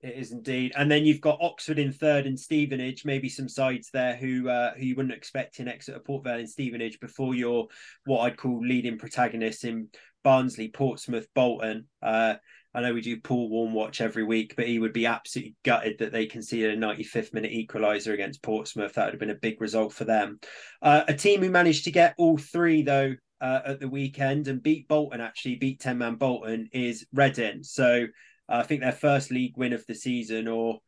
[0.00, 0.72] It is indeed.
[0.76, 4.74] And then you've got Oxford in third and Stevenage, maybe some sides there who uh,
[4.74, 7.66] who you wouldn't expect in Exeter, Port Vale, and Stevenage before your
[8.04, 9.88] what I'd call leading protagonists in
[10.22, 11.88] Barnsley, Portsmouth, Bolton.
[12.00, 12.34] Uh,
[12.74, 15.98] I know we do Paul Warne watch every week, but he would be absolutely gutted
[15.98, 18.94] that they conceded a 95th minute equaliser against Portsmouth.
[18.94, 20.38] That would have been a big result for them.
[20.82, 24.62] Uh, a team who managed to get all three, though, uh, at the weekend and
[24.62, 27.62] beat Bolton, actually, beat 10 man Bolton, is Reading.
[27.62, 28.06] So
[28.48, 30.78] uh, I think their first league win of the season or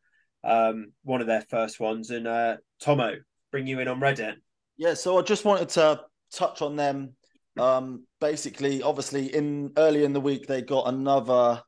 [0.43, 2.11] um, one of their first ones.
[2.11, 3.15] And uh, Tomo,
[3.51, 4.35] bring you in on Reading.
[4.77, 6.01] Yeah, so I just wanted to
[6.31, 7.15] touch on them.
[7.57, 11.61] Um, basically, obviously, in early in the week, they got another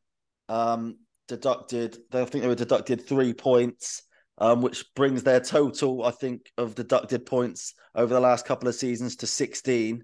[0.50, 0.98] um,
[1.28, 1.98] deducted.
[2.12, 4.04] I think they were deducted three points,
[4.38, 8.76] um, which brings their total, I think, of deducted points over the last couple of
[8.76, 10.04] seasons to 16.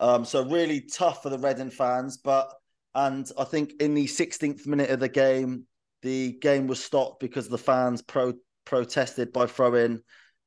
[0.00, 2.18] Um, so really tough for the Reading fans.
[2.18, 2.52] But
[2.94, 5.64] and I think in the 16th minute of the game,
[6.02, 8.34] the game was stopped because the fans pro-
[8.64, 10.00] protested by throwing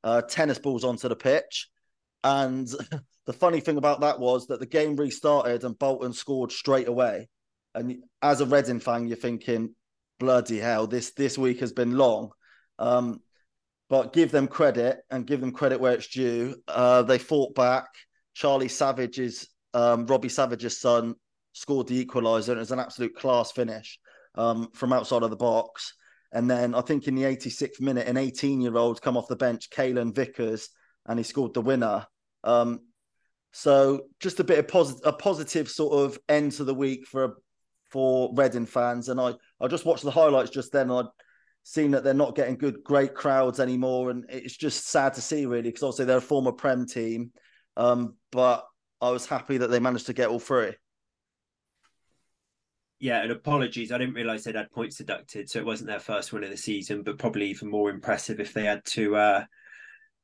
[0.04, 1.68] uh, tennis balls onto the pitch.
[2.24, 2.68] And
[3.26, 7.28] the funny thing about that was that the game restarted and Bolton scored straight away.
[7.74, 9.74] And as a Reading fan, you're thinking,
[10.18, 12.30] bloody hell, this this week has been long.
[12.78, 13.20] Um,
[13.88, 16.56] but give them credit and give them credit where it's due.
[16.66, 17.86] Uh, they fought back.
[18.34, 21.14] Charlie Savage's um, Robbie Savage's son
[21.52, 23.98] scored the equaliser, and it was an absolute class finish
[24.34, 25.94] um, from outside of the box.
[26.32, 29.36] And then I think in the 86th minute, an 18 year old come off the
[29.36, 30.68] bench, Caylan Vickers,
[31.06, 32.06] and he scored the winner.
[32.44, 32.80] Um,
[33.52, 37.24] so just a bit of positive, a positive sort of end to the week for
[37.24, 37.32] a
[37.92, 39.08] for Reading fans.
[39.08, 40.90] And I, I just watched the highlights just then.
[40.90, 41.12] And I'd
[41.62, 44.10] seen that they're not getting good, great crowds anymore.
[44.10, 47.30] And it's just sad to see, really, because obviously they're a former Prem team.
[47.76, 48.64] Um, but
[49.00, 50.72] I was happy that they managed to get all three.
[52.98, 53.90] Yeah, and apologies.
[53.90, 56.56] I didn't realise they'd had points deducted, so it wasn't their first win of the
[56.56, 59.44] season, but probably even more impressive if they had to uh,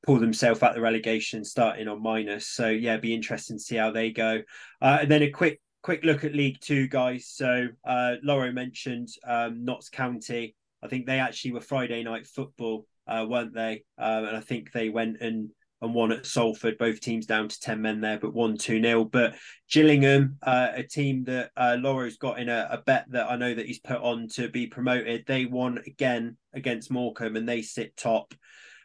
[0.07, 2.47] pull themselves out of the relegation starting on minus.
[2.47, 4.43] So yeah, be interesting to see how they go.
[4.81, 7.33] Uh, and then a quick quick look at League Two, guys.
[7.35, 10.55] So uh, Lauro mentioned um, Notts County.
[10.83, 13.85] I think they actually were Friday night football, uh, weren't they?
[13.97, 15.49] Um, and I think they went and
[15.81, 16.77] and won at Salford.
[16.77, 19.37] Both teams down to ten men there, but one two 0 But
[19.73, 23.55] Gillingham, uh, a team that uh, Lauro's got in a, a, bet that I know
[23.55, 25.25] that he's put on to be promoted.
[25.27, 28.35] They won again against Morecambe, and they sit top.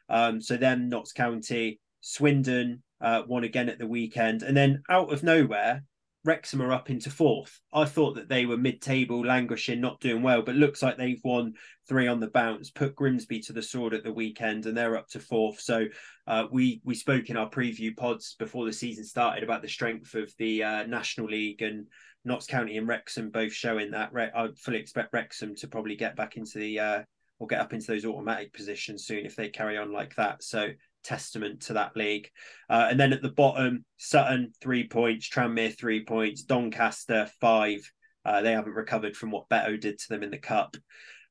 [0.07, 5.11] Um, so then Notts County, Swindon uh, won again at the weekend, and then out
[5.11, 5.84] of nowhere,
[6.25, 7.59] Wrexham are up into fourth.
[7.73, 11.53] I thought that they were mid-table, languishing, not doing well, but looks like they've won
[11.87, 15.09] three on the bounce, put Grimsby to the sword at the weekend, and they're up
[15.09, 15.59] to fourth.
[15.59, 15.85] So
[16.27, 20.15] uh, we we spoke in our preview pods before the season started about the strength
[20.15, 21.87] of the uh, National League and
[22.23, 24.11] Notts County and Wrexham both showing that.
[24.15, 27.03] I fully expect Wrexham to probably get back into the uh,
[27.39, 30.41] or get up into those automatic positions soon if they carry on like that.
[30.41, 30.69] So
[31.03, 32.30] testament to that league.
[32.69, 37.80] Uh, and then at the bottom, Sutton three points, Tranmere three points, Doncaster five.
[38.25, 40.77] Uh, they haven't recovered from what Beto did to them in the cup.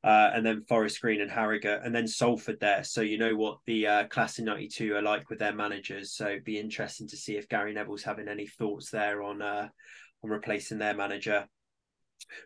[0.04, 2.82] Uh, and then Forest Green and Harrogate, and then Salford there.
[2.82, 6.12] So you know what the uh, class in '92 are like with their managers.
[6.12, 9.68] So it'd be interesting to see if Gary Neville's having any thoughts there on uh,
[10.24, 11.46] on replacing their manager.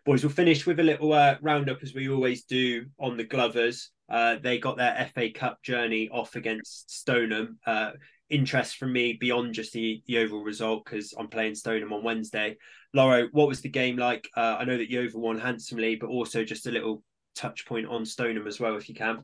[0.05, 3.91] Boys, we'll finish with a little uh, roundup as we always do on the Glovers.
[4.09, 7.59] Uh, they got their FA Cup journey off against Stoneham.
[7.65, 7.91] Uh,
[8.29, 12.57] interest from me beyond just the, the overall result because I'm playing Stoneham on Wednesday.
[12.93, 14.27] Lauro, what was the game like?
[14.35, 17.03] Uh, I know that you won handsomely, but also just a little
[17.35, 19.23] touch point on Stoneham as well, if you can.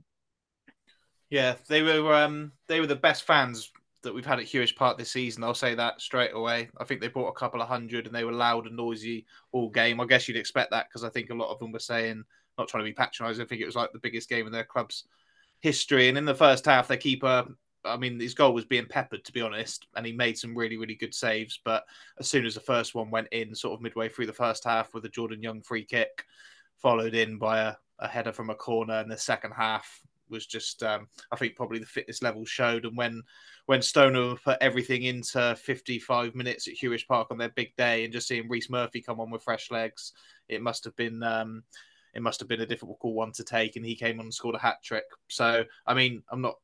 [1.30, 3.72] Yeah, they were um, they were the best fans
[4.04, 5.44] that we've had at Huish Park this season.
[5.44, 6.70] I'll say that straight away.
[6.78, 9.70] I think they brought a couple of hundred and they were loud and noisy all
[9.70, 10.00] game.
[10.00, 12.24] I guess you'd expect that because I think a lot of them were saying,
[12.58, 14.64] not trying to be patronising, I think it was like the biggest game in their
[14.64, 15.06] club's
[15.62, 16.10] history.
[16.10, 17.46] And in the first half, their keeper,
[17.86, 20.78] I mean, his goal was being peppered, to be honest, and he made some really,
[20.78, 21.60] really good saves.
[21.64, 21.84] But
[22.20, 24.94] as soon as the first one went in, sort of midway through the first half
[24.94, 26.26] with a Jordan Young free kick,
[26.78, 30.84] followed in by a, a header from a corner in the second half, was just,
[30.84, 32.86] um, I think, probably the fitness level showed.
[32.86, 33.24] And when
[33.66, 38.12] when Stoner put everything into 55 minutes at Huish Park on their big day, and
[38.12, 40.14] just seeing Rhys Murphy come on with fresh legs,
[40.50, 41.64] it must have been um,
[42.14, 43.76] it must have been a difficult call one to take.
[43.76, 45.06] And he came on and scored a hat trick.
[45.30, 46.56] So, I mean, I'm not.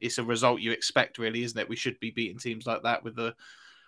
[0.00, 1.68] It's a result you expect, really, isn't it?
[1.68, 3.34] We should be beating teams like that with the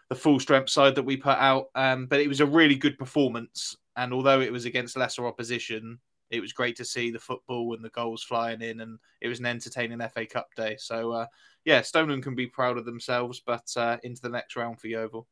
[0.08, 1.66] the full strength side that we put out.
[1.74, 5.98] Um, but it was a really good performance, and although it was against lesser opposition,
[6.30, 9.40] it was great to see the football and the goals flying in, and it was
[9.40, 10.76] an entertaining FA Cup day.
[10.78, 11.26] So, uh,
[11.64, 15.26] yeah, Stoneham can be proud of themselves, but uh, into the next round for Yeovil.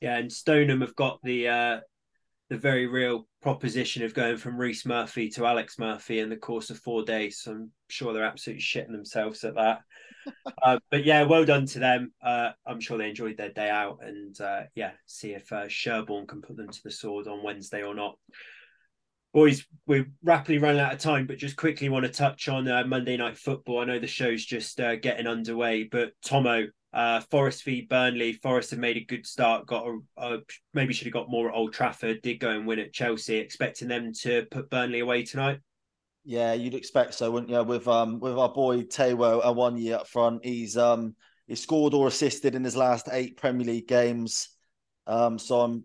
[0.00, 1.80] Yeah, and Stoneham have got the uh,
[2.48, 6.70] the very real proposition of going from Rhys Murphy to Alex Murphy in the course
[6.70, 7.40] of four days.
[7.40, 9.80] So I'm sure they're absolutely shitting themselves at that.
[10.62, 12.12] uh, but yeah, well done to them.
[12.22, 16.26] Uh, I'm sure they enjoyed their day out, and uh, yeah, see if uh, Sherborne
[16.26, 18.18] can put them to the sword on Wednesday or not
[19.36, 22.82] boys, we're rapidly running out of time, but just quickly want to touch on uh,
[22.86, 23.80] Monday Night Football.
[23.80, 28.32] I know the show's just uh, getting underway, but Tomo, uh, Forest v Burnley.
[28.32, 29.66] Forest have made a good start.
[29.66, 30.38] Got a, a,
[30.72, 32.22] maybe should have got more at Old Trafford.
[32.22, 33.36] Did go and win at Chelsea.
[33.36, 35.60] Expecting them to put Burnley away tonight.
[36.24, 37.62] Yeah, you'd expect so, wouldn't you?
[37.62, 41.14] With um with our boy Taiwo Awoniyi up front, he's um
[41.46, 44.48] he scored or assisted in his last eight Premier League games.
[45.06, 45.84] Um, so I'm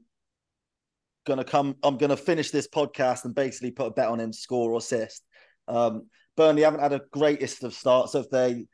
[1.25, 1.75] gonna come.
[1.83, 5.23] I'm gonna finish this podcast and basically put a bet on him score or assist.
[5.67, 6.07] Um,
[6.37, 8.15] Burnley haven't had a greatest of starts.
[8.15, 8.65] If they,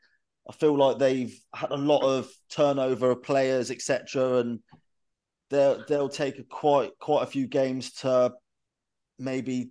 [0.48, 4.60] I feel like they've had a lot of turnover of players, etc., and
[5.50, 8.32] they'll they'll take a quite quite a few games to
[9.18, 9.70] maybe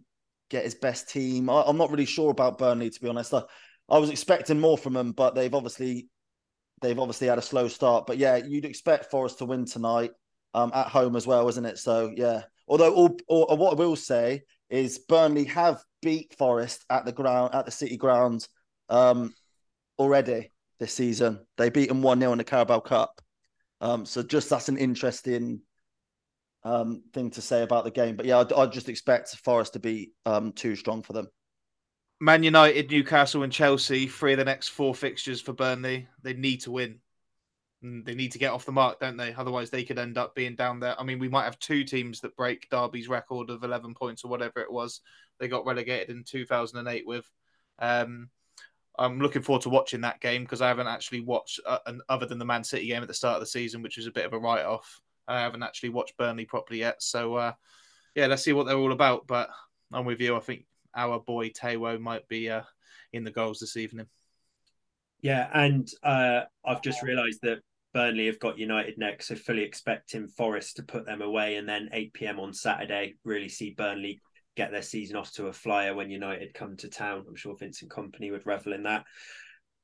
[0.50, 1.50] get his best team.
[1.50, 3.34] I, am not really sure about Burnley to be honest.
[3.34, 3.44] I,
[3.90, 6.10] I was expecting more from them, but they've obviously
[6.82, 8.06] they've obviously had a slow start.
[8.08, 10.12] But yeah, you'd expect Forest to win tonight
[10.54, 11.78] um, at home as well, isn't it?
[11.78, 17.06] So yeah, Although, all, or, what I will say is Burnley have beat Forest at
[17.06, 18.48] the ground at the City Ground
[18.90, 19.34] um,
[19.98, 21.46] already this season.
[21.58, 23.22] They beat them one 0 in the Carabao Cup.
[23.80, 25.62] Um, so just that's an interesting
[26.64, 28.16] um, thing to say about the game.
[28.16, 31.28] But yeah, I, I just expect Forest to be um, too strong for them.
[32.20, 36.08] Man United, Newcastle, and Chelsea, three of the next four fixtures for Burnley.
[36.24, 37.00] They need to win.
[37.82, 39.34] They need to get off the mark, don't they?
[39.34, 41.00] Otherwise, they could end up being down there.
[41.00, 44.30] I mean, we might have two teams that break Derby's record of 11 points or
[44.30, 45.02] whatever it was.
[45.40, 47.30] They got relegated in 2008 with.
[47.80, 48.30] Um,
[48.98, 52.26] I'm looking forward to watching that game because I haven't actually watched, uh, an, other
[52.26, 54.26] than the Man City game at the start of the season, which was a bit
[54.26, 55.00] of a write off.
[55.28, 57.04] I haven't actually watched Burnley properly yet.
[57.04, 57.54] So, uh,
[58.16, 59.28] yeah, let's see what they're all about.
[59.28, 59.50] But
[59.94, 60.36] I'm with you.
[60.36, 62.64] I think our boy Taiwo might be uh,
[63.14, 64.08] in the goals this evening.
[65.22, 67.60] Yeah, and uh, I've just realised that
[67.98, 71.90] Burnley have got United next, so fully expecting Forest to put them away, and then
[71.92, 72.40] 8 p.m.
[72.40, 74.22] on Saturday, really see Burnley
[74.56, 77.26] get their season off to a flyer when United come to town.
[77.28, 79.04] I'm sure Vincent Kompany would revel in that.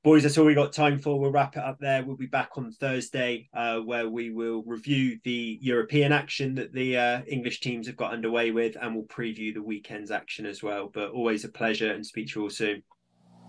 [0.03, 1.19] Boys, that's all we got time for.
[1.19, 2.05] We'll wrap it up there.
[2.05, 6.95] We'll be back on Thursday, uh, where we will review the European action that the
[6.95, 10.91] uh, English teams have got underway with, and we'll preview the weekend's action as well.
[10.93, 12.83] But always a pleasure, and speak to you all soon.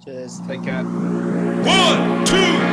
[0.07, 0.41] Cheers.
[0.49, 0.85] Take care.
[0.85, 2.64] One, two.